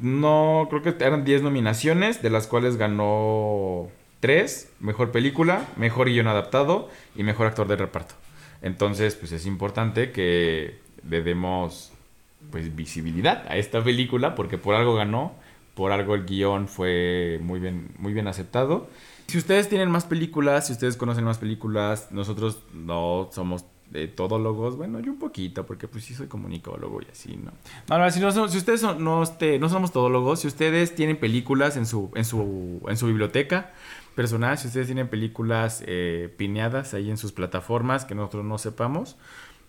No, 0.00 0.68
creo 0.70 0.82
que 0.82 1.04
eran 1.04 1.24
10 1.24 1.42
nominaciones, 1.42 2.22
de 2.22 2.30
las 2.30 2.46
cuales 2.46 2.76
ganó 2.76 3.88
3, 4.20 4.70
mejor 4.80 5.10
película, 5.10 5.66
mejor 5.76 6.08
guion 6.08 6.28
adaptado 6.28 6.88
y 7.16 7.22
mejor 7.22 7.48
actor 7.48 7.66
de 7.66 7.76
reparto. 7.76 8.14
Entonces, 8.62 9.14
pues 9.14 9.32
es 9.32 9.46
importante 9.46 10.12
que 10.12 10.78
le 11.08 11.22
demos 11.22 11.92
pues 12.50 12.74
visibilidad 12.74 13.44
a 13.48 13.56
esta 13.56 13.82
película 13.82 14.34
porque 14.34 14.58
por 14.58 14.74
algo 14.74 14.94
ganó, 14.94 15.32
por 15.74 15.92
algo 15.92 16.14
el 16.14 16.24
guion 16.24 16.68
fue 16.68 17.38
muy 17.42 17.60
bien, 17.60 17.90
muy 17.98 18.12
bien 18.12 18.26
aceptado. 18.28 18.88
Si 19.26 19.38
ustedes 19.38 19.68
tienen 19.68 19.90
más 19.90 20.04
películas, 20.06 20.66
si 20.66 20.72
ustedes 20.72 20.96
conocen 20.96 21.24
más 21.24 21.38
películas, 21.38 22.08
nosotros 22.10 22.60
no 22.72 23.28
somos 23.32 23.64
eh, 23.94 24.06
todólogos, 24.06 24.76
bueno, 24.76 25.00
yo 25.00 25.12
un 25.12 25.18
poquito, 25.18 25.64
porque 25.66 25.88
pues 25.88 26.04
sí 26.04 26.14
soy 26.14 26.26
comunicólogo 26.26 27.00
y 27.02 27.06
así, 27.10 27.36
¿no? 27.36 27.52
No, 27.88 27.98
no, 27.98 28.10
si, 28.10 28.20
no 28.20 28.30
si 28.48 28.58
ustedes 28.58 28.80
son- 28.80 29.02
no, 29.02 29.22
este, 29.22 29.58
no 29.58 29.68
somos 29.68 29.92
todólogos, 29.92 30.40
si 30.40 30.46
ustedes 30.46 30.94
tienen 30.94 31.16
películas 31.18 31.76
en 31.76 31.86
su, 31.86 32.10
en 32.14 32.24
su, 32.24 32.82
en 32.88 32.96
su 32.96 33.06
biblioteca 33.06 33.72
personal, 34.18 34.58
si 34.58 34.66
ustedes 34.66 34.88
tienen 34.88 35.06
películas 35.06 35.80
eh, 35.86 36.34
pineadas 36.36 36.92
ahí 36.92 37.08
en 37.08 37.16
sus 37.16 37.30
plataformas 37.30 38.04
que 38.04 38.16
nosotros 38.16 38.44
no 38.44 38.58
sepamos, 38.58 39.16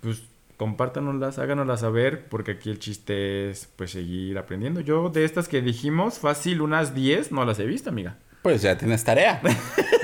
pues 0.02 0.24
compártanoslas, 0.58 1.38
háganoslas 1.38 1.82
saber, 1.82 2.28
porque 2.30 2.54
aquí 2.54 2.72
el 2.72 2.80
chiste 2.80 3.52
es 3.52 3.70
pues 3.76 3.91
seguir 3.91 4.39
aprendiendo. 4.39 4.82
Yo 4.82 5.10
de 5.10 5.24
estas 5.24 5.47
que 5.47 5.62
dijimos, 5.62 6.18
fácil, 6.18 6.62
unas 6.62 6.95
10 6.95 7.32
no 7.32 7.45
las 7.45 7.60
he 7.60 7.66
visto, 7.68 7.91
amiga. 7.91 8.18
Pues 8.41 8.64
ya 8.64 8.76
tienes 8.76 9.04
tarea. 9.04 9.39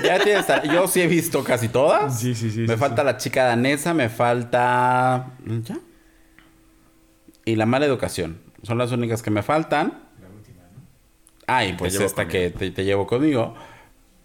ya 0.04 0.20
tienes 0.20 0.46
tarea. 0.46 0.72
Yo 0.72 0.88
sí 0.88 1.02
he 1.02 1.08
visto 1.08 1.44
casi 1.44 1.68
todas. 1.68 2.20
Sí, 2.20 2.36
sí, 2.36 2.52
sí, 2.52 2.60
Me 2.68 2.76
sí, 2.76 2.80
falta 2.80 3.04
la 3.04 3.18
chica 3.18 3.46
danesa, 3.46 3.96
me 3.96 4.10
falta. 4.10 5.32
¿Ya? 5.64 5.80
Y 7.46 7.56
la 7.56 7.66
mala 7.66 7.88
educación. 7.88 8.38
Son 8.62 8.78
las 8.78 8.92
únicas 8.92 9.24
que 9.24 9.32
me 9.32 9.42
faltan. 9.42 10.04
La 10.22 10.28
última, 10.30 10.62
¿no? 10.72 10.84
Ay, 11.48 11.74
pues 11.80 11.96
esta 11.96 12.26
conmigo. 12.26 12.32
que 12.32 12.50
te, 12.52 12.70
te 12.70 12.84
llevo 12.84 13.08
conmigo. 13.08 13.56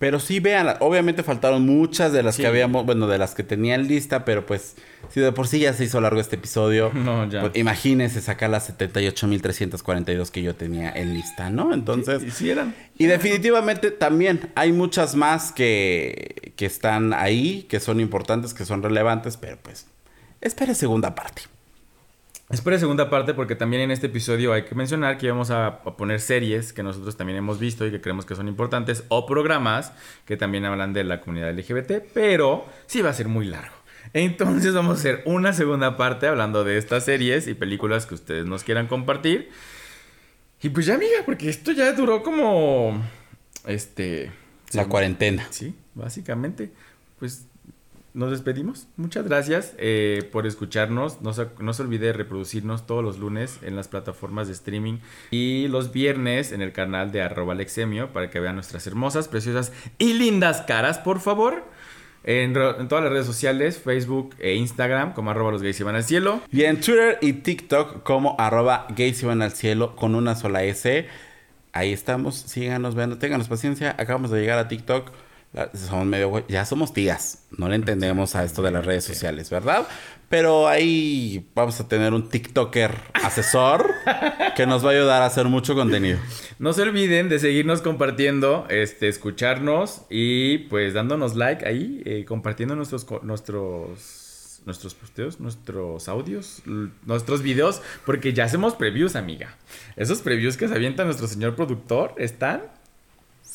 Pero 0.01 0.18
sí, 0.18 0.40
vean, 0.40 0.76
obviamente 0.80 1.22
faltaron 1.22 1.66
muchas 1.66 2.11
de 2.14 2.22
las 2.22 2.34
Sí. 2.36 2.40
que 2.40 2.48
habíamos, 2.48 2.86
bueno, 2.86 3.07
de 3.07 3.18
las 3.18 3.34
que 3.34 3.42
tenía 3.42 3.74
en 3.74 3.86
lista, 3.86 4.24
pero 4.24 4.46
pues, 4.46 4.76
si 5.11 5.20
de 5.20 5.30
por 5.30 5.46
sí 5.46 5.59
ya 5.61 5.74
se 5.74 5.84
hizo 5.84 6.01
largo 6.01 6.18
este 6.20 6.36
episodio, 6.36 6.90
No, 6.94 7.28
ya. 7.28 7.42
pues, 7.42 7.53
imagínense 7.57 8.22
sacar 8.22 8.48
las 8.48 8.66
78.342 9.34 10.30
que 10.30 10.42
yo 10.42 10.55
tenía 10.55 10.90
en 10.90 11.12
lista, 11.14 11.51
¿no? 11.51 11.74
Entonces, 11.74 12.40
eran. 12.40 12.74
y 12.96 13.07
definitivamente 13.07 13.90
también 13.90 14.51
hay 14.55 14.72
muchas 14.72 15.14
más 15.16 15.53
que, 15.53 16.53
que 16.57 16.64
están 16.66 17.12
ahí, 17.12 17.66
que 17.68 17.78
son 17.78 18.01
importantes, 18.01 18.55
que 18.55 18.64
son 18.64 18.82
relevantes, 18.82 19.36
pero 19.36 19.59
pues, 19.62 19.86
espere 20.40 20.74
segunda 20.74 21.14
parte. 21.14 21.42
Espera 22.51 22.78
segunda 22.78 23.09
parte 23.11 23.32
porque 23.32 23.55
también 23.55 23.82
en 23.82 23.90
este 23.92 24.09
episodio 24.09 24.53
hay 24.53 24.64
que 24.64 24.74
mencionar 24.74 25.18
que 25.18 25.30
vamos 25.30 25.51
a, 25.51 25.66
a 25.66 25.96
poner 25.96 26.20
series 26.20 26.72
que 26.72 26.82
nosotros 26.82 27.16
también 27.16 27.38
hemos 27.38 27.61
visto 27.61 27.86
y 27.86 27.92
que 27.92 28.01
creemos 28.01 28.26
que 28.26 28.34
son 28.34 28.48
importantes 28.48 29.05
o 29.09 29.24
programas 29.24 29.92
que 30.24 30.36
también 30.36 30.64
hablan 30.64 30.92
de 30.92 31.05
la 31.05 31.20
comunidad 31.20 31.57
LGBT, 31.57 31.92
pero 32.12 32.66
sí 32.86 33.03
va 33.03 33.11
a 33.11 33.14
ser 33.14 33.28
muy 33.28 33.46
largo. 33.46 33.74
Entonces 34.12 34.74
vamos 34.74 34.96
a 34.96 35.01
hacer 35.01 35.22
una 35.26 35.53
segunda 35.53 35.96
parte 35.96 36.26
hablando 36.26 36.64
de 36.64 36.78
estas 36.78 37.05
series 37.05 37.46
y 37.46 37.55
películas 37.55 38.07
que 38.07 38.14
ustedes 38.14 38.46
nos 38.46 38.64
quieran 38.64 38.88
compartir. 38.88 39.51
Y 40.62 40.70
pues 40.70 40.86
ya 40.86 40.94
amiga, 40.94 41.22
porque 41.24 41.48
esto 41.48 41.72
ya 41.72 41.92
duró 41.92 42.22
como 42.22 43.01
este 43.66 44.32
La 44.72 44.86
cuarentena. 44.86 45.46
Sí, 45.51 45.74
básicamente. 45.94 46.70
Pues 47.18 47.46
nos 48.13 48.31
despedimos. 48.31 48.89
Muchas 48.97 49.25
gracias 49.27 49.75
eh, 49.79 50.29
por 50.33 50.47
escucharnos. 50.47 51.23
No 51.23 51.33
se, 51.33 51.47
no 51.59 51.73
se 51.73 51.83
olvide 51.83 52.13
reproducirnos 52.13 52.87
todos 52.87 53.05
los 53.05 53.19
lunes 53.19 53.59
en 53.63 53.77
las 53.77 53.89
plataformas 53.89 54.49
de 54.49 54.55
streaming 54.55 54.99
y 55.31 55.69
los 55.69 55.93
viernes 55.93 56.53
en 56.53 56.63
el 56.63 56.73
canal 56.73 57.13
de 57.13 57.23
arroba 57.23 57.53
Alexemio 57.53 58.13
para 58.13 58.31
que 58.31 58.41
vean 58.41 58.57
nuestras 58.57 58.87
hermosas, 58.87 59.29
preciosas 59.29 59.73
y 59.99 60.15
lindas 60.15 60.63
caras, 60.63 60.99
por 60.99 61.21
favor. 61.21 61.65
En, 62.23 62.53
todas 62.53 63.03
las 63.03 63.13
redes 63.13 63.27
sociales, 63.27 63.79
Facebook 63.79 64.35
e 64.39 64.55
Instagram, 64.55 65.15
como 65.15 65.31
arroba 65.31 65.53
los 65.53 65.63
gays 65.63 65.81
y 65.81 65.85
van 65.85 65.95
al 65.95 66.05
cielo. 66.05 66.41
Y 66.53 66.65
en 66.65 66.81
Twitter 66.81 67.19
y 67.23 67.33
TikTok 67.35 68.03
como 68.03 68.37
arroba 68.39 68.87
gays 68.95 69.23
y 69.23 69.27
van 69.27 69.41
al 69.41 69.53
cielo 69.53 69.97
con 69.97 70.15
una 70.15 70.35
sola 70.35 70.63
S. 70.65 71.07
Ahí 71.73 71.93
estamos, 71.93 72.35
síganos, 72.37 72.95
vean, 72.95 73.19
ténganos 73.19 73.49
paciencia. 73.49 73.95
Acabamos 73.99 74.31
de 74.31 74.41
llegar 74.41 74.59
a 74.59 74.69
TikTok. 74.69 75.11
Somos 75.74 76.07
medio 76.07 76.46
ya 76.46 76.64
somos 76.64 76.92
tías. 76.92 77.46
No 77.57 77.68
le 77.68 77.74
entendemos 77.74 78.36
a 78.36 78.44
esto 78.44 78.62
de 78.62 78.70
las 78.70 78.86
redes 78.86 79.05
sociales, 79.05 79.51
¿verdad? 79.51 79.86
Pero 80.28 80.68
ahí 80.68 81.51
vamos 81.57 81.80
a 81.80 81.88
tener 81.88 82.14
un 82.14 82.28
TikToker 82.28 82.94
asesor 83.14 83.90
que 84.57 84.64
nos 84.64 84.84
va 84.84 84.90
a 84.90 84.92
ayudar 84.92 85.22
a 85.22 85.26
hacer 85.26 85.46
mucho 85.46 85.74
contenido. 85.74 86.20
No 86.61 86.72
se 86.72 86.82
olviden 86.82 87.28
de 87.28 87.40
seguirnos 87.40 87.82
compartiendo, 87.82 88.64
este, 88.70 89.09
escucharnos 89.09 90.03
y 90.09 90.59
pues 90.68 90.94
dándonos 90.94 91.34
like 91.34 91.66
ahí, 91.66 92.01
eh, 92.05 92.24
compartiendo 92.24 92.76
nuestros, 92.76 93.09
nuestros, 93.24 94.62
nuestros 94.66 94.94
posteos, 94.94 95.40
nuestros 95.40 96.09
audios, 96.09 96.62
nuestros 97.05 97.42
videos, 97.42 97.82
porque 98.07 98.32
ya 98.32 98.44
hacemos 98.44 98.76
previews, 98.76 99.16
amiga. 99.16 99.57
Esos 99.96 100.20
previews 100.20 100.57
que 100.57 100.68
se 100.68 100.74
avienta 100.76 101.05
nuestro 101.05 101.26
señor 101.26 101.57
productor 101.57 102.14
están. 102.18 102.62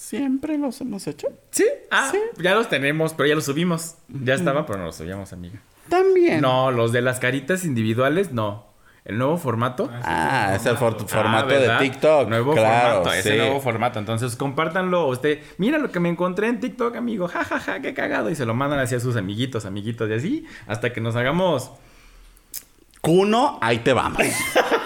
Siempre 0.06 0.58
los 0.60 0.80
hemos 0.82 1.08
hecho. 1.08 1.30
Sí, 1.49 1.66
ah, 1.89 2.12
ya 2.38 2.53
los 2.53 2.70
tenemos, 2.70 3.14
pero 3.16 3.28
ya 3.28 3.34
los 3.34 3.45
subimos. 3.45 3.95
Ya 4.08 4.36
estaban, 4.36 4.64
pero 4.68 4.78
no 4.78 4.86
los 4.86 4.95
subíamos, 4.97 5.34
amiga. 5.34 5.60
También. 5.89 6.41
No, 6.41 6.70
los 6.70 6.91
de 6.91 7.01
las 7.01 7.20
caritas 7.20 7.66
individuales, 7.66 8.32
no. 8.32 8.68
El 9.03 9.18
nuevo 9.18 9.38
formato. 9.38 9.89
Ah, 10.03 10.53
es 10.56 10.66
el 10.68 10.78
for- 10.78 10.95
Ah, 10.99 11.06
formato 11.08 11.47
de. 11.47 11.70
TikTok. 11.80 12.30
Nuevo 12.30 12.53
claro, 12.53 12.97
formato, 12.97 13.14
ese 13.18 13.32
sí. 13.32 13.38
nuevo 13.38 13.60
formato. 13.62 13.97
Entonces, 13.97 14.36
compártanlo. 14.36 15.08
Usted, 15.08 15.39
mira 15.58 15.80
lo 15.80 15.91
que 15.91 15.99
me 15.99 16.10
encontré 16.10 16.49
en 16.49 16.60
TikTok, 16.60 16.95
amigo. 16.97 17.28
Ja, 17.28 17.43
ja, 17.43 17.60
ja, 17.60 17.80
qué 17.80 17.95
cagado. 17.95 18.30
Y 18.30 18.36
se 18.36 18.45
lo 18.45 18.53
mandan 18.53 18.80
hacia 18.80 18.99
sus 18.99 19.16
amiguitos, 19.16 19.66
amiguitos 19.66 20.08
y 20.10 20.14
así. 20.14 20.45
Hasta 20.68 20.93
que 20.93 21.01
nos 21.01 21.16
hagamos, 21.16 21.72
Cuno, 23.01 23.58
ahí 23.62 23.80
te 23.80 23.93
vamos. 23.93 24.20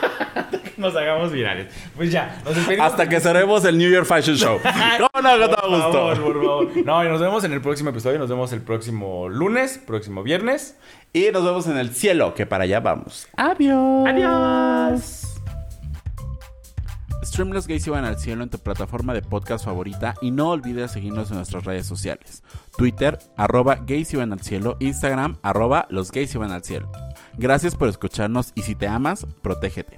nos 0.80 0.96
hagamos 0.96 1.32
virales. 1.32 1.68
Pues 1.96 2.12
ya, 2.12 2.42
nos 2.46 2.56
despedimos. 2.56 2.88
Hasta 2.88 3.08
que 3.08 3.20
cerremos 3.20 3.64
el 3.66 3.78
New 3.78 3.90
Year 3.90 4.06
Fashion 4.06 4.36
Show. 4.36 4.60
¿Cómo 4.98 5.22
no? 5.22 5.38
Con 5.38 5.52
todo 5.52 5.70
Por 5.70 5.80
favor, 5.82 6.18
gusto. 6.18 6.24
por 6.24 6.44
favor. 6.44 6.86
No, 6.86 7.06
y 7.06 7.10
nos 7.10 7.22
vemos 7.22 7.44
en 7.44 7.54
el 7.54 7.62
próximo 7.62 7.90
episodio. 7.90 8.18
Nos 8.20 8.30
vemos 8.30 8.52
el 8.54 8.62
próximo 8.62 9.30
lunes, 9.30 9.78
próximo 9.78 10.24
viernes. 10.24 10.78
Y 11.14 11.30
nos 11.32 11.44
vemos 11.44 11.68
en 11.68 11.78
el 11.78 11.90
cielo, 11.94 12.34
que 12.34 12.46
para 12.46 12.64
allá 12.66 12.80
vamos. 12.80 13.28
Adiós. 13.38 14.08
Adiós. 14.08 15.26
Stream 17.24 17.52
Los 17.52 17.68
Gays 17.68 17.86
Iban 17.86 18.06
al 18.06 18.18
Cielo 18.18 18.44
en 18.44 18.50
tu 18.50 18.60
plataforma 18.60 19.14
de 19.14 19.22
podcast 19.22 19.66
favorita 19.66 20.16
y 20.22 20.32
no 20.32 20.52
olvides 20.52 20.92
seguirnos 20.92 21.30
en 21.30 21.38
nuestras 21.38 21.66
redes 21.66 21.86
sociales. 21.86 22.44
Twitter, 22.78 23.20
arroba 23.36 23.76
Gays 23.86 24.14
Iban 24.14 24.32
al 24.32 24.40
Cielo, 24.40 24.78
Instagram, 24.80 25.38
arroba 25.44 25.86
Los 25.90 26.12
Gays 26.12 26.34
Iban 26.36 26.52
al 26.52 26.64
Cielo. 26.64 26.90
Gracias 27.38 27.76
por 27.76 27.90
escucharnos 27.90 28.52
y 28.56 28.62
si 28.62 28.74
te 28.74 28.88
amas, 28.88 29.28
protégete. 29.42 29.98